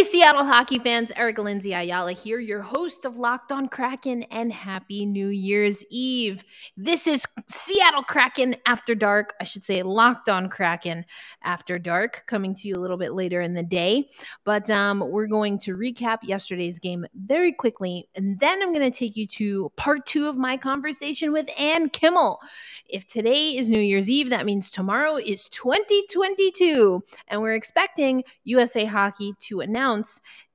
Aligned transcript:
Hey, 0.00 0.04
Seattle 0.04 0.46
hockey 0.46 0.78
fans, 0.78 1.12
Erica 1.14 1.42
Lindsay 1.42 1.74
Ayala 1.74 2.12
here, 2.12 2.38
your 2.38 2.62
host 2.62 3.04
of 3.04 3.18
Locked 3.18 3.52
on 3.52 3.68
Kraken, 3.68 4.22
and 4.30 4.50
happy 4.50 5.04
New 5.04 5.28
Year's 5.28 5.84
Eve. 5.90 6.42
This 6.74 7.06
is 7.06 7.26
Seattle 7.50 8.02
Kraken 8.02 8.56
After 8.64 8.94
Dark. 8.94 9.34
I 9.42 9.44
should 9.44 9.62
say 9.62 9.82
Locked 9.82 10.30
on 10.30 10.48
Kraken 10.48 11.04
After 11.42 11.78
Dark, 11.78 12.24
coming 12.26 12.54
to 12.54 12.66
you 12.66 12.76
a 12.76 12.80
little 12.80 12.96
bit 12.96 13.12
later 13.12 13.42
in 13.42 13.52
the 13.52 13.62
day. 13.62 14.08
But 14.44 14.70
um, 14.70 15.04
we're 15.06 15.26
going 15.26 15.58
to 15.58 15.76
recap 15.76 16.20
yesterday's 16.22 16.78
game 16.78 17.04
very 17.14 17.52
quickly, 17.52 18.08
and 18.14 18.40
then 18.40 18.62
I'm 18.62 18.72
going 18.72 18.90
to 18.90 18.98
take 18.98 19.18
you 19.18 19.26
to 19.26 19.70
part 19.76 20.06
two 20.06 20.28
of 20.28 20.38
my 20.38 20.56
conversation 20.56 21.30
with 21.30 21.50
Ann 21.60 21.90
Kimmel. 21.90 22.40
If 22.88 23.06
today 23.06 23.50
is 23.50 23.68
New 23.68 23.82
Year's 23.82 24.08
Eve, 24.08 24.30
that 24.30 24.46
means 24.46 24.70
tomorrow 24.70 25.16
is 25.16 25.46
2022, 25.50 27.04
and 27.28 27.42
we're 27.42 27.54
expecting 27.54 28.24
USA 28.44 28.86
Hockey 28.86 29.34
to 29.40 29.60
announce 29.60 29.89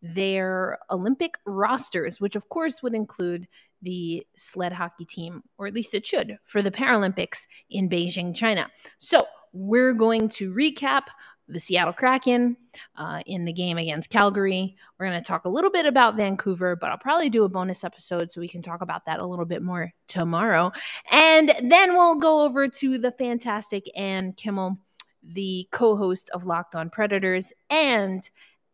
their 0.02 0.78
Olympic 0.90 1.36
rosters, 1.46 2.20
which 2.22 2.36
of 2.36 2.50
course 2.50 2.82
would 2.82 2.94
include 2.94 3.48
the 3.82 4.26
sled 4.36 4.74
hockey 4.74 5.06
team, 5.06 5.44
or 5.58 5.68
at 5.68 5.74
least 5.74 5.94
it 5.94 6.06
should, 6.06 6.38
for 6.46 6.62
the 6.62 6.72
Paralympics 6.72 7.48
in 7.70 7.90
Beijing, 7.90 8.36
China. 8.36 8.70
So 8.98 9.26
we're 9.54 9.94
going 9.94 10.30
to 10.30 10.52
recap 10.52 11.04
the 11.48 11.60
Seattle 11.60 11.94
Kraken 11.94 12.58
uh, 12.98 13.22
in 13.26 13.46
the 13.46 13.54
game 13.54 13.78
against 13.78 14.10
Calgary. 14.10 14.76
We're 14.98 15.08
going 15.08 15.22
to 15.22 15.26
talk 15.26 15.46
a 15.46 15.50
little 15.50 15.70
bit 15.70 15.86
about 15.86 16.16
Vancouver, 16.16 16.76
but 16.76 16.90
I'll 16.90 16.98
probably 16.98 17.30
do 17.30 17.44
a 17.44 17.50
bonus 17.50 17.84
episode 17.84 18.32
so 18.32 18.42
we 18.42 18.48
can 18.48 18.62
talk 18.62 18.82
about 18.82 19.06
that 19.06 19.20
a 19.20 19.26
little 19.26 19.46
bit 19.46 19.62
more 19.62 19.94
tomorrow. 20.08 20.72
And 21.12 21.54
then 21.64 21.94
we'll 21.94 22.16
go 22.16 22.42
over 22.42 22.68
to 22.68 22.98
the 22.98 23.12
fantastic 23.12 23.86
Ann 23.96 24.34
Kimmel, 24.34 24.78
the 25.24 25.68
co 25.72 25.96
host 25.96 26.30
of 26.34 26.46
Locked 26.46 26.76
on 26.76 26.90
Predators 26.90 27.54
and 27.70 28.28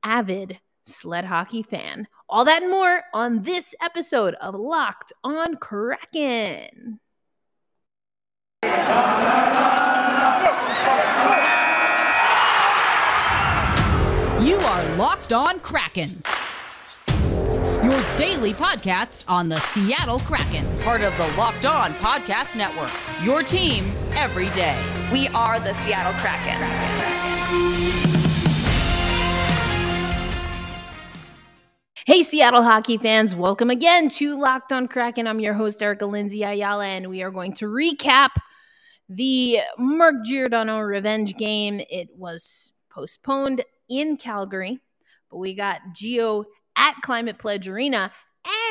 avid 0.04 0.60
sled 0.86 1.26
hockey 1.26 1.64
fan. 1.64 2.08
All 2.30 2.46
that 2.46 2.62
and 2.62 2.72
more 2.72 3.04
on 3.14 3.42
this 3.44 3.76
episode 3.82 4.36
of 4.36 4.56
Locked 4.56 5.12
on 5.24 5.58
Kraken. 5.58 7.00
You 14.42 14.58
are 14.58 14.96
Locked 14.96 15.34
On 15.34 15.60
Kraken. 15.60 16.24
Your 17.84 18.04
daily 18.16 18.54
podcast 18.54 19.24
on 19.28 19.50
the 19.50 19.58
Seattle 19.58 20.20
Kraken, 20.20 20.66
part 20.80 21.02
of 21.02 21.16
the 21.18 21.28
Locked 21.38 21.66
On 21.66 21.94
Podcast 21.96 22.56
Network. 22.56 22.92
Your 23.24 23.44
team 23.44 23.92
every 24.14 24.50
day. 24.52 24.80
We 25.12 25.28
are 25.30 25.60
the 25.60 25.74
Seattle 25.84 26.14
Kraken. 26.20 28.11
Hey, 32.08 32.24
Seattle 32.24 32.64
hockey 32.64 32.98
fans, 32.98 33.36
welcome 33.36 33.70
again 33.70 34.10
to 34.10 34.36
Locked 34.36 34.72
on 34.72 34.88
Kraken. 34.88 35.28
I'm 35.28 35.40
your 35.40 35.54
host, 35.54 35.84
Erica 35.84 36.08
Lindsay 36.08 36.42
Ayala, 36.42 36.88
and 36.88 37.08
we 37.12 37.22
are 37.22 37.30
going 37.30 37.54
to 37.54 37.66
recap 37.66 38.30
the 39.08 39.60
Mark 39.78 40.16
Giordano 40.26 40.80
revenge 40.80 41.36
game. 41.36 41.80
It 41.92 42.10
was 42.18 42.74
postponed 42.90 43.64
in 43.88 44.18
Calgary, 44.18 44.80
but 45.30 45.38
we 45.38 45.54
got 45.54 45.80
Geo 45.94 46.46
at 46.76 46.96
Climate 47.04 47.38
Pledge 47.38 47.68
Arena. 47.68 48.12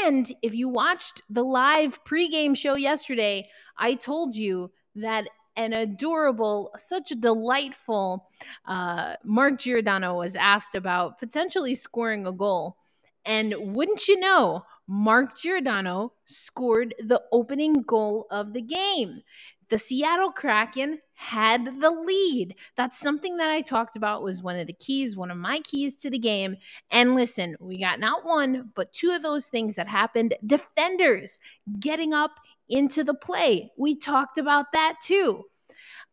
And 0.05 0.29
if 0.43 0.53
you 0.53 0.69
watched 0.69 1.23
the 1.31 1.45
live 1.45 2.03
pregame 2.03 2.57
show 2.57 2.75
yesterday, 2.75 3.49
I 3.79 3.95
told 3.95 4.35
you 4.35 4.73
that 4.97 5.29
an 5.55 5.73
adorable, 5.73 6.73
such 6.77 7.13
a 7.13 7.17
delightful 7.17 8.29
uh, 8.67 9.15
Mark 9.23 9.61
Giordano 9.61 10.19
was 10.19 10.35
asked 10.35 10.75
about 10.75 11.21
potentially 11.21 11.77
scoring 11.77 12.27
a 12.27 12.33
goal. 12.33 12.77
And 13.25 13.55
wouldn't 13.75 14.09
you 14.09 14.19
know, 14.19 14.65
Mark 14.87 15.39
Giordano 15.39 16.15
scored 16.25 16.95
the 16.99 17.23
opening 17.33 17.75
goal 17.75 18.27
of 18.31 18.53
the 18.53 18.63
game. 18.63 19.23
The 19.69 19.79
Seattle 19.79 20.33
Kraken 20.33 20.99
had 21.15 21.81
the 21.81 21.91
lead. 21.91 22.57
That's 22.77 22.99
something 22.99 23.37
that 23.37 23.51
I 23.51 23.61
talked 23.61 23.95
about 23.95 24.23
was 24.23 24.43
one 24.43 24.57
of 24.57 24.67
the 24.67 24.73
keys, 24.73 25.17
one 25.17 25.31
of 25.31 25.37
my 25.37 25.61
keys 25.61 25.95
to 25.97 26.11
the 26.11 26.19
game. 26.19 26.57
And 26.91 27.15
listen, 27.15 27.57
we 27.61 27.79
got 27.79 28.01
not 28.01 28.25
one, 28.25 28.73
but 28.75 28.93
two 28.93 29.13
of 29.13 29.23
those 29.23 29.47
things 29.47 29.77
that 29.77 29.87
happened. 29.87 30.35
Defenders 30.45 31.39
getting 31.79 32.13
up 32.13 32.33
into 32.69 33.05
the 33.05 33.15
play. 33.15 33.71
We 33.77 33.97
talked 33.97 34.39
about 34.39 34.73
that 34.73 34.97
too. 35.03 35.45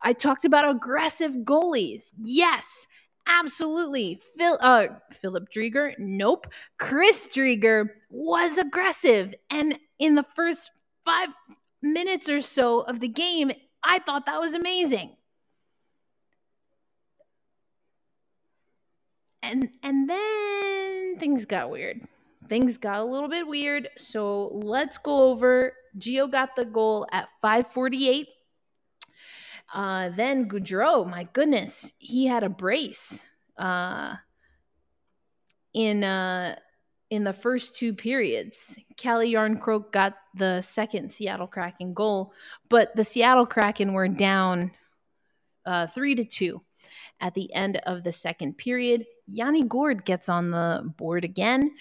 I 0.02 0.14
talked 0.14 0.46
about 0.46 0.70
aggressive 0.70 1.32
goalies. 1.38 2.12
Yes, 2.22 2.86
absolutely. 3.28 4.20
Phil, 4.38 4.58
uh, 4.62 4.88
Philip 5.12 5.50
Driedger, 5.50 5.94
nope. 6.00 6.48
Chris 6.78 7.28
Driedger 7.28 7.90
was 8.10 8.58
aggressive. 8.58 9.34
And 9.50 9.78
in 10.00 10.16
the 10.16 10.26
first 10.36 10.72
five 11.06 11.30
minutes 11.82 12.30
or 12.30 12.42
so 12.42 12.82
of 12.82 13.00
the 13.00 13.08
game, 13.08 13.52
I 13.84 14.00
thought 14.00 14.26
that 14.26 14.40
was 14.40 14.54
amazing. 14.54 15.16
And 19.44 19.70
and 19.84 20.10
then 20.10 21.18
things 21.20 21.46
got 21.46 21.70
weird. 21.70 22.02
Things 22.50 22.78
got 22.78 23.00
a 23.00 23.04
little 23.06 23.30
bit 23.30 23.48
weird. 23.48 23.90
So 23.98 24.50
let's 24.54 24.98
go 24.98 25.30
over. 25.30 25.74
Geo 25.98 26.28
got 26.28 26.56
the 26.56 26.66
goal 26.66 27.08
at 27.12 27.28
548. 27.42 28.28
Uh, 29.74 30.10
then 30.10 30.48
Gaudreau, 30.48 31.10
my 31.10 31.28
goodness, 31.34 31.94
he 31.98 32.26
had 32.26 32.44
a 32.44 32.50
brace 32.50 33.22
uh, 33.58 34.16
in 35.74 36.04
uh, 36.04 36.56
in 37.10 37.24
the 37.24 37.34
first 37.34 37.76
two 37.76 37.94
periods. 37.94 38.80
Calle 38.98 39.26
Jarnkrok 39.26 39.92
got 39.92 40.16
the 40.36 40.62
second 40.62 41.12
Seattle 41.12 41.48
Kraken 41.48 41.94
goal, 41.94 42.34
but 42.70 42.96
the 42.96 43.04
Seattle 43.04 43.46
Kraken 43.46 43.94
were 43.94 44.08
down 44.08 44.72
uh, 45.66 45.88
three 45.88 46.16
to 46.16 46.24
two 46.24 46.62
at 47.20 47.34
the 47.34 47.54
end 47.54 47.78
of 47.86 48.04
the 48.04 48.12
second 48.12 48.58
period. 48.58 49.06
Yanni 49.28 49.64
Gourde 49.64 50.06
gets 50.06 50.30
on 50.30 50.52
the 50.52 50.94
board 50.98 51.26
again, 51.26 51.72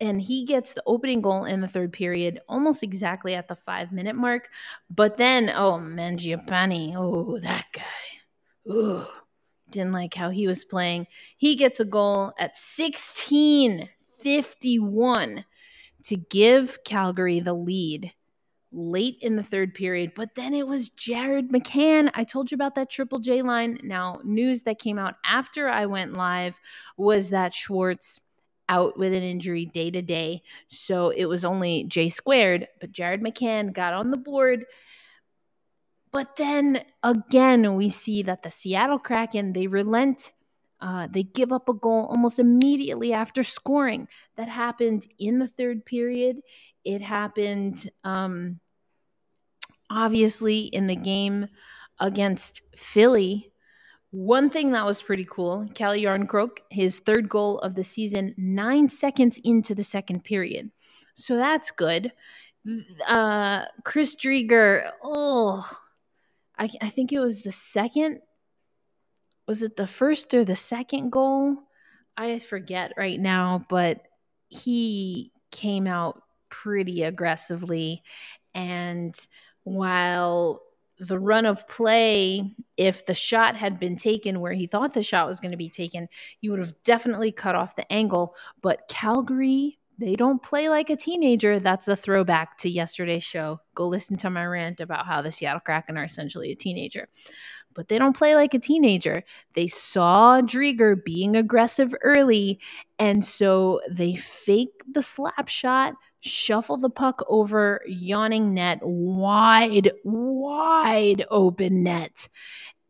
and 0.00 0.20
he 0.20 0.44
gets 0.44 0.74
the 0.74 0.82
opening 0.86 1.20
goal 1.20 1.44
in 1.44 1.60
the 1.60 1.68
third 1.68 1.92
period 1.92 2.40
almost 2.48 2.82
exactly 2.82 3.34
at 3.34 3.48
the 3.48 3.56
five 3.56 3.92
minute 3.92 4.16
mark. 4.16 4.48
But 4.88 5.16
then, 5.16 5.50
oh, 5.50 5.78
Mangiapane, 5.80 6.94
oh, 6.96 7.38
that 7.40 7.66
guy. 7.72 9.04
Didn't 9.70 9.92
like 9.92 10.14
how 10.14 10.30
he 10.30 10.46
was 10.46 10.64
playing. 10.64 11.06
He 11.36 11.56
gets 11.56 11.80
a 11.80 11.84
goal 11.84 12.32
at 12.38 12.56
16 12.56 13.88
51 14.22 15.44
to 16.04 16.16
give 16.16 16.78
Calgary 16.84 17.40
the 17.40 17.54
lead 17.54 18.12
late 18.72 19.16
in 19.20 19.36
the 19.36 19.42
third 19.42 19.74
period. 19.74 20.12
But 20.14 20.34
then 20.34 20.54
it 20.54 20.66
was 20.66 20.90
Jared 20.90 21.50
McCann. 21.50 22.10
I 22.14 22.24
told 22.24 22.50
you 22.50 22.54
about 22.54 22.74
that 22.76 22.90
Triple 22.90 23.18
J 23.18 23.42
line. 23.42 23.80
Now, 23.82 24.20
news 24.24 24.62
that 24.64 24.78
came 24.78 24.98
out 24.98 25.14
after 25.24 25.68
I 25.68 25.86
went 25.86 26.14
live 26.14 26.60
was 26.96 27.30
that 27.30 27.54
Schwartz 27.54 28.20
out 28.70 28.96
with 28.96 29.12
an 29.12 29.22
injury 29.22 29.66
day 29.66 29.90
to 29.90 30.00
day. 30.00 30.42
So 30.68 31.10
it 31.10 31.26
was 31.26 31.44
only 31.44 31.84
J 31.84 32.08
squared, 32.08 32.68
but 32.80 32.92
Jared 32.92 33.20
McCann 33.20 33.74
got 33.74 33.92
on 33.92 34.10
the 34.10 34.16
board. 34.16 34.64
But 36.12 36.36
then 36.36 36.82
again, 37.02 37.76
we 37.76 37.90
see 37.90 38.22
that 38.22 38.42
the 38.42 38.50
Seattle 38.50 38.98
Kraken, 38.98 39.52
they 39.52 39.66
relent 39.66 40.32
uh, 40.80 41.08
they 41.10 41.22
give 41.22 41.52
up 41.52 41.68
a 41.68 41.74
goal 41.74 42.06
almost 42.06 42.38
immediately 42.38 43.12
after 43.12 43.42
scoring. 43.42 44.08
That 44.36 44.48
happened 44.48 45.06
in 45.18 45.38
the 45.38 45.46
third 45.46 45.84
period. 45.84 46.40
It 46.84 47.02
happened, 47.02 47.86
um, 48.04 48.60
obviously, 49.90 50.60
in 50.60 50.86
the 50.86 50.96
game 50.96 51.48
against 51.98 52.62
Philly. 52.74 53.49
One 54.12 54.50
thing 54.50 54.72
that 54.72 54.84
was 54.84 55.02
pretty 55.02 55.26
cool 55.28 55.68
Calle 55.74 55.96
Jarnkrok, 55.96 56.58
his 56.70 56.98
third 56.98 57.28
goal 57.28 57.58
of 57.60 57.74
the 57.74 57.84
season, 57.84 58.34
nine 58.36 58.88
seconds 58.88 59.38
into 59.44 59.74
the 59.74 59.84
second 59.84 60.24
period. 60.24 60.70
So 61.14 61.36
that's 61.36 61.70
good. 61.70 62.12
Uh, 63.06 63.64
Chris 63.84 64.16
Driedger, 64.16 64.90
oh, 65.02 65.68
I, 66.58 66.68
I 66.82 66.90
think 66.90 67.12
it 67.12 67.20
was 67.20 67.42
the 67.42 67.52
second 67.52 68.20
was 69.50 69.64
it 69.64 69.76
the 69.76 69.88
first 69.88 70.32
or 70.32 70.44
the 70.44 70.54
second 70.54 71.10
goal? 71.10 71.56
I 72.16 72.38
forget 72.38 72.92
right 72.96 73.18
now, 73.18 73.64
but 73.68 74.02
he 74.46 75.32
came 75.50 75.88
out 75.88 76.22
pretty 76.50 77.02
aggressively. 77.02 78.04
And 78.54 79.12
while 79.64 80.62
the 81.00 81.18
run 81.18 81.46
of 81.46 81.66
play, 81.66 82.54
if 82.76 83.06
the 83.06 83.14
shot 83.14 83.56
had 83.56 83.80
been 83.80 83.96
taken 83.96 84.38
where 84.40 84.52
he 84.52 84.66
thought 84.66 84.92
the 84.92 85.02
shot 85.02 85.26
was 85.26 85.40
going 85.40 85.50
to 85.50 85.56
be 85.56 85.70
taken, 85.70 86.08
you 86.40 86.50
would 86.50 86.60
have 86.60 86.74
definitely 86.84 87.32
cut 87.32 87.54
off 87.54 87.74
the 87.74 87.90
angle. 87.90 88.36
But 88.60 88.86
Calgary, 88.88 89.78
they 89.98 90.14
don't 90.14 90.42
play 90.42 90.68
like 90.68 90.90
a 90.90 90.96
teenager. 90.96 91.58
That's 91.58 91.88
a 91.88 91.96
throwback 91.96 92.58
to 92.58 92.70
yesterday's 92.70 93.24
show. 93.24 93.60
Go 93.74 93.88
listen 93.88 94.16
to 94.18 94.30
my 94.30 94.44
rant 94.44 94.80
about 94.80 95.06
how 95.06 95.22
the 95.22 95.32
Seattle 95.32 95.60
Kraken 95.60 95.98
are 95.98 96.04
essentially 96.04 96.52
a 96.52 96.56
teenager. 96.56 97.08
but 97.74 97.88
they 97.88 97.98
don't 97.98 98.16
play 98.16 98.34
like 98.34 98.54
a 98.54 98.58
teenager. 98.58 99.22
They 99.54 99.66
saw 99.66 100.40
Driedger 100.40 101.02
being 101.04 101.36
aggressive 101.36 101.94
early, 102.02 102.60
and 102.98 103.24
so 103.24 103.80
they 103.90 104.16
fake 104.16 104.82
the 104.90 105.02
slap 105.02 105.48
shot, 105.48 105.94
shuffle 106.20 106.76
the 106.76 106.90
puck 106.90 107.22
over 107.28 107.82
yawning 107.86 108.54
net, 108.54 108.78
wide, 108.82 109.90
wide 110.04 111.26
open 111.30 111.82
net. 111.82 112.28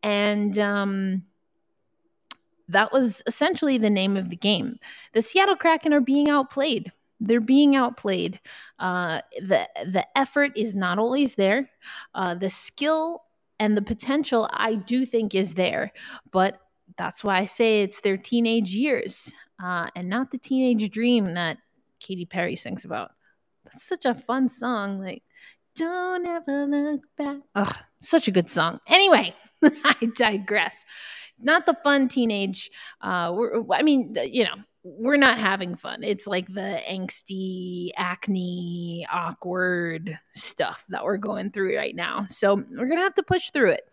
And 0.03 0.57
um, 0.57 1.23
that 2.67 2.91
was 2.91 3.21
essentially 3.27 3.77
the 3.77 3.89
name 3.89 4.17
of 4.17 4.29
the 4.29 4.35
game. 4.35 4.79
The 5.13 5.21
Seattle 5.21 5.55
Kraken 5.55 5.93
are 5.93 6.01
being 6.01 6.29
outplayed. 6.29 6.91
They're 7.19 7.39
being 7.39 7.75
outplayed. 7.75 8.39
Uh, 8.79 9.21
the 9.39 9.69
the 9.85 10.05
effort 10.17 10.51
is 10.55 10.73
not 10.73 10.97
always 10.97 11.35
there. 11.35 11.69
Uh, 12.15 12.33
the 12.33 12.49
skill 12.49 13.23
and 13.59 13.77
the 13.77 13.81
potential, 13.81 14.49
I 14.51 14.73
do 14.73 15.05
think, 15.05 15.35
is 15.35 15.53
there. 15.53 15.93
But 16.31 16.59
that's 16.97 17.23
why 17.23 17.37
I 17.37 17.45
say 17.45 17.83
it's 17.83 18.01
their 18.01 18.17
teenage 18.17 18.73
years 18.73 19.31
uh, 19.63 19.87
and 19.95 20.09
not 20.09 20.31
the 20.31 20.39
teenage 20.39 20.89
dream 20.89 21.33
that 21.33 21.59
Katy 21.99 22.25
Perry 22.25 22.55
sings 22.55 22.85
about. 22.85 23.11
That's 23.63 23.87
such 23.87 24.05
a 24.05 24.15
fun 24.15 24.49
song. 24.49 24.99
Like, 24.99 25.23
don't 25.75 26.25
ever 26.25 26.65
look 26.65 27.01
back. 27.17 27.37
Ugh, 27.55 27.75
such 28.01 28.27
a 28.27 28.31
good 28.31 28.49
song. 28.49 28.79
Anyway, 28.87 29.33
I 29.63 29.95
digress. 30.15 30.85
Not 31.39 31.65
the 31.65 31.77
fun 31.83 32.07
teenage. 32.07 32.69
Uh, 33.01 33.35
I 33.71 33.81
mean, 33.81 34.15
you 34.25 34.43
know, 34.43 34.55
we're 34.83 35.17
not 35.17 35.37
having 35.37 35.75
fun. 35.75 36.03
It's 36.03 36.25
like 36.25 36.47
the 36.47 36.81
angsty, 36.89 37.91
acne, 37.95 39.05
awkward 39.11 40.17
stuff 40.33 40.85
that 40.89 41.03
we're 41.03 41.17
going 41.17 41.51
through 41.51 41.77
right 41.77 41.95
now. 41.95 42.25
So 42.27 42.55
we're 42.55 42.87
going 42.87 42.97
to 42.97 43.03
have 43.03 43.15
to 43.15 43.23
push 43.23 43.51
through 43.51 43.71
it. 43.71 43.83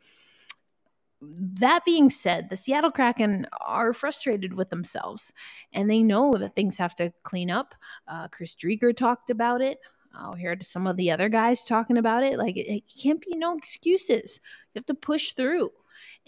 That 1.20 1.84
being 1.84 2.10
said, 2.10 2.48
the 2.48 2.56
Seattle 2.56 2.90
Kraken 2.90 3.46
are 3.60 3.92
frustrated 3.92 4.54
with 4.54 4.70
themselves 4.70 5.32
and 5.72 5.90
they 5.90 6.02
know 6.02 6.36
that 6.36 6.54
things 6.54 6.78
have 6.78 6.94
to 6.96 7.12
clean 7.24 7.50
up. 7.50 7.74
Uh, 8.06 8.28
Chris 8.28 8.54
Driedger 8.54 8.96
talked 8.96 9.30
about 9.30 9.60
it. 9.60 9.78
I'll 10.14 10.34
hear 10.34 10.56
some 10.62 10.86
of 10.86 10.96
the 10.96 11.10
other 11.10 11.28
guys 11.28 11.64
talking 11.64 11.98
about 11.98 12.24
it. 12.24 12.38
Like, 12.38 12.56
it, 12.56 12.72
it 12.72 12.82
can't 13.00 13.20
be 13.20 13.36
no 13.36 13.56
excuses. 13.56 14.40
You 14.74 14.78
have 14.78 14.86
to 14.86 14.94
push 14.94 15.32
through 15.32 15.70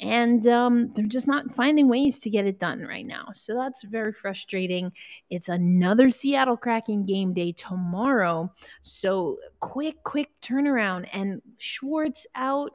and 0.00 0.46
um, 0.46 0.90
they're 0.92 1.04
just 1.04 1.26
not 1.26 1.54
finding 1.54 1.86
ways 1.86 2.20
to 2.20 2.30
get 2.30 2.46
it 2.46 2.58
done 2.58 2.82
right 2.82 3.04
now. 3.04 3.28
So 3.34 3.54
that's 3.54 3.82
very 3.82 4.12
frustrating. 4.12 4.92
It's 5.28 5.50
another 5.50 6.08
Seattle 6.08 6.56
Kraken 6.56 7.04
game 7.04 7.34
day 7.34 7.52
tomorrow. 7.52 8.50
So 8.80 9.38
quick, 9.60 10.02
quick 10.02 10.30
turnaround. 10.40 11.06
And 11.12 11.42
Schwartz 11.58 12.26
out. 12.34 12.72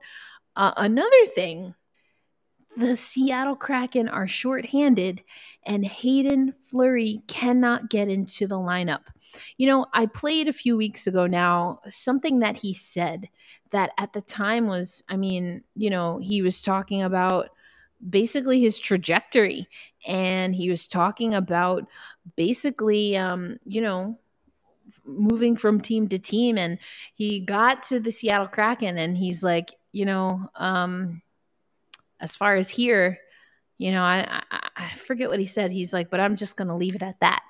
Uh, 0.56 0.74
another 0.78 1.26
thing 1.34 1.74
the 2.78 2.96
Seattle 2.98 3.56
Kraken 3.56 4.08
are 4.10 4.28
shorthanded, 4.28 5.22
and 5.66 5.86
Hayden 5.86 6.54
Fleury 6.66 7.22
cannot 7.28 7.90
get 7.90 8.08
into 8.08 8.48
the 8.48 8.58
lineup. 8.58 9.02
You 9.58 9.68
know, 9.68 9.86
I 9.94 10.06
played 10.06 10.48
a 10.48 10.54
few 10.54 10.78
weeks 10.78 11.08
ago 11.08 11.28
now 11.28 11.82
something 11.90 12.40
that 12.40 12.58
he 12.58 12.74
said 12.74 13.30
that 13.72 13.92
at 13.98 14.14
the 14.14 14.22
time 14.22 14.68
was, 14.68 15.04
I 15.10 15.18
mean, 15.18 15.64
you 15.76 15.90
know, 15.90 16.20
he 16.20 16.42
was 16.42 16.62
talking 16.62 17.02
about 17.02 17.50
basically 18.10 18.62
his 18.62 18.80
trajectory 18.80 19.68
and 20.08 20.56
he 20.56 20.70
was 20.70 20.88
talking 20.88 21.34
about 21.34 21.86
basically, 22.36 23.18
um, 23.18 23.58
you 23.66 23.82
know, 23.82 24.18
moving 25.06 25.58
from 25.58 25.82
team 25.82 26.08
to 26.10 26.20
team 26.20 26.58
and 26.58 26.78
he 27.16 27.40
got 27.40 27.84
to 27.84 28.00
the 28.00 28.12
Seattle 28.12 28.48
Kraken 28.48 28.98
and 28.98 29.18
he's 29.18 29.44
like, 29.44 29.74
you 29.92 30.06
know, 30.06 30.50
um, 30.56 31.22
as 32.26 32.36
far 32.36 32.56
as 32.56 32.72
here, 32.72 33.20
you 33.78 33.92
know, 33.92 34.02
I, 34.02 34.42
I, 34.50 34.70
I 34.76 34.90
forget 34.96 35.30
what 35.30 35.40
he 35.40 35.46
said. 35.46 35.72
He's 35.72 35.94
like, 35.94 36.10
but 36.10 36.20
I'm 36.20 36.36
just 36.36 36.58
going 36.58 36.70
to 36.70 36.76
leave 36.76 36.96
it 36.96 37.04
at 37.04 37.20
that. 37.20 37.44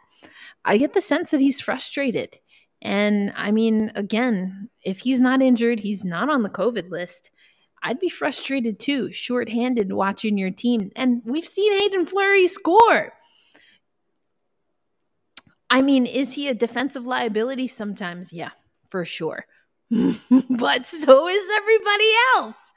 I 0.65 0.77
get 0.77 0.91
the 0.91 0.99
sense 0.99 1.31
that 1.31 1.39
he's 1.39 1.61
frustrated. 1.61 2.37
And 2.81 3.31
I 3.37 3.51
mean, 3.51 3.93
again, 3.95 4.69
if 4.83 4.99
he's 4.99 5.21
not 5.21 5.41
injured, 5.41 5.79
he's 5.79 6.03
not 6.03 6.29
on 6.29 6.43
the 6.43 6.49
COVID 6.49 6.89
list. 6.89 7.31
I'd 7.81 8.01
be 8.01 8.09
frustrated 8.09 8.79
too, 8.79 9.13
shorthanded 9.13 9.93
watching 9.93 10.37
your 10.37 10.51
team. 10.51 10.91
And 10.97 11.21
we've 11.23 11.45
seen 11.45 11.71
Hayden 11.79 12.05
Fleury 12.05 12.49
score. 12.49 13.13
I 15.69 15.81
mean, 15.81 16.05
is 16.05 16.33
he 16.33 16.49
a 16.49 16.53
defensive 16.53 17.05
liability 17.05 17.67
sometimes? 17.67 18.33
Yeah, 18.33 18.51
for 18.89 19.05
sure. 19.05 19.45
but 19.89 20.85
so 20.85 21.29
is 21.29 21.49
everybody 21.55 22.11
else. 22.35 22.73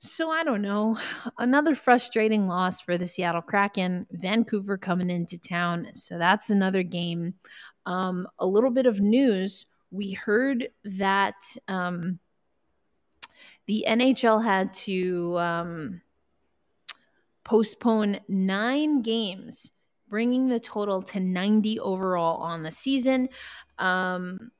So 0.00 0.30
I 0.30 0.44
don't 0.44 0.62
know. 0.62 0.96
Another 1.38 1.74
frustrating 1.74 2.46
loss 2.46 2.80
for 2.80 2.96
the 2.96 3.06
Seattle 3.06 3.42
Kraken. 3.42 4.06
Vancouver 4.12 4.78
coming 4.78 5.10
into 5.10 5.38
town. 5.38 5.88
So 5.94 6.18
that's 6.18 6.50
another 6.50 6.84
game. 6.84 7.34
Um, 7.84 8.28
a 8.38 8.46
little 8.46 8.70
bit 8.70 8.86
of 8.86 9.00
news. 9.00 9.66
We 9.90 10.12
heard 10.12 10.68
that 10.84 11.34
um, 11.66 12.20
the 13.66 13.86
NHL 13.88 14.44
had 14.44 14.72
to 14.74 15.36
um, 15.38 16.00
postpone 17.42 18.20
nine 18.28 19.02
games, 19.02 19.70
bringing 20.08 20.48
the 20.48 20.60
total 20.60 21.02
to 21.02 21.18
90 21.18 21.80
overall 21.80 22.40
on 22.40 22.62
the 22.62 22.70
season, 22.70 23.30
um, 23.78 24.52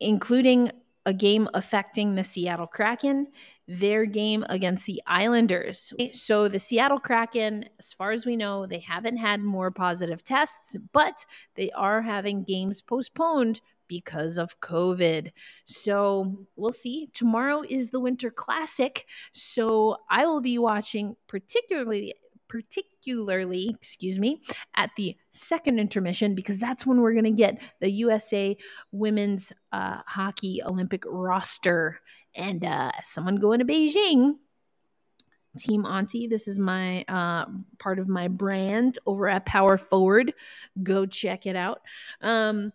including 0.00 0.70
a 1.04 1.12
game 1.12 1.48
affecting 1.52 2.14
the 2.14 2.24
Seattle 2.24 2.66
Kraken 2.66 3.26
their 3.66 4.04
game 4.04 4.44
against 4.48 4.86
the 4.86 5.02
Islanders. 5.06 5.92
So 6.12 6.48
the 6.48 6.58
Seattle 6.58 6.98
Kraken, 6.98 7.66
as 7.78 7.92
far 7.92 8.10
as 8.10 8.26
we 8.26 8.36
know, 8.36 8.66
they 8.66 8.80
haven't 8.80 9.16
had 9.16 9.42
more 9.42 9.70
positive 9.70 10.22
tests, 10.22 10.76
but 10.92 11.24
they 11.54 11.70
are 11.70 12.02
having 12.02 12.44
games 12.44 12.82
postponed 12.82 13.60
because 13.88 14.38
of 14.38 14.60
COVID. 14.60 15.30
So 15.64 16.34
we'll 16.56 16.72
see. 16.72 17.08
Tomorrow 17.12 17.62
is 17.68 17.90
the 17.90 18.00
Winter 18.00 18.30
Classic. 18.30 19.06
So 19.32 19.98
I 20.10 20.26
will 20.26 20.40
be 20.40 20.58
watching 20.58 21.16
particularly 21.26 22.14
particularly, 22.46 23.74
excuse 23.74 24.18
me, 24.18 24.40
at 24.76 24.90
the 24.96 25.16
second 25.30 25.80
intermission 25.80 26.36
because 26.36 26.60
that's 26.60 26.86
when 26.86 27.00
we're 27.00 27.12
going 27.12 27.24
to 27.24 27.30
get 27.30 27.58
the 27.80 27.90
USA 27.90 28.56
women's 28.92 29.52
uh, 29.72 30.02
hockey 30.06 30.60
Olympic 30.64 31.02
roster 31.04 31.98
and 32.34 32.64
uh, 32.64 32.92
someone 33.02 33.36
going 33.36 33.60
to 33.60 33.64
Beijing. 33.64 34.34
Team 35.58 35.86
Auntie, 35.86 36.26
this 36.26 36.48
is 36.48 36.58
my 36.58 37.04
uh, 37.06 37.44
part 37.78 38.00
of 38.00 38.08
my 38.08 38.26
brand 38.26 38.98
over 39.06 39.28
at 39.28 39.46
Power 39.46 39.78
Forward. 39.78 40.34
Go 40.82 41.06
check 41.06 41.46
it 41.46 41.54
out. 41.54 41.80
Um, 42.20 42.72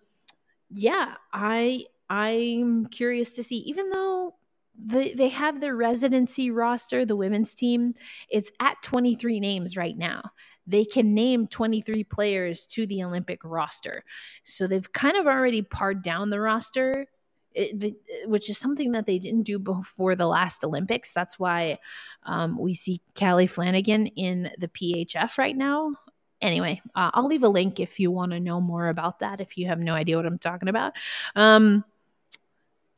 yeah, 0.72 1.16
I 1.34 1.86
I'm 2.10 2.86
curious 2.88 3.34
to 3.34 3.44
see. 3.44 3.58
Even 3.58 3.90
though 3.90 4.36
the, 4.78 5.14
they 5.14 5.30
have 5.30 5.60
their 5.60 5.76
residency 5.76 6.52
roster, 6.52 7.06
the 7.06 7.16
women's 7.16 7.54
team, 7.54 7.96
it's 8.30 8.52
at 8.60 8.82
23 8.82 9.40
names 9.40 9.76
right 9.76 9.98
now. 9.98 10.32
They 10.66 10.86
can 10.86 11.14
name 11.14 11.48
23 11.48 12.04
players 12.06 12.66
to 12.68 12.86
the 12.86 13.04
Olympic 13.04 13.42
roster. 13.44 14.04
So 14.44 14.68
they've 14.68 14.92
kind 14.92 15.18
of 15.18 15.26
already 15.26 15.64
pared 15.64 16.04
down 16.04 16.30
the 16.30 16.40
roster 16.40 17.08
it, 17.54 17.80
the, 17.80 17.96
which 18.26 18.50
is 18.50 18.58
something 18.58 18.92
that 18.92 19.06
they 19.06 19.20
didn't 19.20 19.44
do 19.44 19.60
before 19.60 20.16
the 20.16 20.28
last 20.28 20.64
Olympics. 20.64 21.14
That's 21.14 21.40
why 21.40 21.80
um, 22.24 22.58
we 22.58 22.74
see 22.74 23.02
Kali 23.16 23.48
Flanagan 23.48 24.08
in 24.08 24.52
the 24.58 24.68
PHF 24.68 25.38
right 25.38 25.56
now. 25.56 25.94
Anyway, 26.42 26.82
uh, 26.96 27.12
I'll 27.14 27.28
leave 27.28 27.44
a 27.44 27.50
link 27.50 27.80
if 27.80 28.00
you 28.00 28.12
want 28.12 28.32
to 28.32 28.40
know 28.40 28.62
more 28.62 28.88
about 28.88 29.20
that. 29.20 29.42
If 29.42 29.58
you 29.58 29.68
have 29.68 29.80
no 29.80 29.94
idea 29.94 30.16
what 30.16 30.26
I'm 30.26 30.40
talking 30.40 30.70
about. 30.70 30.94
Um, 31.36 31.84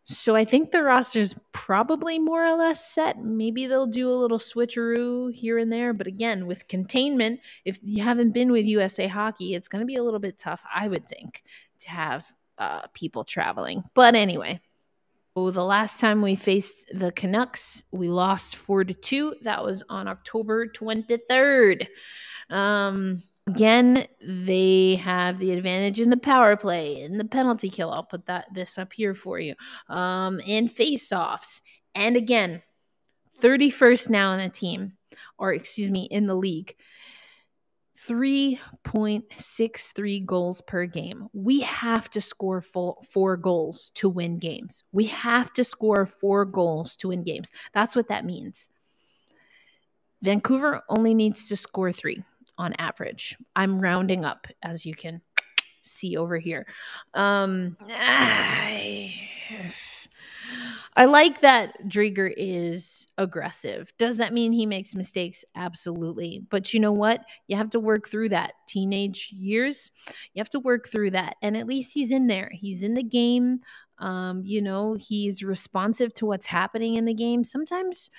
so 0.05 0.35
I 0.35 0.45
think 0.45 0.71
the 0.71 0.83
roster's 0.83 1.35
probably 1.53 2.19
more 2.19 2.45
or 2.45 2.55
less 2.55 2.85
set. 2.93 3.19
Maybe 3.19 3.65
they'll 3.65 3.87
do 3.87 4.09
a 4.09 4.13
little 4.13 4.39
switcheroo 4.39 5.33
here 5.33 5.57
and 5.57 5.71
there, 5.71 5.93
but 5.93 6.07
again, 6.07 6.47
with 6.47 6.67
containment, 6.67 7.39
if 7.65 7.79
you 7.81 8.03
haven't 8.03 8.31
been 8.31 8.51
with 8.51 8.65
USA 8.65 9.07
Hockey, 9.07 9.55
it's 9.55 9.67
going 9.67 9.81
to 9.81 9.85
be 9.85 9.95
a 9.95 10.03
little 10.03 10.19
bit 10.19 10.37
tough, 10.37 10.63
I 10.73 10.87
would 10.87 11.07
think, 11.07 11.43
to 11.79 11.89
have 11.89 12.25
uh, 12.61 12.87
people 12.93 13.23
traveling. 13.23 13.83
But 13.95 14.13
anyway, 14.13 14.61
so 15.33 15.49
the 15.49 15.63
last 15.63 15.99
time 15.99 16.21
we 16.21 16.35
faced 16.35 16.85
the 16.93 17.11
Canucks, 17.11 17.83
we 17.91 18.07
lost 18.07 18.55
four 18.55 18.83
to 18.83 18.93
two. 18.93 19.35
That 19.41 19.63
was 19.63 19.83
on 19.89 20.07
October 20.07 20.67
23rd. 20.67 21.87
Um, 22.51 23.23
again, 23.47 24.05
they 24.21 24.97
have 24.97 25.39
the 25.39 25.53
advantage 25.53 25.99
in 25.99 26.11
the 26.11 26.17
power 26.17 26.55
play, 26.55 27.01
in 27.01 27.17
the 27.17 27.25
penalty 27.25 27.69
kill. 27.69 27.91
I'll 27.91 28.03
put 28.03 28.27
that 28.27 28.45
this 28.53 28.77
up 28.77 28.93
here 28.93 29.15
for 29.15 29.39
you. 29.39 29.55
Um, 29.89 30.39
and 30.45 30.71
face-offs. 30.71 31.61
And 31.95 32.15
again, 32.15 32.61
31st 33.41 34.11
now 34.11 34.33
in 34.33 34.39
the 34.39 34.49
team, 34.49 34.93
or 35.39 35.51
excuse 35.51 35.89
me, 35.89 36.03
in 36.11 36.27
the 36.27 36.35
league. 36.35 36.75
3.63 38.07 40.25
goals 40.25 40.61
per 40.61 40.85
game. 40.85 41.27
We 41.33 41.59
have 41.61 42.09
to 42.11 42.21
score 42.21 42.61
full, 42.61 43.03
four 43.09 43.35
goals 43.37 43.91
to 43.95 44.09
win 44.09 44.33
games. 44.33 44.83
We 44.91 45.05
have 45.05 45.53
to 45.53 45.63
score 45.63 46.07
four 46.07 46.45
goals 46.45 46.95
to 46.97 47.07
win 47.09 47.23
games. 47.23 47.51
That's 47.73 47.95
what 47.95 48.07
that 48.07 48.25
means. 48.25 48.69
Vancouver 50.21 50.81
only 50.89 51.13
needs 51.13 51.47
to 51.49 51.55
score 51.55 51.91
three 51.91 52.23
on 52.57 52.73
average. 52.79 53.37
I'm 53.55 53.79
rounding 53.79 54.25
up, 54.25 54.47
as 54.63 54.83
you 54.85 54.95
can 54.95 55.21
see 55.83 56.17
over 56.17 56.37
here. 56.37 56.65
Um, 57.13 57.77
I 60.95 61.05
like 61.05 61.41
that 61.41 61.87
Driedger 61.87 62.31
is 62.35 63.05
aggressive. 63.17 63.93
Does 63.97 64.17
that 64.17 64.33
mean 64.33 64.51
he 64.51 64.65
makes 64.65 64.93
mistakes? 64.93 65.45
Absolutely. 65.55 66.43
But 66.49 66.73
you 66.73 66.79
know 66.79 66.91
what? 66.91 67.21
You 67.47 67.57
have 67.57 67.69
to 67.71 67.79
work 67.79 68.09
through 68.09 68.29
that. 68.29 68.53
Teenage 68.67 69.31
years, 69.33 69.91
you 70.33 70.39
have 70.39 70.49
to 70.49 70.59
work 70.59 70.87
through 70.89 71.11
that. 71.11 71.35
And 71.41 71.55
at 71.55 71.67
least 71.67 71.93
he's 71.93 72.11
in 72.11 72.27
there, 72.27 72.49
he's 72.53 72.83
in 72.83 72.93
the 72.93 73.03
game. 73.03 73.59
Um, 73.99 74.41
you 74.43 74.61
know, 74.61 74.95
he's 74.95 75.43
responsive 75.43 76.13
to 76.15 76.25
what's 76.25 76.47
happening 76.47 76.95
in 76.95 77.05
the 77.05 77.13
game. 77.13 77.43
Sometimes 77.43 78.09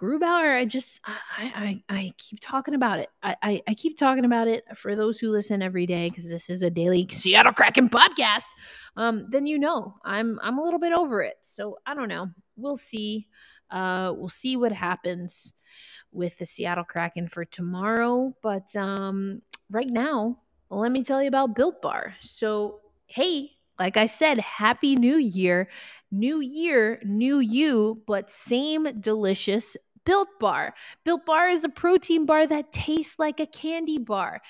Grubauer, 0.00 0.56
I 0.56 0.64
just 0.64 1.00
I, 1.04 1.82
I 1.88 1.96
I 1.96 2.12
keep 2.18 2.40
talking 2.40 2.74
about 2.74 2.98
it. 2.98 3.08
I, 3.22 3.36
I, 3.42 3.62
I 3.68 3.74
keep 3.74 3.96
talking 3.96 4.24
about 4.24 4.48
it 4.48 4.64
for 4.76 4.96
those 4.96 5.18
who 5.18 5.30
listen 5.30 5.62
every 5.62 5.86
day 5.86 6.08
because 6.08 6.28
this 6.28 6.50
is 6.50 6.62
a 6.62 6.70
daily 6.70 7.06
Seattle 7.10 7.52
Kraken 7.52 7.88
podcast. 7.88 8.46
Um, 8.96 9.26
then 9.30 9.46
you 9.46 9.58
know 9.58 9.94
I'm 10.04 10.40
I'm 10.42 10.58
a 10.58 10.62
little 10.62 10.80
bit 10.80 10.92
over 10.92 11.22
it. 11.22 11.36
So 11.40 11.78
I 11.86 11.94
don't 11.94 12.08
know. 12.08 12.30
We'll 12.56 12.76
see. 12.76 13.28
Uh, 13.70 14.12
we'll 14.16 14.28
see 14.28 14.56
what 14.56 14.72
happens 14.72 15.54
with 16.10 16.38
the 16.38 16.46
Seattle 16.46 16.84
Kraken 16.84 17.28
for 17.28 17.44
tomorrow. 17.44 18.34
But 18.42 18.74
um, 18.76 19.40
right 19.70 19.88
now, 19.88 20.38
let 20.68 20.92
me 20.92 21.04
tell 21.04 21.22
you 21.22 21.28
about 21.28 21.54
Built 21.54 21.80
Bar. 21.80 22.16
So 22.20 22.80
hey, 23.06 23.50
like 23.78 23.96
I 23.96 24.06
said, 24.06 24.38
Happy 24.38 24.96
New 24.96 25.16
Year. 25.16 25.68
New 26.14 26.40
year, 26.40 27.00
new 27.04 27.38
you, 27.38 28.02
but 28.06 28.30
same 28.30 29.00
delicious 29.00 29.78
Built 30.04 30.28
Bar. 30.38 30.74
Built 31.04 31.24
Bar 31.24 31.48
is 31.48 31.64
a 31.64 31.70
protein 31.70 32.26
bar 32.26 32.46
that 32.46 32.70
tastes 32.70 33.18
like 33.18 33.40
a 33.40 33.46
candy 33.46 33.98
bar. 33.98 34.42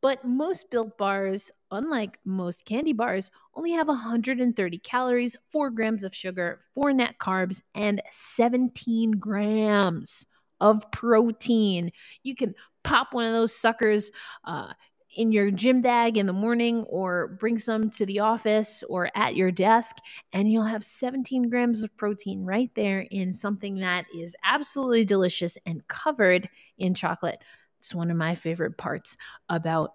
But 0.00 0.24
most 0.24 0.72
Built 0.72 0.98
Bars, 0.98 1.52
unlike 1.70 2.18
most 2.24 2.64
candy 2.64 2.92
bars, 2.92 3.30
only 3.54 3.70
have 3.72 3.86
130 3.86 4.78
calories, 4.78 5.36
4 5.52 5.70
grams 5.70 6.02
of 6.02 6.12
sugar, 6.12 6.58
4 6.74 6.92
net 6.92 7.14
carbs, 7.20 7.62
and 7.76 8.02
17 8.10 9.12
grams 9.12 10.26
of 10.60 10.90
protein. 10.90 11.92
You 12.24 12.34
can 12.34 12.56
pop 12.82 13.14
one 13.14 13.24
of 13.24 13.32
those 13.32 13.54
suckers 13.54 14.10
uh, 14.44 14.72
in 15.18 15.32
your 15.32 15.50
gym 15.50 15.82
bag 15.82 16.16
in 16.16 16.26
the 16.26 16.32
morning 16.32 16.84
or 16.84 17.26
bring 17.26 17.58
some 17.58 17.90
to 17.90 18.06
the 18.06 18.20
office 18.20 18.84
or 18.88 19.10
at 19.16 19.34
your 19.34 19.50
desk, 19.50 19.96
and 20.32 20.50
you'll 20.50 20.62
have 20.62 20.84
17 20.84 21.50
grams 21.50 21.82
of 21.82 21.94
protein 21.96 22.44
right 22.44 22.70
there 22.76 23.00
in 23.00 23.32
something 23.32 23.80
that 23.80 24.06
is 24.14 24.36
absolutely 24.44 25.04
delicious 25.04 25.58
and 25.66 25.86
covered 25.88 26.48
in 26.78 26.94
chocolate. 26.94 27.42
It's 27.80 27.92
one 27.92 28.12
of 28.12 28.16
my 28.16 28.36
favorite 28.36 28.78
parts 28.78 29.16
about 29.48 29.94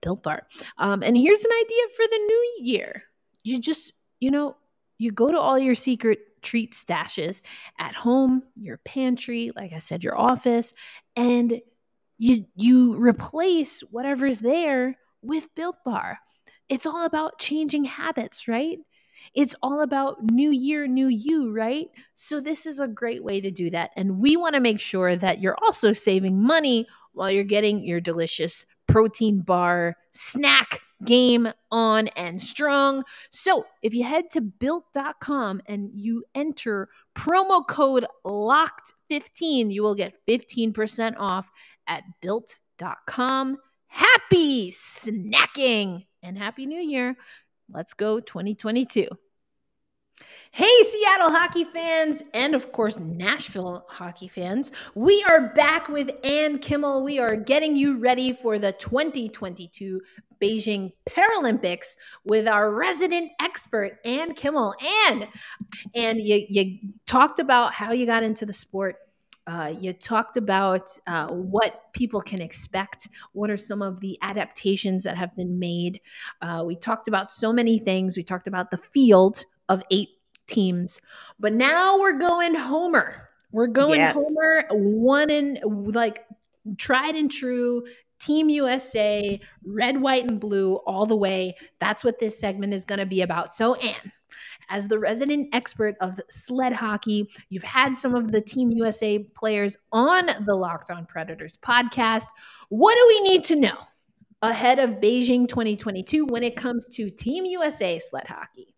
Built 0.00 0.22
Bar. 0.22 0.46
Um, 0.78 1.02
and 1.02 1.14
here's 1.14 1.44
an 1.44 1.52
idea 1.52 1.82
for 1.94 2.06
the 2.10 2.18
new 2.18 2.56
year. 2.60 3.02
You 3.42 3.60
just, 3.60 3.92
you 4.18 4.30
know, 4.30 4.56
you 4.96 5.12
go 5.12 5.30
to 5.30 5.38
all 5.38 5.58
your 5.58 5.74
secret 5.74 6.20
treat 6.40 6.72
stashes 6.72 7.42
at 7.78 7.94
home, 7.94 8.42
your 8.56 8.78
pantry, 8.78 9.50
like 9.54 9.74
I 9.74 9.78
said, 9.78 10.02
your 10.02 10.18
office, 10.18 10.72
and 11.16 11.60
you 12.18 12.44
you 12.54 12.96
replace 12.96 13.80
whatever's 13.90 14.40
there 14.40 14.96
with 15.22 15.54
built 15.54 15.76
bar. 15.84 16.18
It's 16.68 16.86
all 16.86 17.04
about 17.04 17.38
changing 17.38 17.84
habits 17.84 18.48
right? 18.48 18.78
It's 19.34 19.54
all 19.62 19.80
about 19.80 20.30
new 20.30 20.50
year 20.50 20.86
new 20.86 21.08
you 21.08 21.52
right? 21.52 21.86
So 22.14 22.40
this 22.40 22.66
is 22.66 22.80
a 22.80 22.88
great 22.88 23.24
way 23.24 23.40
to 23.40 23.50
do 23.50 23.70
that. 23.70 23.90
And 23.96 24.18
we 24.18 24.36
want 24.36 24.54
to 24.54 24.60
make 24.60 24.80
sure 24.80 25.16
that 25.16 25.40
you're 25.40 25.58
also 25.62 25.92
saving 25.92 26.42
money 26.42 26.86
while 27.12 27.30
you're 27.30 27.44
getting 27.44 27.84
your 27.84 28.00
delicious 28.00 28.66
protein 28.86 29.40
bar 29.40 29.96
snack 30.12 30.80
game 31.04 31.48
on 31.70 32.08
and 32.08 32.40
strong. 32.40 33.04
So 33.30 33.66
if 33.82 33.94
you 33.94 34.04
head 34.04 34.30
to 34.32 34.40
built.com 34.40 35.62
and 35.66 35.90
you 35.94 36.24
enter 36.34 36.88
promo 37.14 37.66
code 37.66 38.06
LOCKED15, 38.24 39.72
you 39.72 39.82
will 39.82 39.94
get 39.94 40.14
15% 40.26 41.14
off 41.18 41.50
at 41.86 42.04
built.com. 42.20 43.58
Happy 43.88 44.70
snacking 44.70 46.06
and 46.22 46.36
happy 46.36 46.66
new 46.66 46.80
year. 46.80 47.16
Let's 47.72 47.94
go 47.94 48.20
2022. 48.20 49.08
Hey, 50.50 50.82
Seattle 50.84 51.30
hockey 51.30 51.64
fans, 51.64 52.22
and 52.32 52.54
of 52.54 52.70
course, 52.70 53.00
Nashville 53.00 53.84
hockey 53.88 54.28
fans. 54.28 54.70
We 54.94 55.24
are 55.28 55.48
back 55.48 55.88
with 55.88 56.12
Ann 56.22 56.58
Kimmel. 56.58 57.02
We 57.02 57.18
are 57.18 57.34
getting 57.34 57.74
you 57.74 57.98
ready 57.98 58.32
for 58.32 58.60
the 58.60 58.70
2022 58.70 60.00
Beijing 60.40 60.92
Paralympics 61.06 61.96
with 62.24 62.46
our 62.46 62.70
resident 62.70 63.32
expert, 63.40 63.98
Ann 64.04 64.34
Kimmel. 64.34 64.74
Ann, 65.08 65.26
and 65.96 66.20
you, 66.20 66.46
you 66.48 66.78
talked 67.04 67.40
about 67.40 67.74
how 67.74 67.90
you 67.90 68.06
got 68.06 68.22
into 68.22 68.46
the 68.46 68.52
sport 68.52 68.96
uh, 69.46 69.74
you 69.78 69.92
talked 69.92 70.36
about 70.36 70.88
uh, 71.06 71.28
what 71.28 71.92
people 71.92 72.20
can 72.20 72.40
expect. 72.40 73.08
What 73.32 73.50
are 73.50 73.56
some 73.56 73.82
of 73.82 74.00
the 74.00 74.18
adaptations 74.22 75.04
that 75.04 75.16
have 75.16 75.34
been 75.36 75.58
made? 75.58 76.00
Uh, 76.40 76.62
we 76.66 76.76
talked 76.76 77.08
about 77.08 77.28
so 77.28 77.52
many 77.52 77.78
things. 77.78 78.16
We 78.16 78.22
talked 78.22 78.48
about 78.48 78.70
the 78.70 78.78
field 78.78 79.44
of 79.68 79.82
eight 79.90 80.10
teams, 80.46 81.00
but 81.38 81.52
now 81.52 81.98
we're 81.98 82.18
going 82.18 82.54
Homer. 82.54 83.28
We're 83.52 83.66
going 83.68 84.00
yes. 84.00 84.14
Homer, 84.14 84.64
one 84.70 85.30
and 85.30 85.58
like 85.94 86.24
tried 86.78 87.14
and 87.14 87.30
true. 87.30 87.84
Team 88.20 88.48
USA, 88.48 89.38
red, 89.66 90.00
white, 90.00 90.24
and 90.24 90.40
blue, 90.40 90.76
all 90.86 91.04
the 91.04 91.16
way. 91.16 91.56
That's 91.78 92.02
what 92.02 92.18
this 92.18 92.38
segment 92.38 92.72
is 92.72 92.86
going 92.86 93.00
to 93.00 93.06
be 93.06 93.20
about. 93.20 93.52
So, 93.52 93.74
Ann, 93.74 94.12
as 94.70 94.88
the 94.88 94.98
resident 94.98 95.48
expert 95.52 95.96
of 96.00 96.20
sled 96.30 96.72
hockey, 96.72 97.30
you've 97.48 97.62
had 97.62 97.96
some 97.96 98.14
of 98.14 98.32
the 98.32 98.40
Team 98.40 98.70
USA 98.70 99.18
players 99.18 99.76
on 99.92 100.30
the 100.40 100.54
Locked 100.54 100.90
On 100.90 101.06
Predators 101.06 101.56
podcast. 101.56 102.26
What 102.68 102.94
do 102.94 103.04
we 103.08 103.20
need 103.20 103.44
to 103.44 103.56
know 103.56 103.78
ahead 104.42 104.78
of 104.78 105.00
Beijing 105.00 105.48
2022 105.48 106.26
when 106.26 106.42
it 106.42 106.56
comes 106.56 106.88
to 106.88 107.08
Team 107.10 107.44
USA 107.44 107.98
sled 107.98 108.26
hockey? 108.26 108.74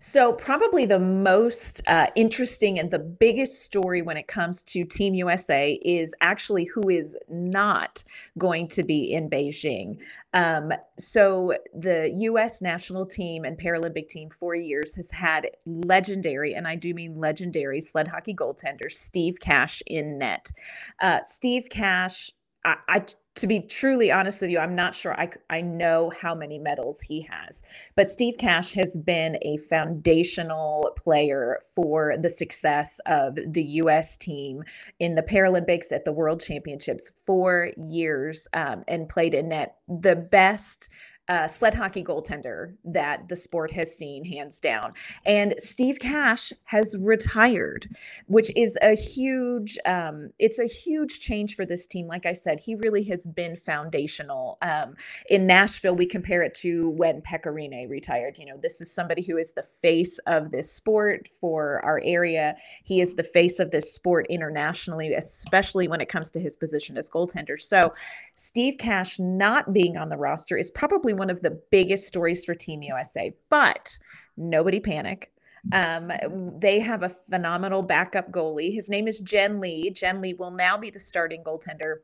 So, 0.00 0.32
probably 0.32 0.84
the 0.84 0.98
most 0.98 1.82
uh, 1.86 2.06
interesting 2.14 2.78
and 2.78 2.90
the 2.90 2.98
biggest 2.98 3.62
story 3.62 4.02
when 4.02 4.16
it 4.16 4.28
comes 4.28 4.62
to 4.64 4.84
Team 4.84 5.14
USA 5.14 5.72
is 5.82 6.14
actually 6.20 6.64
who 6.64 6.88
is 6.88 7.16
not 7.28 8.04
going 8.36 8.68
to 8.68 8.82
be 8.84 9.12
in 9.12 9.28
Beijing. 9.28 9.98
Um, 10.34 10.72
so, 10.98 11.54
the 11.74 12.12
U.S. 12.18 12.60
national 12.60 13.06
team 13.06 13.44
and 13.44 13.58
Paralympic 13.58 14.08
team 14.08 14.28
for 14.30 14.54
years 14.54 14.94
has 14.96 15.10
had 15.10 15.48
legendary, 15.66 16.54
and 16.54 16.68
I 16.68 16.76
do 16.76 16.92
mean 16.92 17.18
legendary, 17.18 17.80
sled 17.80 18.08
hockey 18.08 18.34
goaltender 18.34 18.92
Steve 18.92 19.40
Cash 19.40 19.82
in 19.86 20.18
net. 20.18 20.52
Uh, 21.00 21.22
Steve 21.22 21.68
Cash 21.70 22.30
I, 22.64 22.76
I, 22.88 23.04
to 23.38 23.46
be 23.46 23.60
truly 23.60 24.10
honest 24.10 24.40
with 24.40 24.50
you, 24.50 24.58
I'm 24.58 24.74
not 24.74 24.96
sure 24.96 25.18
I, 25.18 25.30
I 25.48 25.60
know 25.60 26.10
how 26.20 26.34
many 26.34 26.58
medals 26.58 27.00
he 27.00 27.22
has, 27.30 27.62
but 27.94 28.10
Steve 28.10 28.36
Cash 28.36 28.72
has 28.72 28.98
been 28.98 29.38
a 29.42 29.58
foundational 29.58 30.92
player 30.96 31.60
for 31.74 32.16
the 32.20 32.30
success 32.30 33.00
of 33.06 33.38
the 33.46 33.62
U.S. 33.62 34.16
team 34.16 34.64
in 34.98 35.14
the 35.14 35.22
Paralympics 35.22 35.92
at 35.92 36.04
the 36.04 36.12
World 36.12 36.40
Championships 36.40 37.12
for 37.26 37.70
years 37.76 38.48
um, 38.54 38.82
and 38.88 39.08
played 39.08 39.34
in 39.34 39.50
net 39.50 39.76
the 39.86 40.16
best 40.16 40.88
uh, 41.28 41.46
sled 41.46 41.74
hockey 41.74 42.02
goaltender 42.02 42.74
that 42.84 43.28
the 43.28 43.36
sport 43.36 43.70
has 43.70 43.94
seen, 43.94 44.24
hands 44.24 44.60
down. 44.60 44.94
And 45.26 45.54
Steve 45.58 45.98
Cash 45.98 46.52
has 46.64 46.96
retired, 46.98 47.94
which 48.26 48.50
is 48.56 48.78
a 48.80 48.94
huge, 48.94 49.78
um, 49.84 50.30
it's 50.38 50.58
a 50.58 50.64
huge 50.66 51.20
change 51.20 51.54
for 51.54 51.66
this 51.66 51.86
team. 51.86 52.06
Like 52.06 52.24
I 52.24 52.32
said, 52.32 52.58
he 52.58 52.76
really 52.76 53.04
has 53.04 53.26
been 53.26 53.56
foundational. 53.56 54.56
Um, 54.62 54.94
in 55.28 55.46
Nashville, 55.46 55.94
we 55.94 56.06
compare 56.06 56.42
it 56.42 56.54
to 56.56 56.90
when 56.90 57.20
Pekka 57.20 57.52
Rinne 57.52 57.90
retired. 57.90 58.38
You 58.38 58.46
know, 58.46 58.56
this 58.56 58.80
is 58.80 58.90
somebody 58.90 59.20
who 59.20 59.36
is 59.36 59.52
the 59.52 59.62
face 59.62 60.18
of 60.26 60.50
this 60.50 60.72
sport 60.72 61.28
for 61.40 61.84
our 61.84 62.00
area. 62.04 62.56
He 62.84 63.02
is 63.02 63.14
the 63.14 63.22
face 63.22 63.58
of 63.58 63.70
this 63.70 63.92
sport 63.92 64.26
internationally, 64.30 65.12
especially 65.12 65.88
when 65.88 66.00
it 66.00 66.08
comes 66.08 66.30
to 66.30 66.40
his 66.40 66.56
position 66.56 66.96
as 66.96 67.10
goaltender. 67.10 67.60
So, 67.60 67.92
Steve 68.36 68.76
Cash 68.78 69.18
not 69.18 69.72
being 69.72 69.96
on 69.96 70.08
the 70.08 70.16
roster 70.16 70.56
is 70.56 70.70
probably 70.70 71.12
one 71.18 71.30
of 71.30 71.42
the 71.42 71.60
biggest 71.70 72.08
stories 72.08 72.44
for 72.44 72.54
Team 72.54 72.82
USA. 72.82 73.34
But 73.50 73.98
nobody 74.36 74.80
panic. 74.80 75.32
Um, 75.72 76.12
they 76.58 76.78
have 76.78 77.02
a 77.02 77.14
phenomenal 77.30 77.82
backup 77.82 78.30
goalie. 78.30 78.72
His 78.72 78.88
name 78.88 79.08
is 79.08 79.20
Jen 79.20 79.60
Lee. 79.60 79.90
Jen 79.90 80.22
Lee 80.22 80.34
will 80.34 80.52
now 80.52 80.78
be 80.78 80.90
the 80.90 81.00
starting 81.00 81.42
goaltender 81.44 81.96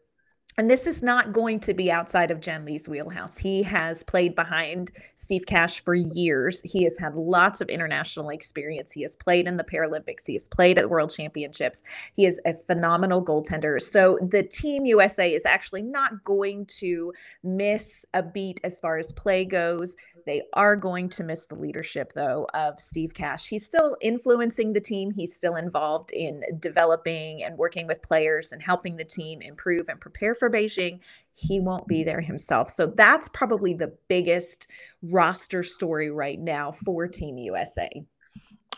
and 0.56 0.70
this 0.70 0.86
is 0.86 1.02
not 1.02 1.32
going 1.32 1.58
to 1.60 1.74
be 1.74 1.90
outside 1.90 2.30
of 2.30 2.40
Jen 2.40 2.64
Lee's 2.64 2.88
wheelhouse. 2.88 3.36
He 3.36 3.62
has 3.64 4.02
played 4.04 4.34
behind 4.34 4.92
Steve 5.16 5.46
Cash 5.46 5.80
for 5.80 5.94
years. 5.94 6.60
He 6.62 6.84
has 6.84 6.96
had 6.98 7.14
lots 7.14 7.60
of 7.60 7.68
international 7.68 8.30
experience. 8.30 8.92
He 8.92 9.02
has 9.02 9.16
played 9.16 9.48
in 9.48 9.56
the 9.56 9.64
Paralympics. 9.64 10.26
He 10.26 10.34
has 10.34 10.46
played 10.46 10.78
at 10.78 10.88
World 10.88 11.12
Championships. 11.14 11.82
He 12.14 12.26
is 12.26 12.40
a 12.46 12.54
phenomenal 12.54 13.24
goaltender. 13.24 13.80
So 13.82 14.18
the 14.22 14.44
Team 14.44 14.86
USA 14.86 15.34
is 15.34 15.44
actually 15.44 15.82
not 15.82 16.22
going 16.22 16.66
to 16.78 17.12
miss 17.42 18.04
a 18.14 18.22
beat 18.22 18.60
as 18.62 18.78
far 18.78 18.98
as 18.98 19.12
play 19.12 19.44
goes. 19.44 19.96
They 20.26 20.42
are 20.52 20.76
going 20.76 21.08
to 21.10 21.24
miss 21.24 21.46
the 21.46 21.54
leadership, 21.54 22.12
though, 22.14 22.46
of 22.54 22.80
Steve 22.80 23.14
Cash. 23.14 23.48
He's 23.48 23.64
still 23.64 23.96
influencing 24.00 24.72
the 24.72 24.80
team. 24.80 25.10
He's 25.10 25.36
still 25.36 25.56
involved 25.56 26.10
in 26.12 26.42
developing 26.60 27.42
and 27.42 27.58
working 27.58 27.86
with 27.86 28.02
players 28.02 28.52
and 28.52 28.62
helping 28.62 28.96
the 28.96 29.04
team 29.04 29.42
improve 29.42 29.88
and 29.88 30.00
prepare 30.00 30.34
for 30.34 30.50
Beijing. 30.50 31.00
He 31.34 31.60
won't 31.60 31.86
be 31.86 32.04
there 32.04 32.20
himself. 32.20 32.70
So 32.70 32.86
that's 32.86 33.28
probably 33.28 33.74
the 33.74 33.94
biggest 34.08 34.68
roster 35.02 35.62
story 35.62 36.10
right 36.10 36.38
now 36.38 36.72
for 36.84 37.08
Team 37.08 37.38
USA. 37.38 37.90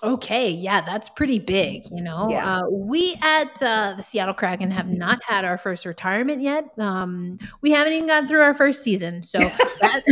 Okay, 0.03 0.51
yeah, 0.51 0.83
that's 0.83 1.09
pretty 1.09 1.39
big. 1.39 1.87
You 1.91 2.03
know, 2.03 2.29
yeah. 2.31 2.59
uh, 2.59 2.69
we 2.69 3.17
at 3.23 3.63
uh, 3.63 3.95
the 3.97 4.03
Seattle 4.03 4.35
Kraken 4.35 4.71
have 4.71 4.89
not 4.89 5.23
had 5.25 5.45
our 5.45 5.57
first 5.57 5.87
retirement 5.87 6.43
yet. 6.43 6.67
Um, 6.79 7.39
we 7.63 7.71
haven't 7.71 7.95
even 7.95 8.09
gone 8.09 8.29
through 8.29 8.43
our 8.43 8.55
first 8.55 8.83
season, 8.83 9.23
so 9.23 9.39
that, 9.81 10.03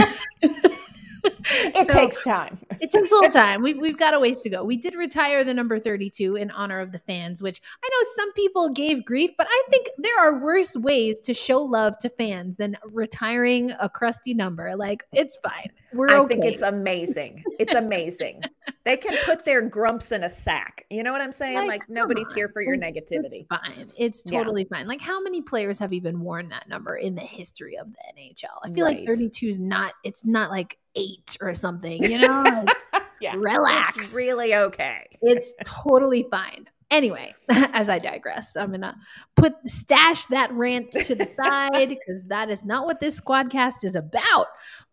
it 1.75 1.87
so 1.87 1.93
takes 1.93 2.25
time. 2.25 2.59
it 2.81 2.91
takes 2.91 3.11
a 3.11 3.15
little 3.15 3.31
time. 3.31 3.63
We've, 3.63 3.79
we've 3.79 3.99
got 3.99 4.15
a 4.15 4.21
ways 4.21 4.41
to 4.41 4.51
go. 4.51 4.65
We 4.65 4.77
did 4.77 4.95
retire 4.95 5.45
the 5.45 5.55
number 5.55 5.79
32 5.79 6.37
in 6.37 6.51
honor 6.51 6.81
of 6.81 6.93
the 6.93 6.99
fans, 6.99 7.43
which 7.43 7.61
I 7.83 7.89
know 7.89 8.09
some 8.17 8.33
people 8.35 8.69
gave 8.71 9.05
grief, 9.05 9.31
but 9.37 9.47
I 9.51 9.63
think 9.71 9.89
there 9.99 10.19
are 10.21 10.41
worse 10.41 10.77
ways 10.77 11.21
to 11.21 11.35
show 11.35 11.61
love 11.61 11.99
to 11.99 12.09
fans 12.09 12.57
than 12.57 12.77
retiring 12.85 13.73
a 13.81 13.89
crusty 13.89 14.35
number. 14.35 14.75
Like, 14.77 15.05
it's 15.13 15.37
fine. 15.37 15.71
We're 15.93 16.11
I 16.11 16.19
okay. 16.19 16.35
think 16.35 16.53
it's 16.53 16.63
amazing. 16.63 17.43
It's 17.61 17.75
amazing. 17.75 18.43
they 18.85 18.97
can 18.97 19.17
put 19.25 19.45
their 19.45 19.63
grumps 19.63 20.11
in 20.11 20.25
a 20.25 20.29
sack. 20.29 20.85
You 20.91 21.05
know 21.05 21.13
what 21.13 21.21
I'm 21.21 21.31
saying? 21.31 21.57
Like, 21.57 21.69
like 21.69 21.89
nobody's 21.89 22.27
on. 22.27 22.35
here 22.35 22.49
for 22.49 22.63
your 22.63 22.77
negativity. 22.77 23.27
It's 23.27 23.47
fine. 23.49 23.87
It's 23.97 24.23
totally 24.25 24.67
yeah. 24.69 24.79
fine. 24.79 24.89
Like, 24.89 25.01
how 25.01 25.23
many 25.23 25.41
players 25.41 25.79
have 25.79 25.93
even 25.93 26.21
worn 26.21 26.49
that 26.49 26.69
number 26.69 26.97
in 26.97 27.15
the 27.15 27.23
history 27.23 27.79
of 27.79 27.87
the 27.93 27.99
NHL? 28.21 28.59
I 28.65 28.73
feel 28.73 28.85
right. 28.85 28.99
like 28.99 29.07
32 29.07 29.47
is 29.47 29.59
not, 29.61 29.95
it's 30.03 30.25
not 30.25 30.51
like 30.51 30.79
eight 30.97 31.37
or 31.41 31.55
something, 31.55 32.03
you 32.03 32.19
know? 32.19 32.65
yeah. 33.21 33.35
Relax. 33.37 33.97
It's 33.97 34.15
really 34.15 34.55
okay. 34.55 35.07
it's 35.23 35.55
totally 35.65 36.27
fine. 36.31 36.69
Anyway, 36.91 37.35
as 37.49 37.89
I 37.89 37.99
digress, 37.99 38.57
I'm 38.57 38.71
gonna 38.71 38.97
put 39.37 39.55
stash 39.65 40.27
that 40.27 40.53
rant 40.53 40.93
to 40.93 41.15
the 41.15 41.29
side 41.35 41.89
because 41.89 42.25
that 42.25 42.51
is 42.51 42.65
not 42.65 42.87
what 42.87 43.01
this 43.01 43.21
squadcast 43.21 43.85
is 43.85 43.95
about. 43.95 44.47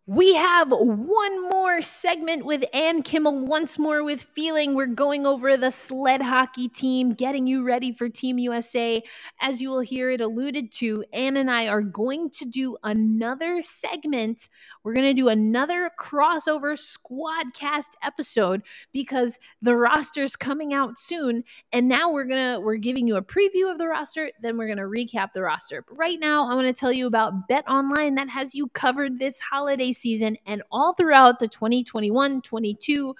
We 0.08 0.34
have 0.34 0.72
one 0.72 1.50
more 1.50 1.80
segment 1.82 2.44
with 2.44 2.66
Ann 2.74 3.04
Kimmel 3.04 3.46
once 3.46 3.78
more 3.78 4.04
with 4.04 4.22
feeling. 4.22 4.74
We're 4.74 4.88
going 4.88 5.28
over 5.28 5.56
the 5.56 5.70
sled 5.70 6.24
hockey 6.24 6.68
team, 6.68 7.14
getting 7.14 7.46
you 7.46 7.64
ready 7.64 7.92
for 7.92 8.10
Team 8.10 8.40
USA. 8.40 9.04
As 9.40 9.62
you 9.62 9.70
will 9.70 9.80
hear 9.82 10.10
it 10.10 10.20
alluded 10.20 10.72
to, 10.74 11.06
Ann 11.14 11.38
and 11.38 11.52
I 11.52 11.68
are 11.68 11.84
going 11.84 12.32
to 12.32 12.46
do 12.46 12.78
another 12.84 13.62
segment. 13.62 14.50
We're 14.84 14.94
going 14.94 15.08
to 15.08 15.14
do 15.14 15.30
another 15.30 15.92
crossover 16.00 16.78
squad 16.78 17.54
cast 17.54 17.96
episode 18.02 18.64
because 18.92 19.38
the 19.62 19.76
roster's 19.76 20.36
coming 20.36 20.74
out 20.74 20.98
soon. 20.98 21.44
And 21.72 21.88
now 21.88 22.12
we're 22.12 22.26
going 22.26 22.56
to, 22.56 22.62
we're 22.62 22.78
giving 22.78 23.08
you 23.08 23.16
a 23.18 23.22
preview 23.22 23.72
of 23.72 23.78
the 23.78 23.88
roster. 23.88 24.32
Then 24.42 24.58
we're 24.58 24.74
going 24.74 24.78
to 24.78 24.84
recap 24.84 25.34
the 25.34 25.44
roster. 25.44 25.84
But 25.88 25.98
right 25.98 26.20
now, 26.20 26.50
I 26.50 26.56
want 26.56 26.68
to 26.68 26.74
tell 26.74 26.92
you 26.92 27.08
about 27.08 27.48
Bet 27.48 27.68
Online 27.70 28.16
that 28.16 28.30
has 28.30 28.56
you 28.56 28.68
covered 28.70 29.20
this 29.20 29.40
holiday 29.40 29.92
season 29.92 30.38
and 30.46 30.64
all 30.72 30.94
throughout 30.94 31.40
the 31.40 31.48
2021 31.48 32.42
22 32.42 33.16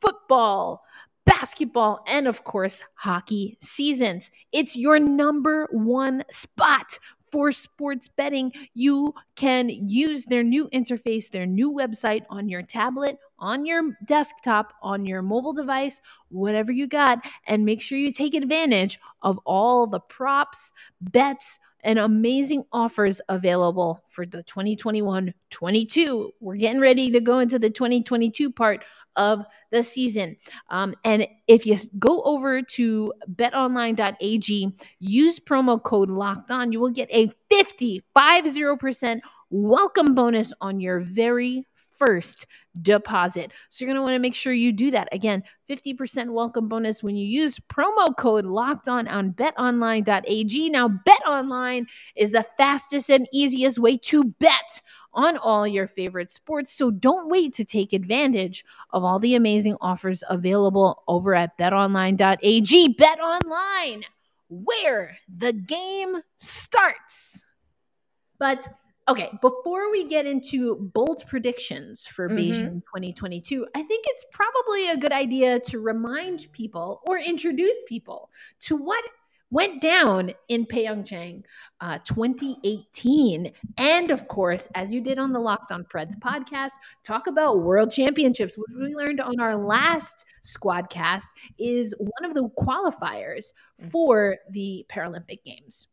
football, 0.00 0.82
basketball, 1.24 2.04
and 2.06 2.26
of 2.26 2.44
course, 2.44 2.84
hockey 2.94 3.56
seasons. 3.60 4.30
It's 4.50 4.76
your 4.76 4.98
number 4.98 5.68
one 5.70 6.24
spot 6.30 6.98
for 7.32 7.50
sports 7.50 8.08
betting. 8.08 8.52
You 8.74 9.14
can 9.34 9.70
use 9.70 10.26
their 10.26 10.44
new 10.44 10.68
interface, 10.68 11.30
their 11.30 11.46
new 11.46 11.72
website 11.72 12.24
on 12.28 12.48
your 12.48 12.62
tablet, 12.62 13.18
on 13.38 13.66
your 13.66 13.96
desktop, 14.04 14.74
on 14.82 15.06
your 15.06 15.22
mobile 15.22 15.54
device, 15.54 16.00
whatever 16.28 16.70
you 16.70 16.86
got, 16.86 17.26
and 17.46 17.64
make 17.64 17.80
sure 17.80 17.98
you 17.98 18.12
take 18.12 18.34
advantage 18.34 19.00
of 19.22 19.38
all 19.44 19.86
the 19.86 20.00
props, 20.00 20.70
bets, 21.00 21.58
and 21.84 21.98
amazing 21.98 22.64
offers 22.72 23.20
available 23.28 24.00
for 24.08 24.24
the 24.24 24.42
2021 24.44 25.34
22. 25.50 26.32
We're 26.40 26.56
getting 26.56 26.80
ready 26.80 27.10
to 27.10 27.20
go 27.20 27.40
into 27.40 27.58
the 27.58 27.70
2022 27.70 28.52
part 28.52 28.84
of 29.16 29.44
the 29.70 29.82
season. 29.82 30.36
Um, 30.70 30.94
and 31.04 31.26
if 31.48 31.66
you 31.66 31.76
go 31.98 32.22
over 32.22 32.62
to 32.62 33.12
betonline.ag, 33.34 34.72
use 35.00 35.38
promo 35.40 35.82
code 35.82 36.10
locked 36.10 36.50
on, 36.50 36.72
you 36.72 36.80
will 36.80 36.90
get 36.90 37.08
a 37.10 37.30
50, 37.50 38.02
50% 38.16 39.20
welcome 39.50 40.14
bonus 40.14 40.52
on 40.60 40.80
your 40.80 41.00
very 41.00 41.66
first 41.96 42.46
deposit. 42.80 43.52
So 43.68 43.84
you're 43.84 43.92
going 43.92 44.00
to 44.00 44.02
want 44.02 44.14
to 44.14 44.18
make 44.18 44.34
sure 44.34 44.52
you 44.52 44.72
do 44.72 44.90
that. 44.92 45.08
Again, 45.12 45.42
50% 45.68 46.32
welcome 46.32 46.68
bonus 46.68 47.02
when 47.02 47.14
you 47.14 47.26
use 47.26 47.58
promo 47.58 48.16
code 48.16 48.44
locked 48.44 48.88
on 48.88 49.06
on 49.08 49.32
betonline.ag. 49.32 50.68
Now, 50.70 50.88
betonline 50.88 51.84
is 52.16 52.32
the 52.32 52.46
fastest 52.56 53.10
and 53.10 53.28
easiest 53.32 53.78
way 53.78 53.98
to 53.98 54.24
bet 54.24 54.80
on 55.14 55.36
all 55.38 55.66
your 55.66 55.86
favorite 55.86 56.30
sports. 56.30 56.72
So 56.72 56.90
don't 56.90 57.28
wait 57.28 57.54
to 57.54 57.64
take 57.64 57.92
advantage 57.92 58.64
of 58.90 59.04
all 59.04 59.18
the 59.18 59.34
amazing 59.34 59.76
offers 59.80 60.22
available 60.28 61.02
over 61.08 61.34
at 61.34 61.56
betonline.ag. 61.58 62.96
BetOnline, 62.96 64.04
where 64.48 65.18
the 65.34 65.52
game 65.52 66.16
starts. 66.38 67.44
But 68.38 68.66
okay, 69.08 69.30
before 69.40 69.90
we 69.90 70.08
get 70.08 70.26
into 70.26 70.90
bold 70.94 71.22
predictions 71.26 72.06
for 72.06 72.28
mm-hmm. 72.28 72.38
Beijing 72.38 72.82
2022, 72.86 73.66
I 73.74 73.82
think 73.82 74.04
it's 74.08 74.24
probably 74.32 74.90
a 74.90 74.96
good 74.96 75.12
idea 75.12 75.60
to 75.60 75.80
remind 75.80 76.46
people 76.52 77.02
or 77.06 77.18
introduce 77.18 77.82
people 77.86 78.30
to 78.60 78.76
what 78.76 79.04
went 79.52 79.82
down 79.82 80.32
in 80.48 80.64
Pyeongchang 80.64 81.44
uh, 81.82 81.98
2018. 81.98 83.52
And 83.76 84.10
of 84.10 84.26
course, 84.26 84.66
as 84.74 84.92
you 84.92 85.00
did 85.00 85.18
on 85.18 85.32
the 85.32 85.38
Locked 85.38 85.70
on 85.70 85.84
Preds 85.84 86.18
podcast, 86.18 86.72
talk 87.04 87.26
about 87.26 87.60
world 87.60 87.90
championships, 87.90 88.56
which 88.56 88.76
we 88.80 88.94
learned 88.94 89.20
on 89.20 89.38
our 89.40 89.54
last 89.54 90.24
squadcast 90.42 91.26
is 91.58 91.94
one 91.98 92.24
of 92.24 92.34
the 92.34 92.48
qualifiers 92.58 93.52
for 93.90 94.38
the 94.50 94.86
Paralympic 94.90 95.44
Games. 95.44 95.86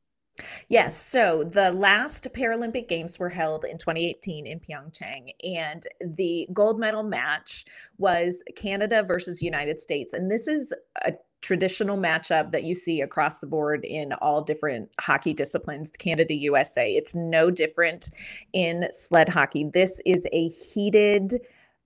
Yes. 0.69 1.01
So 1.01 1.43
the 1.43 1.71
last 1.71 2.27
Paralympic 2.33 2.87
Games 2.87 3.19
were 3.19 3.29
held 3.29 3.65
in 3.65 3.77
2018 3.77 4.45
in 4.45 4.59
Pyeongchang, 4.59 5.33
and 5.43 5.85
the 6.15 6.47
gold 6.53 6.79
medal 6.79 7.03
match 7.03 7.65
was 7.97 8.43
Canada 8.55 9.03
versus 9.03 9.41
United 9.41 9.79
States. 9.79 10.13
And 10.13 10.29
this 10.29 10.47
is 10.47 10.73
a 11.05 11.13
traditional 11.41 11.97
matchup 11.97 12.51
that 12.51 12.63
you 12.63 12.75
see 12.75 13.01
across 13.01 13.39
the 13.39 13.47
board 13.47 13.85
in 13.85 14.13
all 14.13 14.41
different 14.41 14.89
hockey 14.99 15.33
disciplines 15.33 15.89
Canada 15.97 16.33
USA. 16.33 16.91
It's 16.91 17.15
no 17.15 17.49
different 17.49 18.09
in 18.53 18.87
sled 18.91 19.29
hockey. 19.29 19.69
This 19.73 20.01
is 20.05 20.27
a 20.33 20.49
heated, 20.49 21.39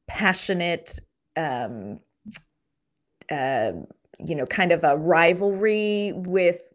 passionate, 0.07 0.99
um, 1.37 1.99
uh, 3.29 3.73
you 4.19 4.35
know, 4.35 4.45
kind 4.45 4.71
of 4.71 4.83
a 4.83 4.97
rivalry 4.97 6.13
with 6.15 6.72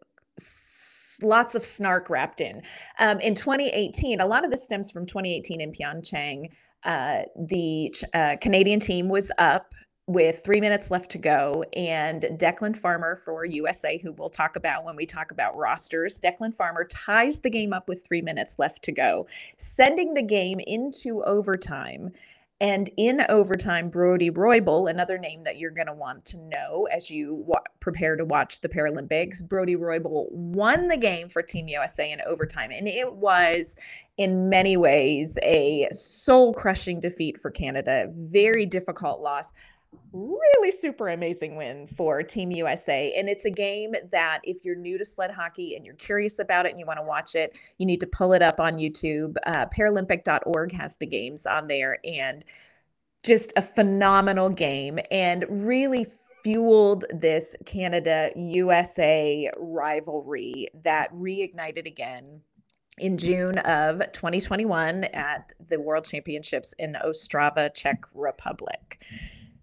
lots 1.21 1.55
of 1.55 1.65
snark 1.65 2.09
wrapped 2.09 2.41
in. 2.41 2.61
Um, 2.99 3.19
in 3.19 3.35
2018, 3.35 4.21
a 4.21 4.25
lot 4.25 4.43
of 4.43 4.51
this 4.51 4.63
stems 4.63 4.91
from 4.91 5.05
2018 5.05 5.61
in 5.61 5.71
Pyeongchang. 5.71 6.49
Uh, 6.83 7.23
the 7.35 7.93
uh, 8.13 8.37
Canadian 8.39 8.79
team 8.79 9.09
was 9.09 9.31
up 9.37 9.73
with 10.09 10.43
three 10.43 10.59
minutes 10.59 10.89
left 10.89 11.11
to 11.11 11.19
go. 11.19 11.63
And 11.73 12.23
Declan 12.23 12.75
Farmer 12.75 13.21
for 13.23 13.45
USA, 13.45 13.99
who 13.99 14.11
we'll 14.13 14.27
talk 14.27 14.55
about 14.55 14.83
when 14.83 14.95
we 14.95 15.05
talk 15.05 15.29
about 15.29 15.55
rosters, 15.55 16.19
Declan 16.19 16.53
Farmer 16.55 16.85
ties 16.85 17.39
the 17.41 17.49
game 17.51 17.73
up 17.73 17.87
with 17.87 18.03
three 18.03 18.23
minutes 18.23 18.57
left 18.57 18.83
to 18.85 18.91
go, 18.91 19.27
sending 19.57 20.15
the 20.15 20.23
game 20.23 20.59
into 20.65 21.23
overtime. 21.25 22.11
And 22.61 22.89
in 22.97 23.25
overtime, 23.29 23.89
Brody 23.89 24.29
Roybal, 24.29 24.89
another 24.89 25.17
name 25.17 25.45
that 25.45 25.57
you're 25.57 25.71
going 25.71 25.87
to 25.87 25.93
want 25.93 26.25
to 26.25 26.37
know 26.37 26.89
as 26.91 27.09
you 27.09 27.35
wa- 27.47 27.61
prepare 27.79 28.17
to 28.17 28.25
watch 28.25 28.59
the 28.59 28.67
Paralympics, 28.67 29.41
Brody 29.41 29.77
Roybal 29.77 30.29
won 30.31 30.89
the 30.89 30.97
game 30.97 31.29
for 31.29 31.41
Team 31.41 31.69
USA 31.69 32.11
in 32.11 32.19
overtime. 32.27 32.71
And 32.71 32.85
it 32.85 33.13
was, 33.13 33.75
in 34.17 34.49
many 34.49 34.75
ways, 34.75 35.37
a 35.41 35.87
soul 35.93 36.53
crushing 36.53 36.99
defeat 36.99 37.39
for 37.39 37.49
Canada. 37.49 38.11
Very 38.13 38.65
difficult 38.65 39.21
loss. 39.21 39.53
Really 40.11 40.71
super 40.71 41.09
amazing 41.09 41.55
win 41.55 41.87
for 41.87 42.21
Team 42.23 42.51
USA. 42.51 43.13
And 43.13 43.29
it's 43.29 43.45
a 43.45 43.51
game 43.51 43.93
that, 44.11 44.39
if 44.43 44.63
you're 44.63 44.75
new 44.75 44.97
to 44.97 45.05
sled 45.05 45.31
hockey 45.31 45.75
and 45.75 45.85
you're 45.85 45.95
curious 45.95 46.39
about 46.39 46.65
it 46.65 46.69
and 46.69 46.79
you 46.79 46.85
want 46.85 46.99
to 46.99 47.03
watch 47.05 47.35
it, 47.35 47.57
you 47.77 47.85
need 47.85 47.99
to 47.99 48.07
pull 48.07 48.33
it 48.33 48.41
up 48.41 48.59
on 48.59 48.77
YouTube. 48.77 49.35
Uh, 49.45 49.65
Paralympic.org 49.67 50.71
has 50.71 50.97
the 50.97 51.05
games 51.05 51.45
on 51.45 51.67
there 51.67 51.99
and 52.03 52.43
just 53.23 53.51
a 53.55 53.61
phenomenal 53.61 54.49
game 54.49 54.99
and 55.11 55.45
really 55.49 56.07
fueled 56.43 57.05
this 57.11 57.55
Canada 57.65 58.31
USA 58.35 59.51
rivalry 59.57 60.67
that 60.83 61.13
reignited 61.13 61.85
again 61.85 62.41
in 62.97 63.17
June 63.17 63.57
of 63.59 63.99
2021 64.13 65.05
at 65.05 65.51
the 65.69 65.79
World 65.79 66.05
Championships 66.05 66.73
in 66.79 66.97
Ostrava, 67.05 67.73
Czech 67.73 68.03
Republic. 68.13 69.01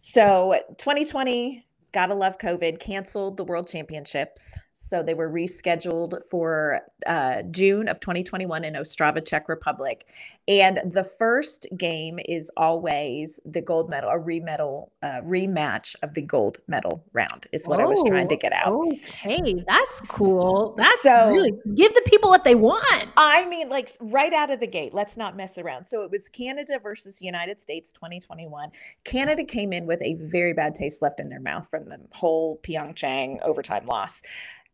So 0.09 0.55
2020, 0.79 1.67
gotta 1.91 2.15
love 2.15 2.39
COVID, 2.39 2.79
canceled 2.79 3.37
the 3.37 3.43
World 3.43 3.67
Championships. 3.67 4.57
So 4.89 5.03
they 5.03 5.15
were 5.15 5.29
rescheduled 5.29 6.23
for 6.31 6.81
uh, 7.07 7.43
June 7.51 7.89
of 7.89 7.99
2021 7.99 8.63
in 8.63 8.75
Ostrava, 8.75 9.25
Czech 9.25 9.49
Republic. 9.49 10.07
And 10.47 10.81
the 10.93 11.03
first 11.03 11.67
game 11.77 12.21
is 12.25 12.53
always 12.57 13.41
the 13.45 13.61
gold 13.61 13.91
medal, 13.91 14.11
a 14.11 14.19
remedal, 14.19 14.93
uh, 15.03 15.21
rematch 15.25 15.97
of 16.05 16.15
the 16.15 16.23
gold 16.23 16.59
medal 16.69 17.05
round, 17.13 17.49
is 17.53 17.67
what 17.67 17.81
oh, 17.81 17.83
I 17.83 17.87
was 17.87 18.01
trying 18.07 18.29
to 18.29 18.37
oh, 18.37 18.39
get 18.39 18.53
out. 18.53 18.73
Okay, 18.73 19.65
that's 19.67 20.01
cool. 20.03 20.77
That's 20.77 21.03
so, 21.03 21.31
really 21.31 21.53
give 21.75 21.93
the 21.95 22.03
people 22.07 22.31
what 22.31 22.45
they 22.45 22.55
want. 22.55 23.09
I 23.17 23.45
mean, 23.47 23.69
like 23.69 23.91
right 24.01 24.33
out 24.33 24.53
of 24.53 24.61
the 24.61 24.69
gate, 24.69 24.95
let's 24.95 25.17
not 25.17 25.37
mess 25.37 25.59
around. 25.59 25.87
So 25.87 26.03
it 26.03 26.13
was 26.13 26.29
Canada 26.29 26.79
versus 26.81 27.21
United 27.21 27.61
States 27.61 27.91
2021. 27.91 28.71
Canada 29.03 29.43
came 29.43 29.73
in 29.73 29.85
with 29.85 30.01
a 30.01 30.15
very 30.15 30.53
bad 30.53 30.77
taste 30.77 31.03
left 31.03 31.19
in 31.19 31.29
their 31.29 31.41
mouth 31.41 31.69
from 31.69 31.87
the 31.87 31.99
whole 32.13 32.61
Pyeongchang 32.63 33.43
overtime 33.43 33.85
loss. 33.87 34.23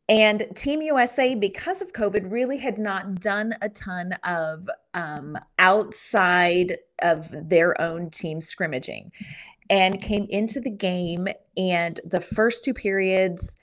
And 0.09 0.47
Team 0.55 0.83
USA, 0.83 1.35
because 1.35 1.81
of 1.81 1.93
COVID, 1.93 2.31
really 2.31 2.59
had 2.59 2.77
not 2.77 3.21
done 3.21 3.55
a 3.62 3.69
ton 3.69 4.12
of 4.25 4.69
um, 4.95 5.38
outside 5.59 6.79
of 7.01 7.31
their 7.49 7.81
own 7.81 8.11
team 8.11 8.41
scrimmaging 8.41 9.12
and 9.71 10.03
came 10.03 10.27
into 10.29 10.61
the 10.61 10.71
game. 10.71 11.29
And 11.57 12.01
the 12.05 12.21
first 12.21 12.65
two 12.65 12.75
periods, 12.75 13.57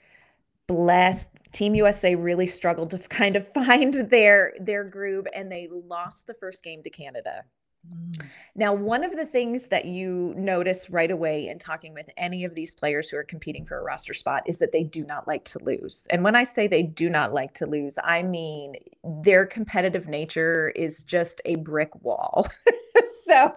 blessed, 0.66 1.28
Team 1.52 1.74
USA 1.74 2.14
really 2.14 2.46
struggled 2.46 2.90
to 2.90 2.98
kind 3.08 3.36
of 3.36 3.46
find 3.52 3.94
their 4.10 4.54
their 4.60 4.84
groove 4.84 5.26
and 5.34 5.50
they 5.50 5.68
lost 5.70 6.26
the 6.26 6.34
first 6.34 6.62
game 6.62 6.82
to 6.82 6.90
Canada. 6.90 7.44
Mm. 7.88 8.26
Now, 8.54 8.74
one 8.74 9.04
of 9.04 9.16
the 9.16 9.24
things 9.24 9.68
that 9.68 9.86
you 9.86 10.34
notice 10.36 10.90
right 10.90 11.10
away 11.10 11.48
in 11.48 11.58
talking 11.58 11.94
with 11.94 12.10
any 12.16 12.44
of 12.44 12.54
these 12.54 12.74
players 12.74 13.08
who 13.08 13.16
are 13.16 13.24
competing 13.24 13.64
for 13.64 13.78
a 13.78 13.82
roster 13.82 14.12
spot 14.12 14.42
is 14.46 14.58
that 14.58 14.72
they 14.72 14.84
do 14.84 15.04
not 15.04 15.26
like 15.26 15.44
to 15.46 15.64
lose. 15.64 16.06
And 16.10 16.22
when 16.22 16.36
I 16.36 16.44
say 16.44 16.66
they 16.66 16.82
do 16.82 17.08
not 17.08 17.32
like 17.32 17.54
to 17.54 17.66
lose, 17.66 17.98
I 18.02 18.22
mean 18.22 18.74
their 19.22 19.46
competitive 19.46 20.08
nature 20.08 20.70
is 20.70 21.02
just 21.02 21.40
a 21.44 21.56
brick 21.56 21.90
wall. 22.02 22.46
so 23.24 23.54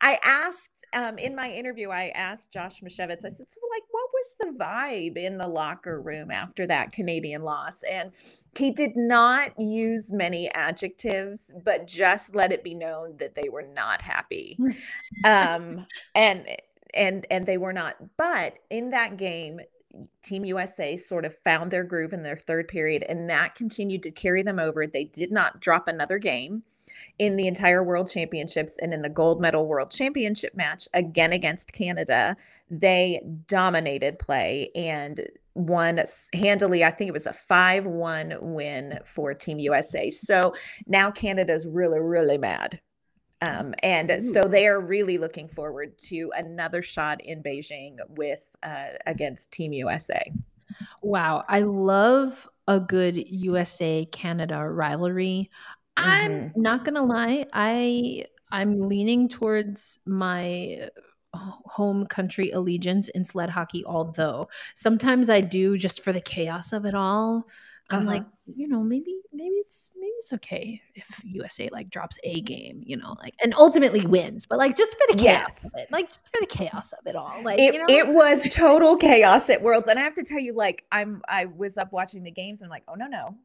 I 0.00 0.18
asked 0.22 0.78
um, 0.94 1.18
in 1.18 1.34
my 1.34 1.50
interview, 1.50 1.90
I 1.90 2.08
asked 2.14 2.52
Josh 2.52 2.80
Misiewicz, 2.80 3.18
I 3.18 3.30
said, 3.30 3.36
so 3.48 3.60
like, 3.70 3.82
what 3.90 4.07
was 4.18 4.34
the 4.40 4.58
vibe 4.58 5.16
in 5.16 5.38
the 5.38 5.46
locker 5.46 6.00
room 6.00 6.30
after 6.30 6.66
that 6.66 6.92
Canadian 6.92 7.42
loss? 7.42 7.82
And 7.82 8.12
he 8.56 8.70
did 8.70 8.96
not 8.96 9.58
use 9.58 10.12
many 10.12 10.50
adjectives, 10.52 11.52
but 11.64 11.86
just 11.86 12.34
let 12.34 12.52
it 12.52 12.64
be 12.64 12.74
known 12.74 13.16
that 13.18 13.34
they 13.34 13.48
were 13.48 13.66
not 13.74 14.02
happy. 14.02 14.58
um, 15.24 15.86
and 16.14 16.46
and 16.94 17.26
and 17.30 17.46
they 17.46 17.58
were 17.58 17.72
not. 17.72 17.96
But 18.16 18.54
in 18.70 18.90
that 18.90 19.16
game, 19.16 19.60
Team 20.22 20.44
USA 20.44 20.96
sort 20.96 21.24
of 21.24 21.36
found 21.44 21.70
their 21.70 21.84
groove 21.84 22.12
in 22.12 22.22
their 22.22 22.36
third 22.36 22.68
period, 22.68 23.04
and 23.08 23.30
that 23.30 23.54
continued 23.54 24.02
to 24.04 24.10
carry 24.10 24.42
them 24.42 24.58
over. 24.58 24.86
They 24.86 25.04
did 25.04 25.30
not 25.30 25.60
drop 25.60 25.88
another 25.88 26.18
game 26.18 26.62
in 27.18 27.36
the 27.36 27.46
entire 27.46 27.82
World 27.82 28.10
Championships 28.10 28.76
and 28.80 28.92
in 28.92 29.02
the 29.02 29.08
gold 29.08 29.40
medal 29.40 29.66
World 29.66 29.90
Championship 29.90 30.54
match 30.54 30.88
again 30.94 31.32
against 31.32 31.72
Canada. 31.72 32.36
They 32.70 33.20
dominated 33.46 34.18
play 34.18 34.70
and 34.74 35.26
won 35.54 36.00
handily. 36.34 36.84
I 36.84 36.90
think 36.90 37.08
it 37.08 37.12
was 37.12 37.26
a 37.26 37.32
5 37.32 37.86
1 37.86 38.38
win 38.40 38.98
for 39.04 39.34
Team 39.34 39.58
USA. 39.58 40.10
So 40.10 40.54
now 40.86 41.10
Canada's 41.10 41.66
really, 41.66 42.00
really 42.00 42.38
mad. 42.38 42.80
Um, 43.40 43.74
and 43.82 44.10
Ooh. 44.10 44.20
so 44.20 44.42
they 44.42 44.66
are 44.66 44.80
really 44.80 45.16
looking 45.16 45.48
forward 45.48 45.96
to 45.98 46.32
another 46.36 46.82
shot 46.82 47.20
in 47.24 47.42
Beijing 47.42 47.96
with 48.08 48.44
uh, 48.62 48.88
against 49.06 49.52
Team 49.52 49.72
USA. 49.72 50.32
Wow, 51.02 51.44
I 51.48 51.60
love 51.60 52.48
a 52.66 52.80
good 52.80 53.16
USA 53.16 54.04
Canada 54.06 54.58
rivalry. 54.68 55.50
I'm 55.98 56.32
mm-hmm. 56.32 56.60
not 56.60 56.84
gonna 56.84 57.04
lie. 57.04 57.46
I 57.52 58.26
I'm 58.50 58.88
leaning 58.88 59.28
towards 59.28 59.98
my 60.06 60.88
home 61.34 62.06
country 62.06 62.50
allegiance 62.50 63.08
in 63.08 63.24
sled 63.24 63.50
hockey. 63.50 63.84
Although 63.84 64.48
sometimes 64.74 65.30
I 65.30 65.40
do 65.40 65.76
just 65.76 66.02
for 66.02 66.12
the 66.12 66.20
chaos 66.20 66.72
of 66.72 66.84
it 66.84 66.94
all. 66.94 67.46
I'm 67.90 68.00
uh-huh. 68.00 68.08
like, 68.08 68.24
you 68.46 68.68
know, 68.68 68.82
maybe 68.82 69.18
maybe 69.32 69.54
it's 69.54 69.92
maybe 69.98 70.12
it's 70.18 70.32
okay 70.34 70.82
if 70.94 71.22
USA 71.24 71.70
like 71.72 71.88
drops 71.88 72.18
a 72.22 72.42
game, 72.42 72.82
you 72.84 72.96
know, 72.98 73.16
like 73.18 73.34
and 73.42 73.54
ultimately 73.54 74.06
wins, 74.06 74.44
but 74.44 74.58
like 74.58 74.76
just 74.76 74.92
for 74.92 75.12
the 75.12 75.18
chaos 75.18 75.58
yes. 75.62 75.64
of 75.64 75.70
it, 75.74 75.90
like 75.90 76.08
just 76.08 76.26
for 76.26 76.40
the 76.40 76.46
chaos 76.46 76.92
of 76.92 77.06
it 77.06 77.16
all. 77.16 77.42
Like 77.42 77.58
it, 77.58 77.74
you 77.74 77.80
know? 77.80 77.86
it 77.88 78.08
was 78.08 78.46
total 78.52 78.96
chaos 78.96 79.48
at 79.48 79.62
Worlds, 79.62 79.88
and 79.88 79.98
I 79.98 80.02
have 80.02 80.14
to 80.14 80.22
tell 80.22 80.38
you, 80.38 80.52
like 80.52 80.84
I'm 80.92 81.22
I 81.28 81.46
was 81.46 81.78
up 81.78 81.92
watching 81.92 82.22
the 82.24 82.30
games, 82.30 82.60
and 82.60 82.66
I'm 82.66 82.70
like, 82.70 82.84
oh 82.88 82.94
no 82.94 83.06
no, 83.06 83.36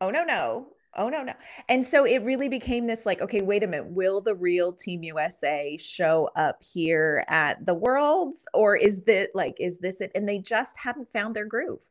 oh 0.00 0.10
no 0.10 0.24
no, 0.24 0.68
Oh 0.96 1.08
no, 1.08 1.22
no. 1.22 1.34
And 1.68 1.84
so 1.84 2.04
it 2.04 2.22
really 2.24 2.48
became 2.48 2.86
this 2.86 3.06
like, 3.06 3.20
okay, 3.20 3.42
wait 3.42 3.62
a 3.62 3.66
minute, 3.66 3.86
will 3.86 4.20
the 4.20 4.34
real 4.34 4.72
Team 4.72 5.04
USA 5.04 5.76
show 5.76 6.28
up 6.34 6.60
here 6.62 7.24
at 7.28 7.64
the 7.64 7.74
Worlds 7.74 8.46
or 8.54 8.76
is 8.76 9.02
this 9.02 9.28
like 9.34 9.56
is 9.60 9.78
this 9.78 10.00
it? 10.00 10.10
And 10.14 10.28
they 10.28 10.38
just 10.38 10.76
hadn't 10.76 11.12
found 11.12 11.36
their 11.36 11.44
groove 11.44 11.86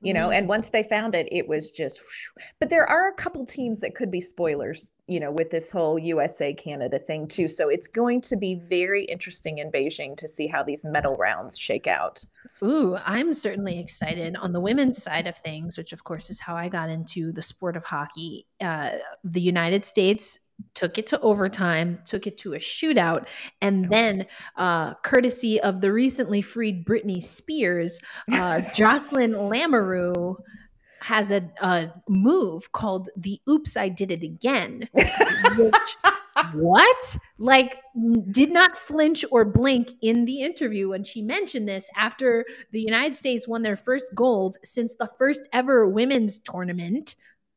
you 0.00 0.12
know 0.12 0.30
and 0.30 0.46
mm. 0.46 0.48
once 0.48 0.70
they 0.70 0.82
found 0.82 1.14
it 1.14 1.28
it 1.30 1.46
was 1.46 1.70
just 1.70 2.00
but 2.58 2.70
there 2.70 2.88
are 2.88 3.08
a 3.08 3.14
couple 3.14 3.44
teams 3.44 3.80
that 3.80 3.94
could 3.94 4.10
be 4.10 4.20
spoilers 4.20 4.92
you 5.06 5.20
know 5.20 5.30
with 5.30 5.50
this 5.50 5.70
whole 5.70 5.98
usa 5.98 6.54
canada 6.54 6.98
thing 6.98 7.26
too. 7.26 7.48
So 7.48 7.68
it's 7.68 7.88
going 7.88 8.20
to 8.22 8.36
be 8.36 8.54
very 8.68 9.04
interesting 9.04 9.58
in 9.58 9.70
beijing 9.70 10.16
to 10.16 10.28
see 10.28 10.46
how 10.46 10.62
these 10.62 10.84
medal 10.84 11.16
rounds 11.16 11.58
shake 11.58 11.86
out. 11.86 12.24
Ooh 12.62 12.96
i'm 13.04 13.34
certainly 13.34 13.78
excited. 13.78 14.36
On 14.36 14.52
the 14.52 14.60
women's 14.60 15.02
side 15.02 15.26
of 15.26 15.36
things 15.36 15.76
which 15.76 15.92
of 15.92 16.04
course 16.04 16.30
is 16.30 16.40
how 16.40 16.56
i 16.56 16.68
got 16.68 16.88
into 16.88 17.32
the 17.32 17.42
sport 17.42 17.76
of 17.76 17.84
hockey 17.84 18.46
uh, 18.60 18.90
the 19.24 19.40
united 19.40 19.84
states 19.84 20.38
took 20.74 20.98
it 20.98 21.06
to 21.08 21.20
overtime, 21.20 21.98
took 22.04 22.26
it 22.26 22.38
to 22.38 22.54
a 22.54 22.58
shootout, 22.58 23.26
and 23.60 23.90
then, 23.90 24.26
uh, 24.56 24.94
courtesy 24.94 25.60
of 25.60 25.80
the 25.80 25.92
recently 25.92 26.42
freed 26.42 26.86
Britney 26.86 27.22
Spears, 27.22 27.98
uh, 28.32 28.60
Jocelyn 28.74 29.32
Lamoureux 29.32 30.36
has 31.00 31.30
a, 31.30 31.50
a, 31.62 31.90
move 32.08 32.72
called 32.72 33.08
the 33.16 33.40
"Oops, 33.48 33.76
I 33.76 33.88
Did 33.88 34.10
It 34.10 34.22
Again," 34.22 34.88
which 34.92 35.96
what 36.52 37.16
like 37.38 37.78
did 38.30 38.50
not 38.50 38.76
flinch 38.76 39.24
or 39.30 39.44
blink 39.44 39.92
in 40.02 40.24
the 40.24 40.42
interview 40.42 40.90
when 40.90 41.04
she 41.04 41.22
mentioned 41.22 41.68
this 41.68 41.88
after 41.96 42.44
the 42.72 42.80
United 42.80 43.16
States 43.16 43.48
won 43.48 43.62
their 43.62 43.76
first 43.76 44.14
gold 44.14 44.56
since 44.64 44.94
the 44.94 45.10
first 45.18 45.42
ever 45.52 45.88
women's 45.88 46.38
tournament 46.38 47.16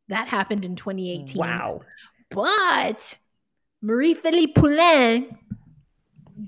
that 0.09 0.27
happened 0.27 0.65
in 0.65 0.75
2018. 0.75 1.39
Wow. 1.39 1.81
But 2.33 3.17
Marie 3.81 4.13
Philip 4.13 4.55
Poulin, 4.55 5.37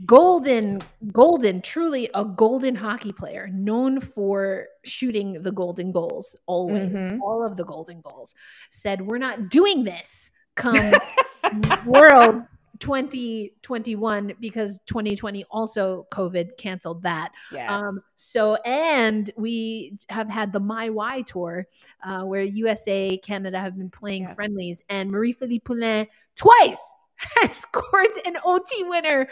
golden, 0.06 0.82
golden, 1.12 1.62
truly 1.62 2.10
a 2.13 2.26
golden 2.26 2.76
hockey 2.76 3.12
player, 3.12 3.50
known 3.54 4.02
for 4.02 4.67
shooting 4.84 5.43
the 5.43 5.52
golden 5.52 5.91
goals 5.91 6.36
always, 6.48 6.91
mm-hmm. 6.91 7.21
all 7.21 7.45
of 7.45 7.56
the 7.56 7.65
golden 7.65 8.02
goals, 8.02 8.34
said, 8.71 9.02
We're 9.02 9.19
not 9.19 9.50
doing 9.50 9.84
this 9.84 10.32
come 10.56 10.93
World 11.86 12.41
2021 12.80 14.34
because 14.40 14.80
2020 14.86 15.46
also 15.50 16.08
COVID 16.12 16.58
canceled 16.58 17.04
that. 17.04 17.32
Yes. 17.52 17.70
Um, 17.70 18.02
so, 18.16 18.56
and 18.66 19.30
we 19.38 19.98
have 20.10 20.30
had 20.30 20.54
the 20.54 20.60
My 20.60 20.90
Y 20.90 21.22
tour 21.22 21.68
uh, 22.04 22.24
where 22.24 22.44
USA, 22.44 23.18
Canada 23.18 23.60
have 23.60 23.78
been 23.78 23.90
playing 23.90 24.24
yeah. 24.24 24.34
friendlies, 24.34 24.82
and 24.90 25.12
Marie 25.12 25.32
Philip 25.32 25.64
Poulin 25.64 26.08
twice 26.36 26.96
has 27.42 27.56
scored 27.56 28.10
an 28.26 28.38
OT 28.46 28.84
winner 28.84 29.28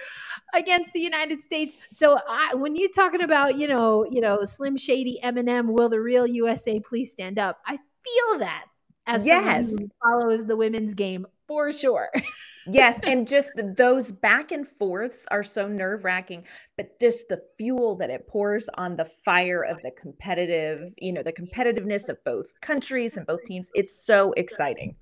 against 0.53 0.93
the 0.93 1.01
United 1.01 1.41
States. 1.41 1.77
So 1.91 2.19
I, 2.27 2.55
when 2.55 2.75
you're 2.75 2.89
talking 2.89 3.21
about, 3.21 3.57
you 3.57 3.67
know, 3.67 4.05
you 4.09 4.21
know, 4.21 4.43
Slim 4.43 4.77
Shady, 4.77 5.19
Eminem, 5.23 5.67
will 5.67 5.89
the 5.89 5.99
real 5.99 6.25
USA 6.25 6.79
please 6.79 7.11
stand 7.11 7.39
up? 7.39 7.59
I 7.65 7.77
feel 7.77 8.39
that 8.39 8.65
as 9.05 9.25
yes. 9.25 9.67
someone 9.67 9.83
who 9.83 9.89
follows 10.01 10.45
the 10.45 10.55
women's 10.55 10.93
game 10.93 11.25
for 11.47 11.71
sure. 11.71 12.09
yes, 12.67 12.99
and 13.05 13.27
just 13.27 13.51
those 13.55 14.11
back 14.11 14.51
and 14.51 14.67
forths 14.79 15.25
are 15.31 15.43
so 15.43 15.67
nerve 15.67 16.03
wracking, 16.03 16.45
but 16.77 16.99
just 16.99 17.29
the 17.29 17.41
fuel 17.57 17.95
that 17.97 18.09
it 18.09 18.27
pours 18.27 18.69
on 18.75 18.95
the 18.95 19.05
fire 19.05 19.63
of 19.63 19.81
the 19.81 19.91
competitive, 19.91 20.93
you 20.97 21.13
know, 21.13 21.23
the 21.23 21.33
competitiveness 21.33 22.09
of 22.09 22.23
both 22.23 22.59
countries 22.61 23.17
and 23.17 23.27
both 23.27 23.43
teams. 23.43 23.69
It's 23.75 24.05
so 24.05 24.33
exciting. 24.33 24.95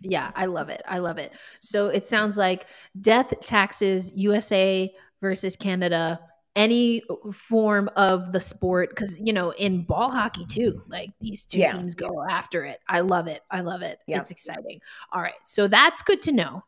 Yeah, 0.00 0.30
I 0.34 0.46
love 0.46 0.68
it. 0.68 0.82
I 0.86 0.98
love 0.98 1.18
it. 1.18 1.32
So 1.60 1.86
it 1.86 2.06
sounds 2.06 2.36
like 2.36 2.66
death 3.00 3.32
taxes 3.40 4.12
USA 4.14 4.92
versus 5.20 5.56
Canada 5.56 6.20
any 6.56 7.02
form 7.32 7.90
of 7.96 8.30
the 8.32 8.38
sport 8.38 8.90
because 8.90 9.18
you 9.18 9.32
know 9.32 9.50
in 9.52 9.82
ball 9.82 10.10
hockey 10.10 10.46
too 10.46 10.80
like 10.88 11.10
these 11.20 11.44
two 11.44 11.58
yeah. 11.58 11.72
teams 11.72 11.94
go 11.94 12.24
after 12.30 12.64
it 12.64 12.78
i 12.88 13.00
love 13.00 13.26
it 13.26 13.42
i 13.50 13.60
love 13.60 13.82
it 13.82 13.98
yeah. 14.06 14.18
it's 14.18 14.30
exciting 14.30 14.80
all 15.12 15.20
right 15.20 15.34
so 15.42 15.66
that's 15.66 16.00
good 16.02 16.22
to 16.22 16.30
know 16.30 16.62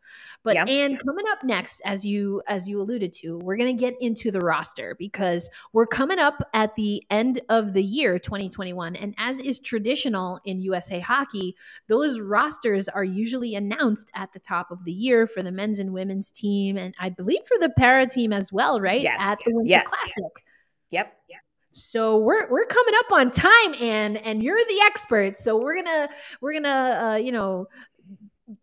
but 0.46 0.54
yeah. 0.54 0.64
and 0.68 1.04
coming 1.04 1.24
up 1.28 1.42
next, 1.42 1.82
as 1.84 2.06
you 2.06 2.40
as 2.46 2.68
you 2.68 2.80
alluded 2.80 3.12
to, 3.14 3.36
we're 3.38 3.56
gonna 3.56 3.72
get 3.72 3.94
into 4.00 4.30
the 4.30 4.38
roster 4.38 4.94
because 4.96 5.50
we're 5.72 5.88
coming 5.88 6.20
up 6.20 6.40
at 6.54 6.72
the 6.76 7.02
end 7.10 7.40
of 7.48 7.72
the 7.72 7.82
year 7.82 8.16
2021. 8.16 8.94
And 8.94 9.12
as 9.18 9.40
is 9.40 9.58
traditional 9.58 10.38
in 10.44 10.60
USA 10.60 11.00
hockey, 11.00 11.56
those 11.88 12.20
rosters 12.20 12.88
are 12.88 13.02
usually 13.02 13.56
announced 13.56 14.12
at 14.14 14.32
the 14.32 14.38
top 14.38 14.70
of 14.70 14.84
the 14.84 14.92
year 14.92 15.26
for 15.26 15.42
the 15.42 15.50
men's 15.50 15.80
and 15.80 15.92
women's 15.92 16.30
team, 16.30 16.76
and 16.76 16.94
I 17.00 17.08
believe 17.08 17.40
for 17.48 17.58
the 17.58 17.70
para 17.70 18.06
team 18.06 18.32
as 18.32 18.52
well, 18.52 18.80
right? 18.80 19.02
Yes. 19.02 19.16
At 19.18 19.38
the 19.44 19.62
yes. 19.78 19.88
Classic. 19.88 20.44
Yep. 20.90 21.12
Yep. 21.28 21.40
So 21.72 22.18
we're 22.18 22.50
we're 22.50 22.66
coming 22.66 22.94
up 22.98 23.12
on 23.12 23.30
time, 23.30 23.74
and 23.80 24.16
and 24.16 24.42
you're 24.42 24.64
the 24.66 24.80
expert. 24.86 25.36
So 25.36 25.58
we're 25.58 25.82
gonna 25.82 26.08
we're 26.40 26.54
gonna 26.54 27.12
uh, 27.12 27.16
you 27.16 27.32
know 27.32 27.68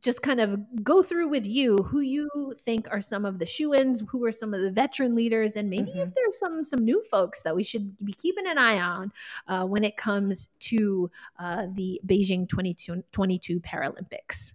just 0.02 0.22
kind 0.22 0.40
of 0.40 0.84
go 0.84 1.04
through 1.04 1.28
with 1.28 1.46
you 1.46 1.78
who 1.78 2.00
you 2.00 2.30
think 2.62 2.88
are 2.90 3.02
some 3.02 3.26
of 3.26 3.38
the 3.38 3.46
shoe-ins, 3.46 4.02
who 4.08 4.24
are 4.24 4.32
some 4.32 4.54
of 4.54 4.62
the 4.62 4.72
veteran 4.72 5.14
leaders, 5.14 5.58
and 5.58 5.70
maybe 5.70 5.92
mm-hmm. 5.92 6.00
if 6.00 6.14
there's 6.14 6.40
some 6.40 6.64
some 6.64 6.86
new 6.86 7.04
folks 7.12 7.44
that 7.44 7.56
we 7.56 7.64
should 7.64 7.98
be 8.04 8.14
keeping 8.14 8.48
an 8.48 8.58
eye 8.58 8.80
on 8.80 9.12
uh, 9.48 9.66
when 9.66 9.84
it 9.84 9.98
comes 9.98 10.48
to 10.60 11.12
uh, 11.38 11.68
the 11.74 12.00
Beijing 12.06 12.48
2022 12.48 13.60
Paralympics. 13.60 14.54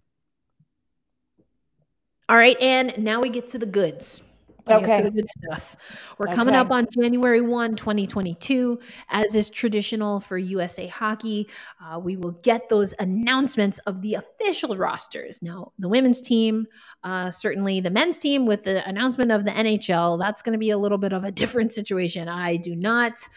All 2.29 2.37
right, 2.37 2.61
and 2.61 2.97
now 2.99 3.21
we 3.21 3.29
get 3.29 3.47
to 3.49 3.59
the 3.59 3.67
goods. 3.67 4.23
Okay. 4.71 5.03
the 5.03 5.11
good 5.11 5.29
stuff. 5.29 5.77
We're 6.19 6.29
coming 6.29 6.55
up 6.55 6.71
on 6.71 6.87
January 6.93 7.41
1, 7.41 7.77
2022. 7.77 8.79
As 9.09 9.35
is 9.35 9.51
traditional 9.51 10.21
for 10.21 10.39
USA 10.39 10.87
Hockey, 10.87 11.49
uh, 11.83 11.99
we 11.99 12.17
will 12.17 12.33
get 12.43 12.69
those 12.69 12.95
announcements 12.99 13.79
of 13.81 14.03
the 14.03 14.15
official 14.15 14.77
rosters. 14.77 15.41
Now, 15.43 15.73
the 15.79 15.89
women's 15.89 16.21
team, 16.21 16.67
uh, 17.05 17.31
certainly 17.31 17.81
the 17.81 17.91
men's 17.91 18.19
team 18.19 18.47
with 18.47 18.65
the 18.65 18.87
announcement 18.89 19.31
of 19.31 19.45
the 19.45 19.51
NHL, 19.51 20.19
that's 20.19 20.43
going 20.43 20.53
to 20.53 20.59
be 20.59 20.71
a 20.71 20.79
little 20.79 20.99
bit 20.99 21.13
of 21.13 21.25
a 21.25 21.31
different 21.33 21.73
situation. 21.73 22.29
I 22.29 22.57
do 22.57 22.75
not 22.75 23.29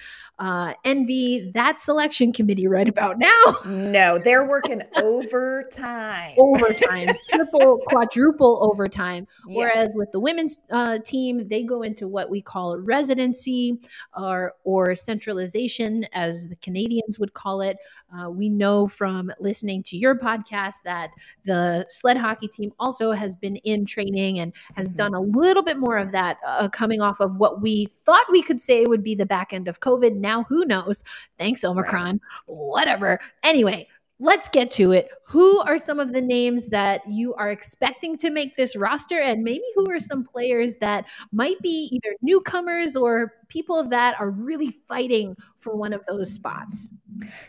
uh, 0.41 0.73
envy 0.83 1.51
that 1.53 1.79
selection 1.79 2.33
committee 2.33 2.67
right 2.67 2.87
about 2.87 3.19
now. 3.19 3.57
no, 3.65 4.17
they're 4.17 4.47
working 4.47 4.81
overtime, 4.97 6.33
overtime, 6.37 7.09
triple, 7.29 7.79
quadruple 7.85 8.67
overtime. 8.71 9.27
Yes. 9.47 9.55
Whereas 9.55 9.91
with 9.93 10.11
the 10.11 10.19
women's 10.19 10.57
uh, 10.71 10.97
team, 11.05 11.47
they 11.47 11.61
go 11.61 11.83
into 11.83 12.07
what 12.07 12.31
we 12.31 12.41
call 12.41 12.75
residency 12.79 13.79
or 14.17 14.53
or 14.63 14.95
centralization, 14.95 16.07
as 16.11 16.47
the 16.47 16.55
Canadians 16.55 17.19
would 17.19 17.35
call 17.35 17.61
it. 17.61 17.77
Uh, 18.17 18.29
we 18.29 18.49
know 18.49 18.87
from 18.87 19.31
listening 19.39 19.81
to 19.83 19.97
your 19.97 20.15
podcast 20.15 20.83
that 20.83 21.11
the 21.43 21.85
sled 21.89 22.17
hockey 22.17 22.47
team 22.47 22.71
also 22.79 23.11
has 23.11 23.35
been 23.35 23.55
in 23.57 23.85
training 23.85 24.39
and 24.39 24.53
has 24.75 24.89
mm-hmm. 24.89 24.97
done 24.97 25.13
a 25.13 25.21
little 25.21 25.63
bit 25.63 25.77
more 25.77 25.97
of 25.97 26.11
that, 26.11 26.37
uh, 26.45 26.67
coming 26.69 27.01
off 27.01 27.19
of 27.19 27.37
what 27.37 27.61
we 27.61 27.85
thought 27.85 28.25
we 28.31 28.41
could 28.41 28.59
say 28.59 28.85
would 28.85 29.03
be 29.03 29.15
the 29.15 29.25
back 29.25 29.53
end 29.53 29.67
of 29.67 29.79
COVID. 29.79 30.15
Now, 30.15 30.43
who 30.43 30.65
knows? 30.65 31.03
Thanks, 31.37 31.63
Omicron. 31.63 32.13
Right. 32.13 32.55
Whatever. 32.55 33.19
Anyway, 33.43 33.87
let's 34.21 34.47
get 34.47 34.69
to 34.69 34.91
it. 34.91 35.09
Who 35.25 35.59
are 35.61 35.79
some 35.79 35.99
of 35.99 36.13
the 36.13 36.21
names 36.21 36.69
that 36.69 37.01
you 37.09 37.33
are 37.33 37.49
expecting 37.49 38.15
to 38.17 38.29
make 38.29 38.55
this 38.55 38.75
roster? 38.75 39.19
And 39.19 39.43
maybe 39.43 39.63
who 39.73 39.89
are 39.89 39.99
some 39.99 40.23
players 40.23 40.77
that 40.77 41.05
might 41.31 41.59
be 41.59 41.89
either 41.91 42.15
newcomers 42.21 42.95
or 42.95 43.33
people 43.47 43.83
that 43.89 44.19
are 44.19 44.29
really 44.29 44.75
fighting 44.87 45.35
for 45.57 45.75
one 45.75 45.91
of 45.91 46.05
those 46.05 46.31
spots? 46.31 46.91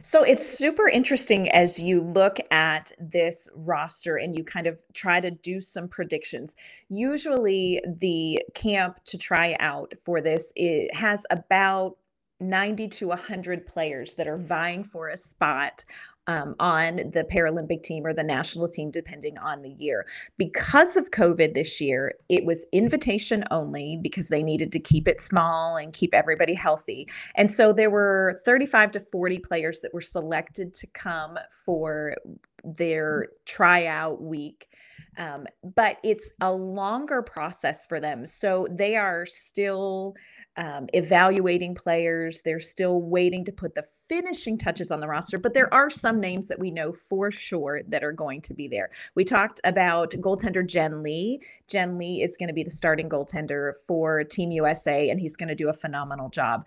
So 0.01 0.23
it's 0.23 0.47
super 0.47 0.89
interesting 0.89 1.51
as 1.51 1.79
you 1.79 2.01
look 2.01 2.39
at 2.51 2.91
this 2.99 3.51
roster 3.55 4.17
and 4.17 4.37
you 4.37 4.43
kind 4.43 4.67
of 4.67 4.79
try 4.95 5.21
to 5.21 5.31
do 5.31 5.61
some 5.61 5.89
predictions. 5.89 6.57
Usually, 6.89 7.83
the 7.99 8.43
camp 8.55 9.05
to 9.05 9.19
try 9.19 9.57
out 9.61 9.93
for 10.05 10.23
this 10.23 10.53
it 10.57 10.95
has 10.95 11.23
about 11.31 11.99
90 12.43 12.89
to 12.89 13.09
100 13.09 13.67
players 13.67 14.15
that 14.15 14.27
are 14.27 14.39
vying 14.39 14.85
for 14.85 15.09
a 15.09 15.17
spot 15.17 15.85
um, 16.27 16.55
on 16.61 16.97
the 16.97 17.27
Paralympic 17.31 17.83
team 17.83 18.07
or 18.07 18.13
the 18.13 18.23
national 18.23 18.69
team, 18.69 18.91
depending 18.91 19.39
on 19.39 19.63
the 19.63 19.71
year. 19.71 20.07
Because 20.39 20.97
of 20.97 21.11
COVID 21.11 21.55
this 21.55 21.81
year, 21.81 22.15
it 22.29 22.45
was 22.45 22.67
invitation 22.73 23.45
only 23.51 23.99
because 24.03 24.29
they 24.29 24.43
needed 24.43 24.71
to 24.73 24.81
keep 24.81 25.09
it 25.09 25.21
small 25.21 25.77
and 25.77 25.93
keep 25.93 26.15
everybody 26.15 26.55
healthy. 26.55 27.09
And 27.35 27.51
so 27.51 27.73
there 27.73 27.91
were 27.91 28.41
35 28.45 28.93
to 28.93 29.01
40 29.01 29.39
players 29.41 29.81
that 29.81 29.93
were 29.93 30.01
selected 30.01 30.75
to 30.75 30.87
come 30.89 31.39
for 31.65 32.17
their 32.65 33.29
tryout 33.45 34.23
week. 34.23 34.69
Um, 35.19 35.47
but 35.75 35.99
it's 36.03 36.31
a 36.41 36.51
longer 36.51 37.23
process 37.23 37.87
for 37.87 38.01
them. 38.01 38.25
So 38.25 38.67
they 38.71 38.97
are 38.97 39.27
still 39.27 40.15
um, 40.57 40.87
evaluating 40.95 41.75
players. 41.75 42.43
They're 42.43 42.61
still 42.61 43.03
waiting 43.03 43.45
to 43.45 43.53
put 43.53 43.75
the 43.75 43.85
finishing 44.09 44.59
touches 44.59 44.91
on 44.91 45.01
the 45.01 45.09
roster, 45.09 45.39
but 45.39 45.55
there 45.55 45.73
are 45.73 45.89
some 45.89 46.21
names 46.21 46.49
that 46.49 46.59
we 46.59 46.71
know 46.71 46.93
for 46.93 47.31
sure 47.31 47.81
that 47.89 48.05
are 48.05 48.13
going 48.13 48.43
to 48.43 48.55
be 48.55 48.69
there. 48.69 48.91
We 49.15 49.25
talked 49.25 49.61
about 49.65 50.11
goaltender 50.13 50.67
Jen 50.67 51.03
Lee. 51.03 51.41
Jen 51.69 51.97
Lee 51.97 52.23
is 52.23 52.37
going 52.37 52.49
to 52.49 52.55
be 52.55 52.65
the 52.65 52.71
starting 52.71 53.09
goaltender 53.09 53.73
for 53.87 54.25
Team 54.25 54.51
USA, 54.51 55.09
and 55.09 55.19
he's 55.19 55.37
going 55.37 55.49
to 55.49 55.55
do 55.55 55.71
a 55.71 55.75
phenomenal 55.75 56.29
job. 56.29 56.67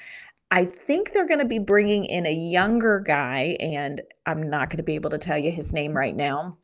I 0.49 0.65
think 0.65 1.11
they're 1.11 1.27
going 1.27 1.39
to 1.39 1.45
be 1.45 1.59
bringing 1.59 2.05
in 2.05 2.25
a 2.25 2.33
younger 2.33 2.99
guy, 2.99 3.57
and 3.59 4.01
I'm 4.25 4.49
not 4.49 4.69
going 4.69 4.77
to 4.77 4.83
be 4.83 4.95
able 4.95 5.11
to 5.11 5.17
tell 5.17 5.37
you 5.37 5.51
his 5.51 5.73
name 5.73 5.93
right 5.93 6.15
now 6.15 6.57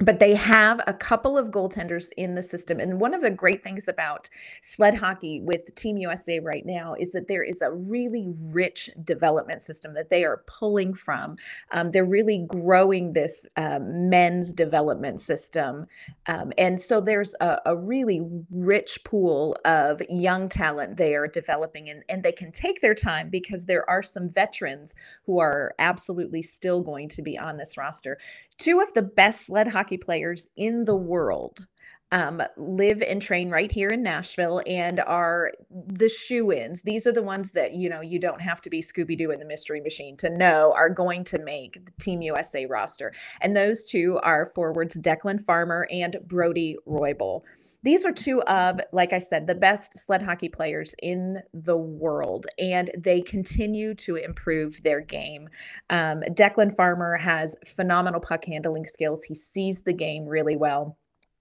but 0.00 0.20
they 0.20 0.34
have 0.34 0.80
a 0.86 0.92
couple 0.92 1.36
of 1.36 1.48
goaltenders 1.48 2.10
in 2.16 2.36
the 2.36 2.42
system. 2.42 2.78
And 2.78 3.00
one 3.00 3.14
of 3.14 3.20
the 3.20 3.30
great 3.30 3.64
things 3.64 3.88
about 3.88 4.28
sled 4.62 4.94
hockey 4.94 5.40
with 5.40 5.74
Team 5.74 5.96
USA 5.96 6.38
right 6.38 6.64
now 6.64 6.94
is 6.94 7.10
that 7.12 7.26
there 7.26 7.42
is 7.42 7.62
a 7.62 7.72
really 7.72 8.28
rich 8.52 8.90
development 9.02 9.60
system 9.60 9.94
that 9.94 10.08
they 10.08 10.24
are 10.24 10.44
pulling 10.46 10.94
from. 10.94 11.36
Um, 11.72 11.90
they're 11.90 12.04
really 12.04 12.44
growing 12.46 13.12
this 13.12 13.44
um, 13.56 14.08
men's 14.08 14.52
development 14.52 15.20
system. 15.20 15.86
Um, 16.26 16.52
and 16.56 16.80
so 16.80 17.00
there's 17.00 17.34
a, 17.40 17.58
a, 17.66 17.76
really 17.76 18.20
rich 18.50 19.02
pool 19.04 19.56
of 19.64 20.02
young 20.10 20.48
talent 20.48 20.96
they 20.96 21.14
are 21.14 21.26
developing, 21.26 21.88
and, 21.88 22.02
and 22.08 22.22
they 22.22 22.32
can 22.32 22.52
take 22.52 22.80
their 22.80 22.94
time 22.94 23.30
because 23.30 23.64
there 23.64 23.88
are 23.88 24.02
some 24.02 24.28
veterans 24.28 24.94
who 25.24 25.38
are 25.38 25.74
absolutely 25.78 26.42
still 26.42 26.82
going 26.82 27.08
to 27.08 27.22
be 27.22 27.38
on 27.38 27.56
this 27.56 27.76
roster 27.76 28.18
two 28.58 28.80
of 28.80 28.92
the 28.92 29.02
best 29.02 29.46
sled 29.46 29.68
hockey 29.68 29.87
players 29.96 30.48
in 30.56 30.84
the 30.84 30.96
world 30.96 31.66
um, 32.10 32.42
live 32.56 33.02
and 33.02 33.20
train 33.20 33.50
right 33.50 33.70
here 33.70 33.90
in 33.90 34.02
Nashville 34.02 34.62
and 34.66 35.00
are 35.00 35.52
the 35.70 36.08
shoe 36.08 36.50
ins. 36.52 36.82
These 36.82 37.06
are 37.06 37.12
the 37.12 37.22
ones 37.22 37.50
that, 37.50 37.74
you 37.74 37.88
know, 37.88 38.00
you 38.00 38.18
don't 38.18 38.40
have 38.40 38.60
to 38.62 38.70
be 38.70 38.80
Scooby 38.80 39.16
Doo 39.16 39.30
in 39.30 39.38
the 39.38 39.44
mystery 39.44 39.80
machine 39.80 40.16
to 40.18 40.30
know 40.30 40.72
are 40.74 40.88
going 40.88 41.24
to 41.24 41.38
make 41.38 41.84
the 41.84 41.92
Team 42.00 42.22
USA 42.22 42.64
roster. 42.66 43.12
And 43.42 43.54
those 43.54 43.84
two 43.84 44.18
are 44.22 44.46
forwards 44.54 44.96
Declan 44.96 45.44
Farmer 45.44 45.86
and 45.90 46.16
Brody 46.26 46.76
Roybal. 46.86 47.42
These 47.82 48.04
are 48.06 48.12
two 48.12 48.42
of, 48.42 48.80
like 48.92 49.12
I 49.12 49.18
said, 49.18 49.46
the 49.46 49.54
best 49.54 49.98
sled 49.98 50.22
hockey 50.22 50.48
players 50.48 50.94
in 51.00 51.38
the 51.54 51.76
world, 51.76 52.46
and 52.58 52.90
they 52.98 53.20
continue 53.20 53.94
to 53.96 54.16
improve 54.16 54.82
their 54.82 55.00
game. 55.00 55.48
Um, 55.88 56.22
Declan 56.30 56.74
Farmer 56.76 57.16
has 57.16 57.54
phenomenal 57.64 58.20
puck 58.20 58.44
handling 58.46 58.84
skills. 58.84 59.22
He 59.22 59.34
sees 59.34 59.82
the 59.82 59.92
game 59.92 60.26
really 60.26 60.56
well 60.56 60.98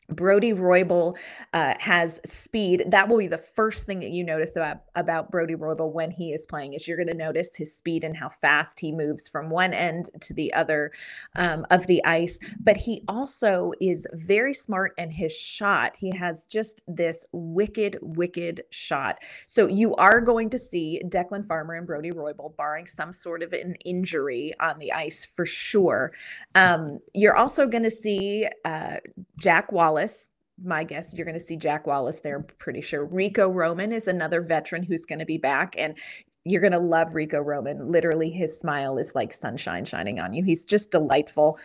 Brody 0.10 0.54
Roybal 0.54 1.18
uh, 1.54 1.74
has 1.80 2.22
speed. 2.26 2.86
That 2.88 3.10
will 3.10 3.18
be 3.18 3.28
the 3.28 3.38
first 3.38 3.86
thing 3.86 4.00
that 4.00 4.12
you 4.12 4.24
notice 4.24 4.56
about 4.56 4.84
about 4.96 5.32
Brody 5.32 5.56
Roybal 5.56 5.92
when 5.92 6.12
he 6.12 6.32
is 6.32 6.46
playing. 6.46 6.74
Is 6.74 6.88
you're 6.88 6.98
going 6.98 7.08
to 7.10 7.14
notice 7.14 7.56
his 7.56 7.76
speed 7.76 8.06
and 8.06 8.16
how 8.16 8.30
fast 8.30 8.80
he 8.80 8.92
moves 8.94 9.28
from 9.28 9.50
one 9.50 9.74
end 9.74 10.10
to 10.22 10.34
the 10.34 10.54
other 10.54 10.92
um, 11.36 11.66
of 11.72 11.86
the 11.88 12.04
ice. 12.06 12.40
But 12.62 12.78
he 12.78 13.04
also 13.10 13.74
is 13.82 14.08
very 14.14 14.54
smart, 14.54 14.94
and 14.98 15.12
his 15.12 15.34
shot. 15.34 15.98
He 15.98 16.16
has 16.16 16.46
just 16.46 16.84
this 16.88 17.26
wicked, 17.34 18.00
wicked 18.02 18.64
shot. 18.70 19.20
So 19.46 19.68
you 19.68 19.94
are 19.96 20.22
going 20.22 20.50
to 20.52 20.60
see 20.60 21.02
Declan 21.06 21.46
Farmer 21.48 21.74
and 21.74 21.86
Brody 21.86 22.12
Roybal, 22.12 22.56
barring 22.56 22.88
some 22.88 23.12
sort 23.12 23.44
of 23.44 23.52
an 23.52 23.76
injury 23.84 24.54
on 24.62 24.80
the 24.80 24.94
ice 24.94 25.26
for 25.26 25.46
sure. 25.46 26.14
Um, 26.56 27.00
you're 27.14 27.36
also 27.36 27.68
going 27.68 27.84
to 27.84 27.92
see 27.92 28.48
uh, 28.64 28.98
Jack 29.38 29.72
Wallace 29.72 29.97
Wallace 29.98 30.30
my 30.64 30.84
guess 30.84 31.14
you're 31.14 31.26
going 31.26 31.38
to 31.38 31.44
see 31.44 31.56
Jack 31.56 31.86
Wallace 31.86 32.22
there, 32.22 32.40
pretty 32.40 32.82
sure. 32.82 33.06
Rico 33.06 33.50
Roman 33.50 33.92
is 33.92 34.08
another 34.08 34.42
veteran 34.42 34.84
who's 34.84 35.06
going 35.06 35.20
to 35.20 35.26
be 35.26 35.38
back. 35.38 35.76
And 35.78 35.98
you're 36.46 36.62
going 36.62 36.74
to 36.74 36.80
love 36.80 37.14
Rico 37.14 37.42
Roman. 37.42 37.92
Literally, 37.92 38.30
his 38.30 38.58
smile 38.58 38.98
is 38.98 39.14
like 39.14 39.34
sunshine 39.34 39.86
shining 39.86 40.20
on 40.20 40.34
you. 40.34 40.44
He's 40.44 40.66
just 40.66 40.92
delightful. 40.92 41.60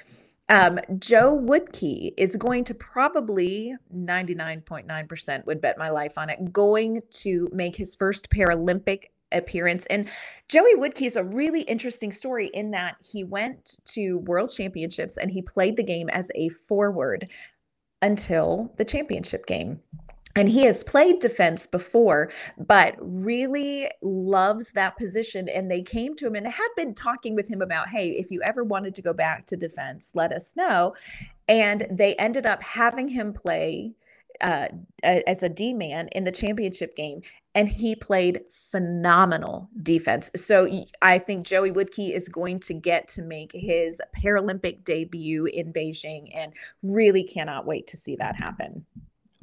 Um, 0.49 0.81
Joe 0.99 1.39
Woodkey 1.39 2.13
is 2.19 2.37
going 2.37 2.65
to 2.65 2.75
probably 2.75 3.75
99.9% 3.95 5.47
would 5.47 5.61
bet 5.61 5.79
my 5.79 5.89
life 5.89 6.19
on 6.19 6.29
it, 6.29 6.53
going 6.53 7.01
to 7.11 7.49
make 7.53 7.77
his 7.77 7.95
first 7.95 8.29
Paralympic 8.29 9.05
appearance. 9.31 9.87
And 9.87 10.09
Joey 10.49 10.75
Woodkey 10.75 11.07
is 11.07 11.17
a 11.17 11.25
really 11.25 11.63
interesting 11.63 12.13
story 12.13 12.49
in 12.49 12.71
that 12.73 12.97
he 13.01 13.25
went 13.25 13.79
to 13.87 14.19
World 14.19 14.53
Championships 14.55 15.17
and 15.17 15.31
he 15.31 15.41
played 15.41 15.77
the 15.77 15.85
game 15.85 16.11
as 16.11 16.31
a 16.35 16.51
forward 16.51 17.31
until 18.03 18.73
the 18.77 18.85
championship 18.85 19.47
game. 19.47 19.81
And 20.35 20.49
he 20.49 20.65
has 20.65 20.83
played 20.83 21.21
defense 21.21 21.67
before 21.67 22.33
but 22.57 22.97
really 22.99 23.91
loves 24.01 24.71
that 24.73 24.97
position. 24.97 25.49
And 25.49 25.71
they 25.71 25.83
came 25.83 26.17
to 26.17 26.27
him 26.27 26.35
and 26.35 26.47
had 26.47 26.69
been 26.75 26.95
talking 26.95 27.35
with 27.35 27.49
him 27.49 27.61
about 27.61 27.89
hey 27.89 28.11
if 28.11 28.31
you 28.31 28.41
ever 28.43 28.65
wanted 28.65 28.95
to 28.95 29.03
go 29.03 29.13
back 29.13 29.47
to 29.47 29.57
defense 29.57 30.13
let 30.15 30.33
us 30.33 30.55
know. 30.57 30.95
And 31.49 31.87
they 31.91 32.15
ended 32.17 32.47
up 32.47 32.63
having 32.63 33.09
him 33.09 33.33
play 33.33 33.95
uh, 34.41 34.69
as 35.03 35.43
a 35.43 35.49
D 35.49 35.73
man 35.73 36.09
in 36.09 36.25
the 36.25 36.33
championship 36.33 36.97
game, 36.97 37.23
and 37.55 37.69
he 37.69 37.95
played 37.95 38.43
phenomenal 38.71 39.69
defense. 39.83 40.31
So 40.35 40.85
I 41.03 41.19
think 41.19 41.47
Joey 41.47 41.71
Woodkey 41.71 42.15
is 42.15 42.29
going 42.29 42.61
to 42.61 42.75
get 42.75 43.09
to 43.09 43.23
make 43.23 43.53
his 43.53 44.01
Paralympic 44.23 44.85
debut 44.85 45.47
in 45.47 45.73
Beijing, 45.73 46.31
and 46.35 46.53
really 46.83 47.25
cannot 47.25 47.67
wait 47.67 47.87
to 47.89 47.97
see 47.97 48.17
that 48.17 48.37
happen. 48.37 48.85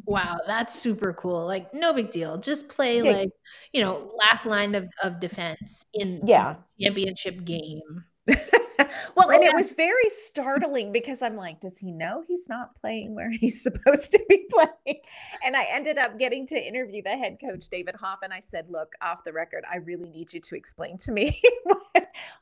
Wow, 0.06 0.40
that's 0.48 0.74
super 0.74 1.14
cool. 1.14 1.46
Like, 1.46 1.72
no 1.72 1.94
big 1.94 2.10
deal. 2.10 2.38
Just 2.38 2.68
play 2.68 2.98
yeah. 2.98 3.12
like, 3.12 3.32
you 3.74 3.82
know, 3.82 4.12
last 4.18 4.48
line 4.48 4.74
of, 4.74 4.90
of 5.04 5.20
defense 5.20 5.86
in 5.94 6.22
yeah 6.26 6.56
championship 6.82 7.46
game. 7.46 8.06
well, 9.16 9.30
and 9.30 9.44
it 9.44 9.56
was 9.56 9.74
very 9.74 10.10
startling 10.10 10.92
because 10.92 11.22
I'm 11.22 11.36
like, 11.36 11.60
does 11.60 11.78
he 11.78 11.92
know 11.92 12.24
he's 12.28 12.48
not 12.50 12.76
playing 12.80 13.16
where 13.16 13.32
he's 13.40 13.62
supposed 13.62 14.12
to 14.12 14.24
be 14.30 14.48
playing? 14.50 15.02
And 15.46 15.56
I 15.56 15.66
ended 15.72 15.98
up 15.98 16.18
getting 16.20 16.48
to 16.48 16.56
interview 16.56 17.02
the 17.02 17.10
head 17.10 17.38
coach, 17.40 17.70
David 17.70 17.96
Hoff, 17.96 18.20
and 18.24 18.34
I 18.34 18.40
said, 18.40 18.66
look, 18.70 18.94
off 19.02 19.24
the 19.24 19.34
record, 19.34 19.64
I 19.72 19.78
really 19.78 20.10
need 20.10 20.34
you 20.34 20.40
to 20.42 20.56
explain 20.56 20.98
to 21.00 21.12
me 21.12 21.40
what, 21.64 21.82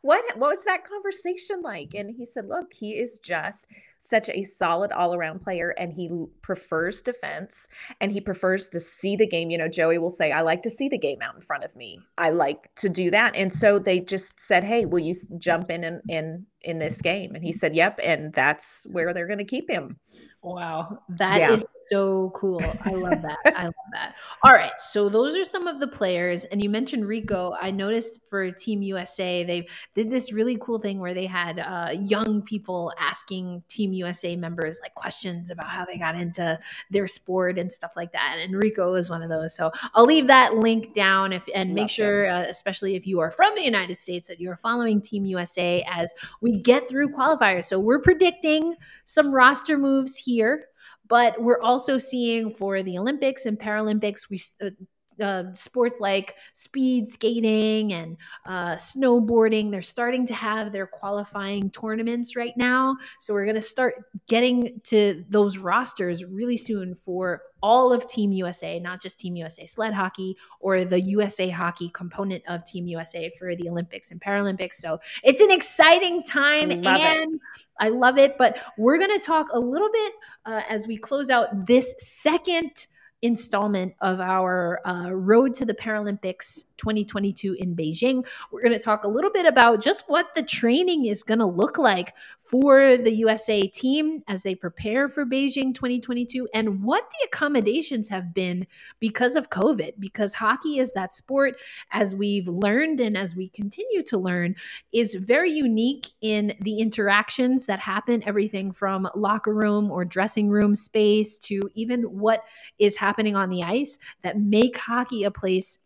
what, 0.01 0.37
what 0.37 0.57
was 0.57 0.63
that 0.65 0.83
conversation 0.87 1.61
like? 1.61 1.93
And 1.95 2.13
he 2.15 2.25
said, 2.25 2.47
look, 2.47 2.73
he 2.73 2.91
is 2.91 3.19
just 3.19 3.67
such 3.99 4.29
a 4.29 4.43
solid 4.43 4.91
all 4.91 5.13
around 5.13 5.41
player 5.41 5.73
and 5.77 5.91
he 5.91 6.09
prefers 6.41 7.01
defense 7.01 7.67
and 8.01 8.11
he 8.11 8.21
prefers 8.21 8.69
to 8.69 8.79
see 8.79 9.15
the 9.15 9.27
game. 9.27 9.49
You 9.49 9.57
know, 9.57 9.67
Joey 9.67 9.97
will 9.97 10.09
say, 10.09 10.31
I 10.31 10.41
like 10.41 10.61
to 10.63 10.69
see 10.69 10.89
the 10.89 10.97
game 10.97 11.21
out 11.21 11.35
in 11.35 11.41
front 11.41 11.63
of 11.63 11.75
me. 11.75 11.99
I 12.17 12.29
like 12.29 12.73
to 12.75 12.89
do 12.89 13.11
that. 13.11 13.35
And 13.35 13.51
so 13.51 13.79
they 13.79 13.99
just 13.99 14.39
said, 14.39 14.63
Hey, 14.63 14.85
will 14.85 14.99
you 14.99 15.15
jump 15.37 15.69
in 15.69 15.83
and 15.83 16.01
in, 16.07 16.45
in 16.67 16.79
this 16.79 17.01
game? 17.01 17.33
And 17.33 17.43
he 17.43 17.53
said, 17.53 17.75
Yep. 17.75 17.99
And 18.03 18.33
that's 18.33 18.85
where 18.91 19.13
they're 19.13 19.27
going 19.27 19.39
to 19.39 19.45
keep 19.45 19.69
him. 19.69 19.97
Wow. 20.43 20.99
that 21.09 21.39
yeah. 21.39 21.51
is 21.51 21.65
so 21.89 22.31
cool. 22.31 22.61
I 22.81 22.91
love 22.91 23.21
that. 23.21 23.37
I 23.45 23.63
love 23.65 23.73
that. 23.93 24.15
All 24.43 24.51
right. 24.51 24.73
So 24.77 25.09
those 25.09 25.35
are 25.35 25.45
some 25.45 25.67
of 25.67 25.79
the 25.79 25.87
players. 25.87 26.45
And 26.45 26.61
you 26.61 26.69
mentioned 26.69 27.07
Rico. 27.07 27.55
I 27.59 27.71
noticed 27.71 28.19
for 28.29 28.51
Team 28.51 28.81
USA, 28.81 29.43
they 29.43 29.67
did 29.93 30.09
this 30.09 30.31
really 30.31 30.57
cool 30.57 30.79
thing 30.79 30.99
where 30.99 31.13
they 31.13 31.25
had 31.25 31.59
uh, 31.59 31.93
young 31.99 32.41
people 32.41 32.93
asking 32.99 33.63
Team 33.67 33.93
USA 33.93 34.35
members 34.35 34.79
like 34.81 34.95
questions 34.95 35.49
about 35.49 35.67
how 35.67 35.85
they 35.85 35.97
got 35.97 36.15
into 36.15 36.59
their 36.91 37.07
sport 37.07 37.57
and 37.57 37.71
stuff 37.71 37.93
like 37.95 38.11
that. 38.11 38.37
And 38.39 38.55
Rico 38.55 38.93
is 38.95 39.09
one 39.09 39.21
of 39.21 39.29
those. 39.29 39.55
So 39.55 39.71
I'll 39.95 40.05
leave 40.05 40.27
that 40.27 40.55
link 40.55 40.93
down 40.93 41.33
if 41.33 41.47
and 41.53 41.73
make 41.73 41.89
sure, 41.89 42.27
uh, 42.29 42.41
especially 42.41 42.95
if 42.95 43.07
you 43.07 43.19
are 43.19 43.31
from 43.31 43.55
the 43.55 43.63
United 43.63 43.97
States, 43.97 44.27
that 44.27 44.39
you're 44.39 44.57
following 44.57 45.01
Team 45.01 45.25
USA 45.25 45.85
as 45.89 46.13
we 46.41 46.56
get 46.57 46.87
through 46.89 47.09
qualifiers. 47.09 47.65
So 47.65 47.79
we're 47.79 48.01
predicting 48.01 48.75
some 49.05 49.31
roster 49.31 49.77
moves 49.77 50.17
here. 50.17 50.65
But 51.09 51.41
we're 51.41 51.61
also 51.61 51.97
seeing 51.97 52.51
for 52.51 52.83
the 52.83 52.97
Olympics 52.97 53.45
and 53.45 53.57
Paralympics, 53.57 54.29
we 54.29 54.41
uh, 54.61 54.71
uh, 55.21 55.53
sports 55.53 55.99
like 55.99 56.35
speed 56.53 57.09
skating 57.09 57.93
and 57.93 58.17
uh, 58.45 58.75
snowboarding. 58.75 59.71
They're 59.71 59.81
starting 59.81 60.25
to 60.27 60.33
have 60.33 60.71
their 60.71 60.87
qualifying 60.87 61.69
tournaments 61.69 62.35
right 62.35 62.55
now. 62.55 62.95
So 63.19 63.33
we're 63.33 63.45
going 63.45 63.55
to 63.55 63.61
start 63.61 64.05
getting 64.27 64.79
to 64.85 65.23
those 65.29 65.57
rosters 65.57 66.23
really 66.25 66.57
soon 66.57 66.95
for 66.95 67.41
all 67.61 67.91
of 67.91 68.07
Team 68.07 68.31
USA, 68.31 68.79
not 68.79 69.01
just 69.01 69.19
Team 69.19 69.35
USA 69.35 69.65
sled 69.65 69.93
hockey 69.93 70.37
or 70.59 70.85
the 70.85 71.01
USA 71.01 71.49
hockey 71.49 71.89
component 71.89 72.43
of 72.47 72.63
Team 72.63 72.87
USA 72.87 73.31
for 73.37 73.55
the 73.55 73.69
Olympics 73.69 74.11
and 74.11 74.21
Paralympics. 74.21 74.75
So 74.75 74.99
it's 75.23 75.41
an 75.41 75.51
exciting 75.51 76.23
time 76.23 76.69
love 76.69 76.85
and 76.85 77.35
it. 77.35 77.41
I 77.79 77.89
love 77.89 78.17
it. 78.17 78.37
But 78.37 78.57
we're 78.77 78.97
going 78.97 79.19
to 79.19 79.25
talk 79.25 79.47
a 79.53 79.59
little 79.59 79.89
bit 79.91 80.13
uh, 80.45 80.61
as 80.69 80.87
we 80.87 80.97
close 80.97 81.29
out 81.29 81.65
this 81.65 81.95
second 81.99 82.87
installment 83.21 83.93
of 84.01 84.19
our 84.19 84.79
uh, 84.87 85.09
Road 85.11 85.53
to 85.55 85.65
the 85.65 85.73
Paralympics 85.73 86.65
2022 86.77 87.53
in 87.59 87.75
Beijing. 87.75 88.25
We're 88.51 88.61
going 88.61 88.73
to 88.73 88.79
talk 88.79 89.03
a 89.03 89.07
little 89.07 89.31
bit 89.31 89.45
about 89.45 89.81
just 89.81 90.03
what 90.07 90.35
the 90.35 90.43
training 90.43 91.05
is 91.05 91.23
going 91.23 91.39
to 91.39 91.45
look 91.45 91.77
like 91.77 92.13
for 92.47 92.95
the 92.95 93.13
USA 93.15 93.67
team 93.67 94.23
as 94.27 94.43
they 94.43 94.55
prepare 94.55 95.09
for 95.09 95.25
Beijing 95.25 95.73
2022 95.73 96.47
and 96.53 96.81
what 96.81 97.03
the 97.11 97.27
accommodations 97.27 98.07
have 98.07 98.33
been 98.33 98.65
because 98.99 99.35
of 99.35 99.49
COVID. 99.49 99.93
Because 99.99 100.33
hockey 100.33 100.79
is 100.79 100.93
that 100.93 101.11
sport, 101.11 101.59
as 101.91 102.15
we've 102.15 102.47
learned 102.47 103.01
and 103.01 103.17
as 103.17 103.35
we 103.35 103.49
continue 103.49 104.01
to 104.03 104.17
learn, 104.17 104.55
is 104.93 105.15
very 105.15 105.51
unique 105.51 106.07
in 106.21 106.53
the 106.61 106.79
interactions 106.79 107.65
that 107.65 107.79
happen, 107.79 108.23
everything 108.25 108.71
from 108.71 109.09
locker 109.15 109.53
room 109.53 109.91
or 109.91 110.05
dressing 110.05 110.49
room 110.49 110.73
space 110.73 111.37
to 111.39 111.69
even 111.73 112.03
what 112.03 112.43
is 112.79 112.95
happening 112.95 113.35
on 113.35 113.49
the 113.49 113.63
ice 113.63 113.97
that 114.21 114.39
make 114.39 114.77
hockey 114.77 115.23
a 115.23 115.31
place 115.31 115.79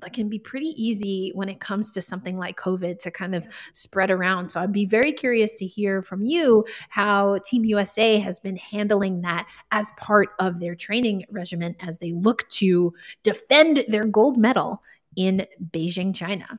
that 0.00 0.12
can 0.12 0.28
be 0.28 0.38
pretty 0.38 0.74
easy 0.82 1.32
when 1.34 1.48
it 1.48 1.60
comes 1.60 1.90
to 1.92 2.02
something 2.02 2.36
like 2.36 2.58
COVID 2.58 2.98
to 3.00 3.10
kind 3.10 3.34
of 3.34 3.46
spread 3.72 4.10
around. 4.10 4.50
So 4.50 4.60
I'd 4.60 4.72
be 4.72 4.86
very 4.86 5.12
curious 5.12 5.54
to 5.56 5.66
hear 5.66 6.02
from 6.02 6.22
you 6.22 6.64
how 6.88 7.38
Team 7.38 7.64
USA 7.64 8.18
has 8.18 8.38
been 8.38 8.56
handling 8.56 9.22
that 9.22 9.48
as 9.72 9.90
part 9.96 10.30
of 10.38 10.60
their 10.60 10.74
training 10.74 11.24
regimen 11.30 11.74
as 11.80 11.98
they 11.98 12.12
look 12.12 12.48
to 12.50 12.94
defend 13.22 13.84
their 13.88 14.04
gold 14.04 14.38
medal 14.38 14.82
in 15.16 15.46
Beijing, 15.72 16.14
China. 16.14 16.58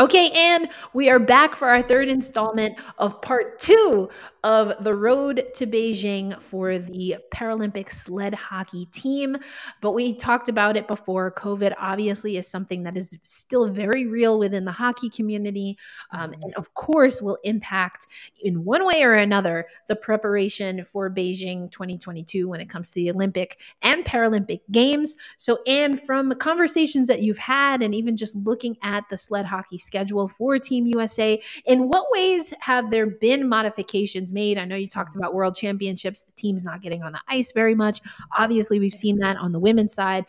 Okay, 0.00 0.30
and 0.30 0.68
we 0.92 1.10
are 1.10 1.18
back 1.18 1.56
for 1.56 1.68
our 1.68 1.82
third 1.82 2.08
installment 2.08 2.78
of 2.98 3.20
part 3.20 3.58
two 3.58 4.08
of 4.44 4.84
the 4.84 4.94
road 4.94 5.46
to 5.54 5.66
Beijing 5.66 6.40
for 6.40 6.78
the 6.78 7.16
Paralympic 7.32 7.90
sled 7.90 8.34
hockey 8.34 8.86
team. 8.86 9.36
But 9.80 9.92
we 9.92 10.14
talked 10.14 10.48
about 10.48 10.76
it 10.76 10.86
before. 10.86 11.32
COVID 11.32 11.74
obviously 11.78 12.36
is 12.36 12.46
something 12.46 12.82
that 12.84 12.96
is 12.96 13.18
still 13.22 13.68
very 13.68 14.06
real 14.06 14.38
within 14.38 14.64
the 14.64 14.72
hockey 14.72 15.10
community. 15.10 15.76
Um, 16.12 16.32
and 16.42 16.54
of 16.54 16.74
course, 16.74 17.20
will 17.20 17.38
impact 17.44 18.06
in 18.42 18.64
one 18.64 18.86
way 18.86 19.02
or 19.02 19.14
another 19.14 19.66
the 19.88 19.96
preparation 19.96 20.84
for 20.84 21.10
Beijing 21.10 21.70
2022 21.70 22.48
when 22.48 22.60
it 22.60 22.68
comes 22.68 22.90
to 22.90 22.94
the 22.96 23.10
Olympic 23.10 23.58
and 23.82 24.04
Paralympic 24.04 24.60
Games. 24.70 25.16
So, 25.36 25.58
and 25.66 26.00
from 26.00 26.32
conversations 26.34 27.08
that 27.08 27.22
you've 27.22 27.38
had, 27.38 27.82
and 27.82 27.94
even 27.94 28.16
just 28.16 28.36
looking 28.36 28.76
at 28.82 29.08
the 29.08 29.16
sled 29.16 29.46
hockey 29.46 29.78
schedule 29.78 30.28
for 30.28 30.58
Team 30.58 30.86
USA, 30.86 31.42
in 31.66 31.88
what 31.88 32.06
ways 32.10 32.54
have 32.60 32.90
there 32.90 33.06
been 33.06 33.48
modifications? 33.48 34.27
Made. 34.32 34.58
I 34.58 34.64
know 34.64 34.76
you 34.76 34.86
talked 34.86 35.16
about 35.16 35.34
world 35.34 35.54
championships, 35.54 36.22
the 36.22 36.32
team's 36.32 36.64
not 36.64 36.80
getting 36.82 37.02
on 37.02 37.12
the 37.12 37.20
ice 37.28 37.52
very 37.52 37.74
much. 37.74 38.00
Obviously, 38.36 38.78
we've 38.78 38.94
seen 38.94 39.18
that 39.18 39.36
on 39.36 39.52
the 39.52 39.58
women's 39.58 39.94
side. 39.94 40.24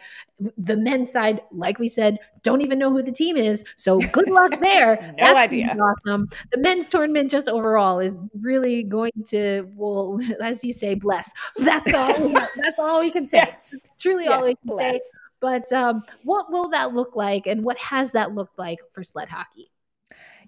The 0.57 0.77
men's 0.77 1.11
side, 1.11 1.41
like 1.51 1.79
we 1.79 1.87
said, 1.87 2.17
don't 2.43 2.61
even 2.61 2.79
know 2.79 2.91
who 2.91 3.01
the 3.01 3.11
team 3.11 3.35
is. 3.37 3.63
So 3.75 3.99
good 3.99 4.29
luck 4.29 4.59
there. 4.61 5.13
no 5.17 5.25
That's 5.25 5.39
idea. 5.39 5.75
Awesome. 5.79 6.29
The 6.51 6.59
men's 6.59 6.87
tournament 6.87 7.29
just 7.29 7.49
overall 7.49 7.99
is 7.99 8.19
really 8.39 8.83
going 8.83 9.11
to, 9.27 9.67
well, 9.75 10.19
as 10.41 10.63
you 10.63 10.73
say, 10.73 10.95
bless. 10.95 11.31
That's 11.57 11.93
all. 11.93 12.29
that's 12.29 12.79
all 12.79 13.01
we 13.01 13.11
can 13.11 13.25
say. 13.27 13.37
Yes. 13.37 13.75
Truly 13.99 14.27
all 14.27 14.45
we 14.45 14.55
can 14.55 14.67
bless. 14.67 14.79
say. 14.79 14.99
But 15.41 15.71
um, 15.71 16.03
what 16.23 16.51
will 16.51 16.69
that 16.69 16.93
look 16.93 17.15
like, 17.15 17.47
and 17.47 17.63
what 17.63 17.77
has 17.77 18.11
that 18.11 18.33
looked 18.33 18.59
like 18.59 18.79
for 18.91 19.03
sled 19.03 19.29
hockey? 19.29 19.71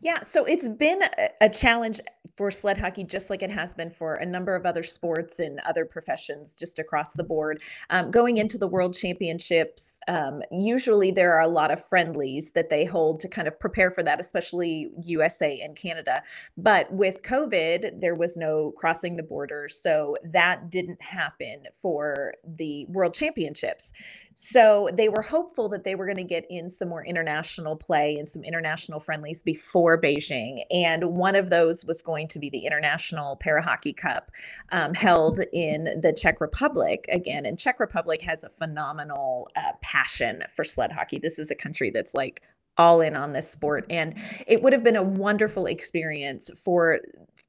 Yeah, 0.01 0.21
so 0.21 0.45
it's 0.45 0.67
been 0.67 1.01
a 1.39 1.47
challenge 1.47 2.01
for 2.35 2.51
sled 2.51 2.77
hockey, 2.77 3.03
just 3.03 3.29
like 3.29 3.41
it 3.41 3.49
has 3.49 3.73
been 3.73 3.89
for 3.89 4.15
a 4.15 4.25
number 4.25 4.55
of 4.55 4.65
other 4.65 4.83
sports 4.83 5.39
and 5.39 5.59
other 5.61 5.85
professions 5.85 6.53
just 6.53 6.77
across 6.77 7.13
the 7.13 7.23
board. 7.23 7.61
Um, 7.89 8.11
going 8.11 8.37
into 8.37 8.57
the 8.57 8.67
World 8.67 8.95
Championships, 8.95 9.99
um, 10.07 10.41
usually 10.51 11.11
there 11.11 11.33
are 11.33 11.41
a 11.41 11.47
lot 11.47 11.71
of 11.71 11.83
friendlies 11.83 12.51
that 12.51 12.69
they 12.69 12.85
hold 12.85 13.19
to 13.21 13.27
kind 13.27 13.47
of 13.47 13.59
prepare 13.59 13.89
for 13.89 14.03
that, 14.03 14.19
especially 14.19 14.91
USA 15.03 15.59
and 15.61 15.75
Canada. 15.75 16.21
But 16.57 16.91
with 16.91 17.23
COVID, 17.23 17.99
there 17.99 18.15
was 18.15 18.37
no 18.37 18.71
crossing 18.77 19.15
the 19.15 19.23
border. 19.23 19.67
So 19.67 20.15
that 20.23 20.69
didn't 20.69 21.01
happen 21.01 21.63
for 21.73 22.35
the 22.45 22.85
World 22.85 23.15
Championships. 23.15 23.91
So 24.33 24.89
they 24.93 25.09
were 25.09 25.21
hopeful 25.21 25.69
that 25.69 25.83
they 25.83 25.95
were 25.95 26.05
going 26.05 26.17
to 26.17 26.23
get 26.23 26.45
in 26.49 26.69
some 26.69 26.87
more 26.87 27.05
international 27.05 27.75
play 27.75 28.17
and 28.17 28.27
some 28.27 28.43
international 28.43 28.99
friendlies 28.99 29.43
before 29.43 29.99
Beijing. 29.99 30.63
And 30.71 31.03
one 31.15 31.35
of 31.35 31.49
those 31.49 31.85
was 31.85 32.01
going 32.01 32.10
to 32.29 32.39
be 32.39 32.49
the 32.49 32.65
International 32.65 33.35
Para 33.37 33.61
Hockey 33.61 33.93
Cup 33.93 34.31
um, 34.71 34.93
held 34.93 35.39
in 35.53 35.99
the 36.01 36.13
Czech 36.13 36.41
Republic 36.41 37.05
again. 37.09 37.45
And 37.45 37.57
Czech 37.57 37.79
Republic 37.79 38.21
has 38.21 38.43
a 38.43 38.49
phenomenal 38.49 39.49
uh, 39.55 39.73
passion 39.81 40.43
for 40.55 40.63
sled 40.63 40.91
hockey. 40.91 41.19
This 41.19 41.39
is 41.39 41.51
a 41.51 41.55
country 41.55 41.89
that's 41.89 42.13
like 42.13 42.41
all 42.77 43.01
in 43.01 43.15
on 43.15 43.33
this 43.33 43.51
sport 43.51 43.85
and 43.89 44.15
it 44.47 44.63
would 44.63 44.71
have 44.71 44.83
been 44.83 44.95
a 44.95 45.03
wonderful 45.03 45.65
experience 45.65 46.49
for 46.55 46.99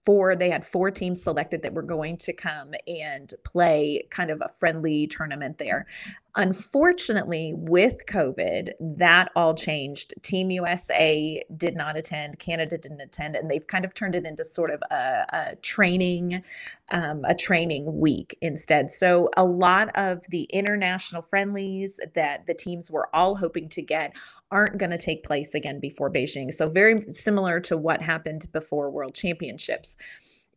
four 0.05 0.35
they 0.35 0.51
had 0.51 0.67
four 0.67 0.91
teams 0.91 1.23
selected 1.23 1.63
that 1.63 1.75
were 1.75 1.83
going 1.83 2.17
to 2.17 2.33
come 2.33 2.75
and 2.87 3.35
play 3.45 4.03
kind 4.11 4.31
of 4.31 4.41
a 4.41 4.49
friendly 4.49 5.07
tournament 5.07 5.59
there. 5.59 5.87
Unfortunately 6.35 7.53
with 7.55 8.07
covid 8.07 8.71
that 8.81 9.31
all 9.37 9.55
changed. 9.55 10.15
Team 10.23 10.51
usa 10.51 11.43
did 11.57 11.77
not 11.77 11.97
attend 11.97 12.39
canada 12.39 12.79
didn't 12.79 13.01
attend 13.01 13.37
and 13.37 13.51
they've 13.51 13.67
kind 13.67 13.85
of 13.85 13.95
turned 13.95 14.15
it 14.15 14.25
into 14.25 14.45
sort 14.45 14.71
of 14.71 14.83
a, 14.91 15.27
a 15.33 15.57
training 15.57 16.43
um, 16.91 17.25
a 17.25 17.35
training 17.35 17.99
week 17.99 18.37
instead. 18.41 18.91
So 18.91 19.29
a 19.37 19.45
lot 19.45 19.91
of 19.97 20.21
the 20.29 20.45
international 20.45 21.23
friendlies 21.23 21.99
that 22.15 22.47
the 22.47 22.55
teams 22.55 22.91
were 22.91 23.09
all 23.15 23.35
hoping 23.35 23.69
to 23.71 23.83
get 23.83 24.13
aren't 24.53 24.79
going 24.79 24.91
to 24.91 24.99
take 24.99 25.25
place 25.25 25.55
again 25.55 25.81
before 25.81 26.13
Beijing. 26.13 26.53
So, 26.53 26.69
very 26.69 27.13
similar 27.13 27.59
to 27.61 27.77
what 27.77 28.01
happened 28.01 28.47
before 28.53 28.91
World 28.91 29.15
Championships. 29.15 29.97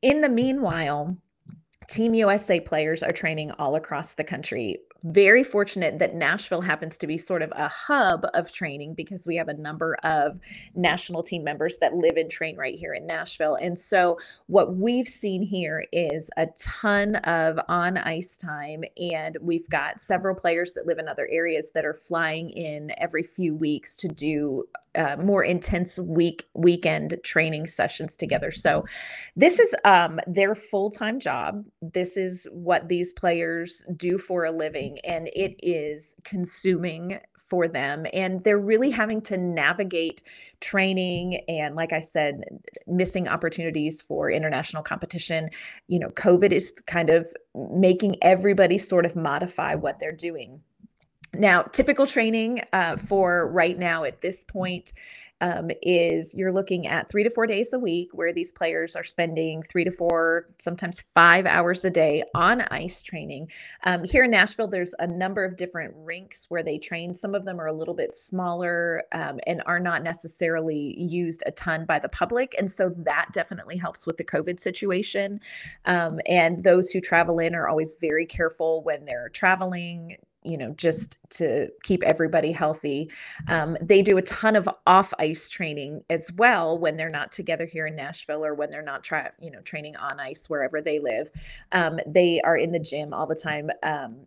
In 0.02 0.22
the 0.22 0.30
meanwhile, 0.30 1.18
Team 1.88 2.14
USA 2.14 2.60
players 2.60 3.04
are 3.04 3.12
training 3.12 3.52
all 3.52 3.76
across 3.76 4.16
the 4.16 4.24
country 4.24 4.80
very 5.06 5.44
fortunate 5.44 6.00
that 6.00 6.16
Nashville 6.16 6.62
happens 6.62 6.98
to 6.98 7.06
be 7.06 7.18
sort 7.18 7.44
of 7.44 7.54
a 7.56 7.68
hub 7.68 8.26
of 8.34 8.52
training 8.52 8.96
because 8.96 9.28
we 9.28 9.36
have 9.36 9.50
a 9.50 9.54
number 9.54 9.96
of 10.04 10.40
national 10.74 11.22
team 11.22 11.44
members 11.44 11.78
that 11.78 11.94
live 11.96 12.18
and 12.18 12.30
train 12.30 12.58
right 12.58 12.78
here 12.78 12.94
in 12.94 13.06
Nashville. 13.06 13.56
And 13.56 13.78
so, 13.78 14.18
what 14.48 14.76
we've 14.76 15.08
seen 15.08 15.44
here 15.44 15.86
is 15.92 16.30
a 16.38 16.48
ton 16.58 17.18
of 17.18 17.60
on 17.68 17.98
ice 17.98 18.36
time, 18.36 18.84
and 18.98 19.38
we've 19.42 19.70
got 19.70 20.02
several 20.02 20.36
players 20.36 20.74
that 20.74 20.88
live 20.88 20.98
in 20.98 21.08
other 21.08 21.28
areas 21.32 21.72
that 21.72 21.86
are 21.86 21.94
flying 21.94 22.50
in 22.50 22.92
every 22.98 23.24
few 23.24 23.56
weeks 23.56 23.96
to 23.98 24.08
do 24.08 24.66
uh, 24.96 25.18
more 25.18 25.44
intense 25.44 26.00
week 26.00 26.48
weekend 26.54 27.18
training 27.24 27.68
sessions 27.68 28.16
together. 28.16 28.52
So 28.52 28.86
this 29.36 29.60
is 29.60 29.76
um, 29.84 30.20
their 30.28 30.56
full 30.56 30.90
time 30.90 31.20
job. 31.20 31.64
This 31.82 32.18
is 32.18 32.48
what 32.52 32.88
these 32.88 33.14
players 33.14 33.84
do 33.96 34.18
for 34.18 34.46
a 34.46 34.52
living, 34.52 35.00
and 35.04 35.30
it 35.36 35.56
is 35.62 36.16
consuming 36.24 37.20
for 37.48 37.68
them 37.68 38.06
and 38.14 38.44
they're 38.44 38.58
really 38.58 38.90
having 38.90 39.22
to 39.22 39.38
navigate 39.38 40.24
training 40.62 41.36
and 41.48 41.76
like 41.76 41.94
i 41.94 42.00
said 42.00 42.44
missing 42.88 43.28
opportunities 43.28 44.02
for 44.02 44.32
international 44.32 44.82
competition 44.82 45.50
you 45.88 46.00
know 46.00 46.10
covid 46.10 46.52
is 46.52 46.74
kind 46.88 47.10
of 47.10 47.32
making 47.72 48.16
everybody 48.24 48.78
sort 48.78 49.06
of 49.06 49.16
modify 49.16 49.76
what 49.76 50.00
they're 50.00 50.12
doing 50.12 50.60
now, 51.40 51.64
typical 51.64 52.06
training 52.06 52.62
uh, 52.74 52.98
for 52.98 53.52
right 53.52 53.78
now 53.78 54.04
at 54.04 54.22
this 54.22 54.44
point 54.44 54.94
um, 55.42 55.70
is 55.82 56.34
you're 56.34 56.52
looking 56.52 56.88
at 56.88 57.10
three 57.10 57.24
to 57.24 57.30
four 57.30 57.46
days 57.46 57.74
a 57.74 57.80
week 57.80 58.10
where 58.14 58.32
these 58.32 58.54
players 58.54 58.96
are 58.96 59.04
spending 59.04 59.62
three 59.64 59.84
to 59.84 59.92
four, 59.92 60.48
sometimes 60.60 61.04
five 61.14 61.46
hours 61.46 61.84
a 61.84 61.90
day 61.90 62.24
on 62.34 62.62
ice 62.72 63.04
training. 63.04 63.52
Um, 63.84 64.04
here 64.04 64.24
in 64.24 64.32
Nashville, 64.32 64.68
there's 64.68 64.96
a 65.00 65.08
number 65.08 65.44
of 65.44 65.58
different 65.58 65.94
rinks 65.98 66.46
where 66.50 66.64
they 66.64 66.78
train. 66.78 67.14
Some 67.14 67.36
of 67.36 67.44
them 67.44 67.60
are 67.60 67.68
a 67.68 67.74
little 67.74 67.94
bit 67.94 68.16
smaller 68.16 69.04
um, 69.12 69.40
and 69.46 69.62
are 69.66 69.80
not 69.80 70.04
necessarily 70.04 71.00
used 71.00 71.44
a 71.46 71.52
ton 71.52 71.86
by 71.86 72.00
the 72.00 72.10
public. 72.10 72.56
And 72.58 72.72
so 72.72 72.94
that 72.98 73.28
definitely 73.34 73.78
helps 73.78 74.08
with 74.08 74.18
the 74.18 74.24
COVID 74.24 74.60
situation. 74.60 75.42
Um, 75.86 76.20
and 76.28 76.64
those 76.64 76.90
who 76.92 77.02
travel 77.02 77.40
in 77.40 77.56
are 77.56 77.68
always 77.68 77.96
very 78.00 78.26
careful 78.26 78.84
when 78.84 79.04
they're 79.06 79.30
traveling 79.30 80.18
you 80.46 80.58
know, 80.58 80.72
just 80.72 81.18
to 81.32 81.70
keep 81.84 82.04
everybody 82.04 82.52
healthy. 82.52 83.12
Um, 83.48 83.78
they 83.82 84.02
do 84.02 84.18
a 84.18 84.22
ton 84.22 84.56
of 84.56 84.70
off 84.86 85.14
ice 85.20 85.50
training 85.50 86.04
as 86.10 86.32
well 86.34 86.78
when 86.78 86.98
they're 86.98 87.10
not 87.10 87.32
together 87.32 87.66
here 87.66 87.88
in 87.88 87.96
Nashville 87.96 88.46
or 88.46 88.54
when 88.54 88.70
they're 88.70 88.82
not 88.82 89.04
tra- 89.04 89.34
you 89.40 89.52
know, 89.52 89.62
training 89.62 89.96
on 89.96 90.20
ice 90.20 90.50
wherever 90.50 90.82
they 90.82 91.00
live. 91.00 91.30
Um, 91.72 92.00
they 92.06 92.42
are 92.42 92.58
in 92.58 92.72
the 92.72 92.80
gym 92.80 93.14
all 93.14 93.28
the 93.28 93.36
time. 93.36 93.70
Um, 93.84 94.26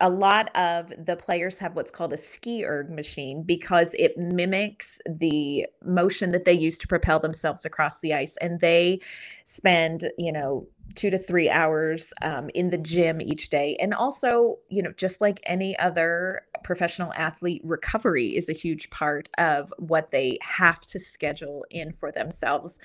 a 0.00 0.10
lot 0.10 0.54
of 0.54 0.92
the 1.06 1.16
players 1.16 1.58
have 1.58 1.74
what's 1.74 1.90
called 1.90 2.12
a 2.12 2.18
ski 2.18 2.64
erg 2.64 2.90
machine 2.90 3.42
because 3.42 3.94
it 3.98 4.16
mimics 4.18 5.00
the 5.08 5.66
motion 5.84 6.32
that 6.32 6.44
they 6.44 6.52
use 6.52 6.76
to 6.78 6.86
propel 6.86 7.18
themselves 7.18 7.64
across 7.64 8.00
the 8.00 8.12
ice 8.12 8.36
and 8.42 8.60
they 8.60 9.00
spend 9.46 10.10
you 10.18 10.30
know 10.30 10.66
two 10.94 11.10
to 11.10 11.18
three 11.18 11.48
hours 11.48 12.12
um, 12.22 12.48
in 12.54 12.70
the 12.70 12.78
gym 12.78 13.20
each 13.20 13.48
day 13.48 13.76
and 13.80 13.92
also 13.92 14.58
you 14.68 14.82
know 14.82 14.92
just 14.92 15.20
like 15.20 15.40
any 15.44 15.76
other 15.78 16.42
professional 16.64 17.12
athlete 17.14 17.60
recovery 17.64 18.36
is 18.36 18.48
a 18.48 18.52
huge 18.52 18.88
part 18.90 19.28
of 19.38 19.72
what 19.78 20.10
they 20.10 20.38
have 20.42 20.80
to 20.80 20.98
schedule 20.98 21.64
in 21.70 21.92
for 21.92 22.10
themselves 22.12 22.78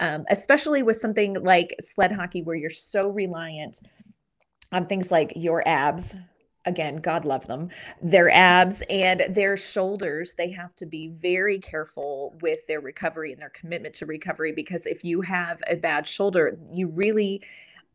um, 0.00 0.24
especially 0.30 0.82
with 0.82 0.96
something 0.96 1.34
like 1.42 1.74
sled 1.80 2.12
hockey 2.12 2.42
where 2.42 2.56
you're 2.56 2.70
so 2.70 3.08
reliant 3.08 3.80
on 4.72 4.86
things 4.86 5.10
like 5.10 5.32
your 5.36 5.66
abs 5.66 6.14
again, 6.64 6.96
God 6.96 7.24
love 7.24 7.46
them, 7.46 7.70
their 8.02 8.30
abs 8.30 8.82
and 8.90 9.24
their 9.30 9.56
shoulders, 9.56 10.34
they 10.36 10.50
have 10.50 10.74
to 10.76 10.86
be 10.86 11.08
very 11.08 11.58
careful 11.58 12.36
with 12.42 12.66
their 12.66 12.80
recovery 12.80 13.32
and 13.32 13.40
their 13.40 13.50
commitment 13.50 13.94
to 13.96 14.06
recovery 14.06 14.52
because 14.52 14.86
if 14.86 15.04
you 15.04 15.20
have 15.22 15.62
a 15.66 15.76
bad 15.76 16.06
shoulder, 16.06 16.58
you 16.72 16.88
really 16.88 17.42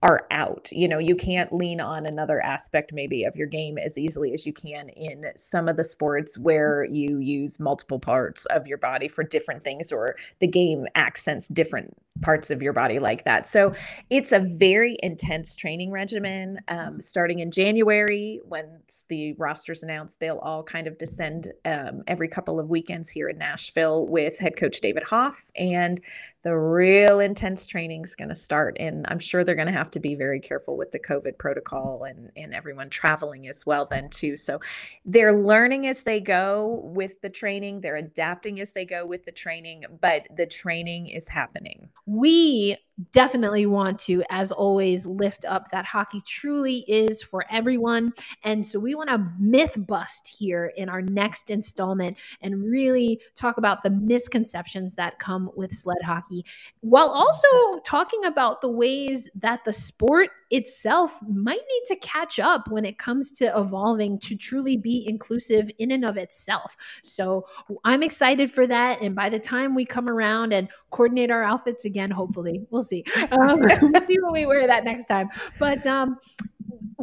are 0.03 0.28
out. 0.32 0.70
You 0.72 0.89
know, 0.89 0.99
you 0.99 1.16
can't 1.16 1.53
lean 1.53 1.80
on 1.80 2.05
another 2.05 2.41
aspect 2.41 2.91
maybe 2.91 3.24
of 3.24 3.38
your 3.38 3.47
game 3.47 3.78
as 3.78 3.97
easily 3.97 4.34
as 4.34 4.45
you 4.45 4.51
can 4.51 4.89
in 4.89 5.26
some 5.38 5.70
of 5.70 5.78
the 5.78 5.84
sports 5.86 6.38
where 6.38 6.84
you 6.84 7.20
use 7.20 7.57
multiple 7.57 7.99
parts 7.99 8.45
of 8.47 8.68
your 8.68 8.78
body 8.78 9.07
for 9.07 9.24
different 9.24 9.64
things 9.64 9.93
or 9.93 10.18
the 10.39 10.47
game 10.47 10.86
accents 10.95 11.47
different 11.47 11.95
parts 12.22 12.49
of 12.49 12.61
your 12.61 12.74
body 12.74 12.99
like 12.99 13.26
that. 13.26 13.47
So 13.47 13.74
it's 14.09 14.32
a 14.32 14.39
very 14.39 14.97
intense 15.03 15.55
training 15.55 15.91
regimen. 15.91 16.59
Um, 16.68 17.01
starting 17.01 17.39
in 17.39 17.51
January, 17.51 18.39
once 18.45 19.05
the 19.09 19.34
roster's 19.34 19.84
announced, 19.84 20.20
they'll 20.20 20.38
all 20.38 20.64
kind 20.64 20.88
of 20.88 20.97
descend 20.97 21.51
um, 21.66 22.03
every 22.07 22.28
couple 22.28 22.59
of 22.59 22.70
weekends 22.70 23.09
here 23.09 23.30
in 23.30 23.38
Nashville 23.38 24.07
with 24.07 24.39
head 24.39 24.55
coach 24.55 24.80
David 24.80 25.03
Hoff. 25.03 25.51
And 25.55 25.99
the 26.43 26.55
real 26.55 27.20
intense 27.20 27.66
training 27.66 28.03
is 28.03 28.16
going 28.16 28.30
to 28.30 28.36
start. 28.36 28.76
And 28.80 29.05
I'm 29.07 29.20
sure 29.20 29.43
they're 29.43 29.55
going 29.55 29.68
to 29.68 29.74
have 29.74 29.91
to 29.91 29.99
be 29.99 30.14
very 30.14 30.39
careful 30.39 30.78
with 30.78 30.91
the 30.91 30.99
COVID 30.99 31.38
protocol 31.38 32.03
and, 32.03 32.32
and 32.36 32.53
everyone 32.53 32.89
traveling 32.89 33.47
as 33.47 33.66
well, 33.66 33.86
then, 33.86 34.09
too. 34.09 34.36
So 34.36 34.59
they're 35.05 35.38
learning 35.38 35.88
as 35.88 36.03
they 36.03 36.20
go 36.20 36.82
with 36.84 37.22
the 37.22 37.30
training, 37.30 37.82
they're 37.82 37.95
adapting 37.95 38.59
as 38.59 38.72
they 38.72 38.86
go 38.86 39.05
with 39.05 39.24
the 39.24 39.32
training, 39.32 39.86
but 40.01 40.28
the 40.36 40.45
training 40.45 41.07
is 41.07 41.28
happening 41.28 41.89
we 42.06 42.78
definitely 43.12 43.66
want 43.66 43.98
to, 44.00 44.24
as 44.30 44.52
always, 44.52 45.06
lift 45.06 45.46
up 45.46 45.72
that 45.72 45.86
hockey 45.86 46.22
truly 46.26 46.86
is 46.88 47.24
for 47.24 47.46
everyone. 47.50 48.14
And 48.44 48.66
so 48.66 48.80
we 48.80 48.96
want 48.96 49.10
to 49.10 49.28
myth 49.39 49.76
bust 49.88 50.28
here 50.28 50.74
in 50.78 50.89
our 50.89 51.02
next 51.02 51.50
installment 51.50 52.18
and 52.41 52.64
really 52.64 53.20
talk 53.36 53.58
about 53.58 53.84
the 53.84 53.89
misconceptions 53.89 54.96
that 54.96 55.20
come 55.20 55.50
with 55.56 55.74
sled 55.74 56.04
hockey, 56.06 56.46
while 56.82 57.10
also 57.10 57.80
talking 57.86 58.26
about 58.26 58.62
the 58.62 58.70
ways 58.70 59.30
that 59.36 59.66
the 59.66 59.74
sport 59.74 60.30
itself 60.52 61.18
might 61.28 61.56
need 61.56 61.84
to 61.88 61.96
catch 61.96 62.39
up 62.39 62.70
when 62.70 62.86
it 62.86 63.00
comes 63.00 63.32
to 63.32 63.46
evolving 63.58 64.20
to 64.20 64.36
truly 64.36 64.78
be 64.78 65.04
inclusive 65.08 65.68
in 65.80 65.89
and 65.89 66.06
of 66.06 66.16
itself. 66.16 66.78
So 67.02 67.48
I'm 67.84 68.04
excited 68.04 68.52
for 68.52 68.68
that. 68.68 69.02
And 69.02 69.16
by 69.16 69.30
the 69.30 69.39
time 69.39 69.74
we 69.74 69.84
come 69.84 70.08
around 70.08 70.54
and 70.54 70.70
coordinate 70.91 71.32
our 71.32 71.44
outfits 71.44 71.86
again, 71.86 72.12
hopefully, 72.12 72.62
we'll 72.70 72.83
see. 72.84 73.04
Um, 73.32 73.60
we'll 73.82 74.08
see 74.08 74.20
what 74.20 74.34
we 74.34 74.46
wear 74.46 74.68
that 74.68 74.84
next 74.84 75.06
time. 75.06 75.30
But 75.60 75.86
um, 75.88 76.18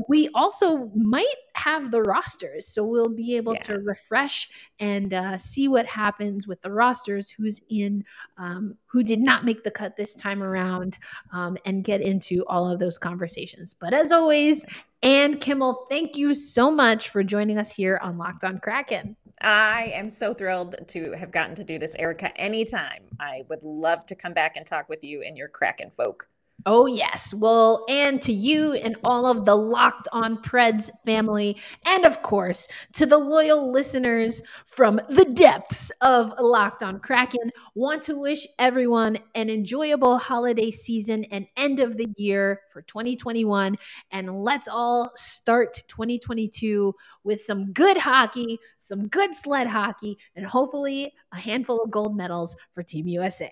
we 0.09 0.29
also 0.35 0.91
might 0.95 1.27
have 1.55 1.91
the 1.91 2.03
rosters. 2.03 2.67
So 2.67 2.85
we'll 2.85 3.09
be 3.09 3.37
able 3.37 3.55
Yeah. 3.55 3.61
to 3.61 3.79
refresh 3.81 4.51
and 4.79 5.13
uh, 5.15 5.37
see 5.39 5.69
what 5.69 5.87
happens 5.87 6.49
with 6.49 6.61
the 6.63 6.73
rosters, 6.73 7.31
who's 7.31 7.61
in, 7.69 8.05
um, 8.39 8.77
who 8.87 9.03
did 9.03 9.21
not 9.21 9.45
make 9.45 9.63
the 9.63 9.71
cut 9.71 9.97
this 9.97 10.15
time 10.15 10.43
around, 10.43 10.99
um, 11.33 11.57
and 11.65 11.85
get 11.85 12.01
into 12.01 12.45
all 12.47 12.69
of 12.71 12.79
those 12.79 12.99
conversations. 12.99 13.75
But 13.75 13.95
as 13.95 14.11
always, 14.11 14.65
Ann 15.03 15.39
Kimmel, 15.39 15.87
thank 15.89 16.17
you 16.17 16.35
so 16.35 16.71
much 16.71 17.09
for 17.09 17.23
joining 17.23 17.59
us 17.59 17.71
here 17.71 17.99
on 18.03 18.19
Locked 18.19 18.45
on 18.45 18.59
Kraken. 18.59 19.17
I 19.41 19.93
am 19.95 20.11
so 20.11 20.35
thrilled 20.35 20.77
to 20.89 21.13
have 21.13 21.31
gotten 21.31 21.55
to 21.57 21.65
do 21.65 21.79
this, 21.79 21.95
Erica. 21.95 22.37
Anytime. 22.37 23.05
I 23.19 23.45
would 23.49 23.63
love 23.63 24.07
to 24.07 24.15
come 24.15 24.35
back 24.35 24.57
and 24.57 24.67
talk 24.67 24.89
with 24.89 25.03
you 25.03 25.23
and 25.23 25.37
your 25.37 25.49
Kraken 25.49 25.91
folk. 25.97 26.29
Oh, 26.67 26.85
yes. 26.87 27.33
Well, 27.33 27.87
and 27.89 28.21
to 28.23 28.33
you 28.33 28.75
and 28.75 28.97
all 29.03 29.27
of 29.27 29.47
the 29.47 29.55
Locked 29.55 30.09
on 30.13 30.37
Preds 30.43 30.91
family, 31.07 31.57
and 31.87 32.05
of 32.05 32.21
course, 32.23 32.69
to 32.95 33.07
the 33.07 33.17
loyal 33.17 33.73
listeners 33.73 34.43
from 34.67 35.01
the 35.09 35.25
depths 35.25 35.91
of 36.03 36.33
Locked 36.39 36.83
on 36.83 37.01
Kraken, 37.01 37.51
want 37.75 38.03
to 38.03 38.19
wish 38.21 38.47
everyone 38.59 39.17
an 39.35 39.49
enjoyable 39.49 40.19
holiday 40.19 40.71
season 40.71 41.25
and 41.31 41.47
end 41.57 41.81
of 41.81 41.97
the 41.97 42.09
year 42.19 42.61
for 42.73 42.83
2021. 42.83 43.77
And 44.11 44.43
let's 44.43 44.69
all 44.69 45.13
start 45.17 45.83
2022 45.89 46.95
with 47.25 47.41
some 47.41 47.73
good 47.73 47.97
hockey, 47.97 48.59
some 48.79 49.09
good 49.09 49.35
sled 49.35 49.69
hockey, 49.69 50.19
and 50.37 50.45
hopefully 50.45 51.15
a 51.33 51.37
handful 51.37 51.81
of 51.83 51.91
gold 51.91 52.17
medals 52.17 52.55
for 52.73 52.83
Team 52.83 53.09
USA. 53.09 53.51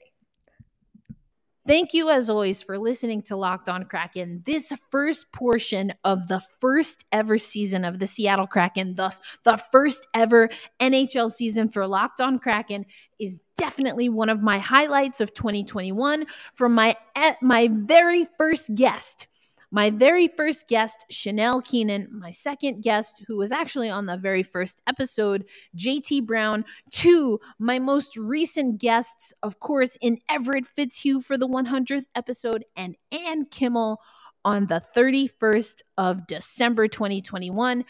Thank 1.68 1.92
you, 1.92 2.08
as 2.08 2.30
always, 2.30 2.62
for 2.62 2.78
listening 2.78 3.20
to 3.24 3.36
Locked 3.36 3.68
On 3.68 3.84
Kraken. 3.84 4.40
This 4.46 4.72
first 4.90 5.30
portion 5.32 5.92
of 6.02 6.26
the 6.26 6.40
first 6.60 7.04
ever 7.12 7.36
season 7.36 7.84
of 7.84 7.98
the 7.98 8.06
Seattle 8.06 8.46
Kraken, 8.46 8.94
thus 8.94 9.20
the 9.44 9.62
first 9.70 10.06
ever 10.14 10.48
NHL 10.80 11.30
season 11.30 11.68
for 11.68 11.86
Locked 11.86 12.22
On 12.22 12.38
Kraken, 12.38 12.86
is 13.20 13.38
definitely 13.58 14.08
one 14.08 14.30
of 14.30 14.40
my 14.40 14.58
highlights 14.58 15.20
of 15.20 15.34
2021 15.34 16.24
from 16.54 16.72
my 16.72 16.96
eh, 17.16 17.34
my 17.42 17.68
very 17.70 18.26
first 18.38 18.74
guest. 18.74 19.26
My 19.70 19.90
very 19.90 20.28
first 20.28 20.66
guest, 20.66 21.04
Chanel 21.10 21.60
Keenan, 21.60 22.08
my 22.10 22.30
second 22.30 22.82
guest, 22.82 23.22
who 23.26 23.36
was 23.36 23.52
actually 23.52 23.90
on 23.90 24.06
the 24.06 24.16
very 24.16 24.42
first 24.42 24.80
episode, 24.86 25.44
JT 25.76 26.24
Brown, 26.26 26.64
to 26.92 27.38
my 27.58 27.78
most 27.78 28.16
recent 28.16 28.80
guests, 28.80 29.34
of 29.42 29.60
course, 29.60 29.98
in 30.00 30.18
Everett 30.30 30.66
Fitzhugh 30.66 31.20
for 31.20 31.36
the 31.36 31.46
100th 31.46 32.06
episode, 32.14 32.64
and 32.76 32.96
Ann 33.12 33.44
Kimmel 33.44 34.00
on 34.42 34.66
the 34.66 34.82
31st 34.96 35.82
of 35.98 36.26
December 36.26 36.88
2021. 36.88 37.84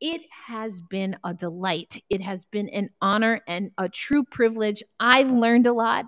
It 0.00 0.22
has 0.46 0.80
been 0.80 1.16
a 1.24 1.34
delight. 1.34 2.00
It 2.08 2.20
has 2.22 2.44
been 2.44 2.68
an 2.68 2.90
honor 3.02 3.40
and 3.48 3.72
a 3.78 3.88
true 3.88 4.24
privilege. 4.24 4.82
I've 5.00 5.30
learned 5.30 5.66
a 5.66 5.72
lot. 5.72 6.06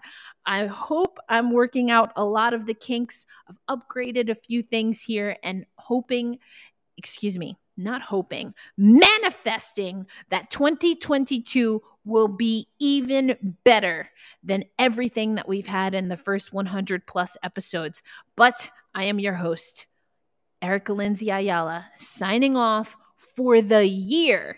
I 0.51 0.67
hope 0.67 1.21
I'm 1.29 1.53
working 1.53 1.93
out 1.93 2.13
a 2.17 2.25
lot 2.25 2.55
of 2.55 2.67
the 2.67 2.75
kinks. 2.75 3.25
I've 3.49 3.79
upgraded 3.79 4.31
a 4.31 4.35
few 4.35 4.65
things 4.65 5.01
here 5.01 5.37
and 5.45 5.65
hoping, 5.77 6.41
excuse 6.97 7.39
me, 7.39 7.57
not 7.77 8.03
hoping, 8.03 8.53
manifesting 8.77 10.07
that 10.31 10.51
2022 10.51 11.81
will 12.05 12.27
be 12.27 12.67
even 12.81 13.59
better 13.63 14.11
than 14.43 14.65
everything 14.77 15.37
that 15.37 15.47
we've 15.47 15.69
had 15.69 15.95
in 15.95 16.09
the 16.09 16.17
first 16.17 16.53
100 16.53 17.07
plus 17.07 17.37
episodes. 17.45 18.03
But 18.35 18.73
I 18.93 19.05
am 19.05 19.21
your 19.21 19.35
host, 19.35 19.87
Erica 20.61 20.93
Lindsay 20.93 21.31
Ayala, 21.31 21.87
signing 21.97 22.57
off 22.57 22.97
for 23.37 23.63
the 23.63 23.87
year 23.87 24.57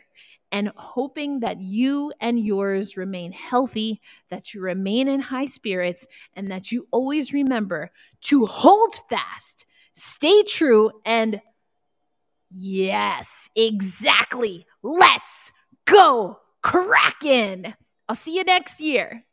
and 0.53 0.71
hoping 0.77 1.41
that 1.41 1.61
you 1.61 2.13
and 2.21 2.39
yours 2.39 2.97
remain 2.97 3.33
healthy, 3.33 4.01
that 4.29 4.53
you 4.53 4.61
remain 4.61 5.09
in 5.09 5.19
high 5.19 5.47
spirits, 5.47 6.07
and 6.35 6.51
that 6.51 6.71
you 6.71 6.87
always 6.93 7.33
remember 7.33 7.91
to 8.21 8.45
hold 8.47 8.95
fast, 9.09 9.65
stay 9.95 10.43
true, 10.45 10.91
and 11.07 11.41
yes, 12.55 13.49
exactly. 13.57 14.67
Let's 14.83 15.51
go, 15.87 16.39
Kraken. 16.61 17.75
I'll 18.09 18.15
see 18.15 18.37
you 18.37 18.45
next 18.45 18.81
year. 18.81 19.25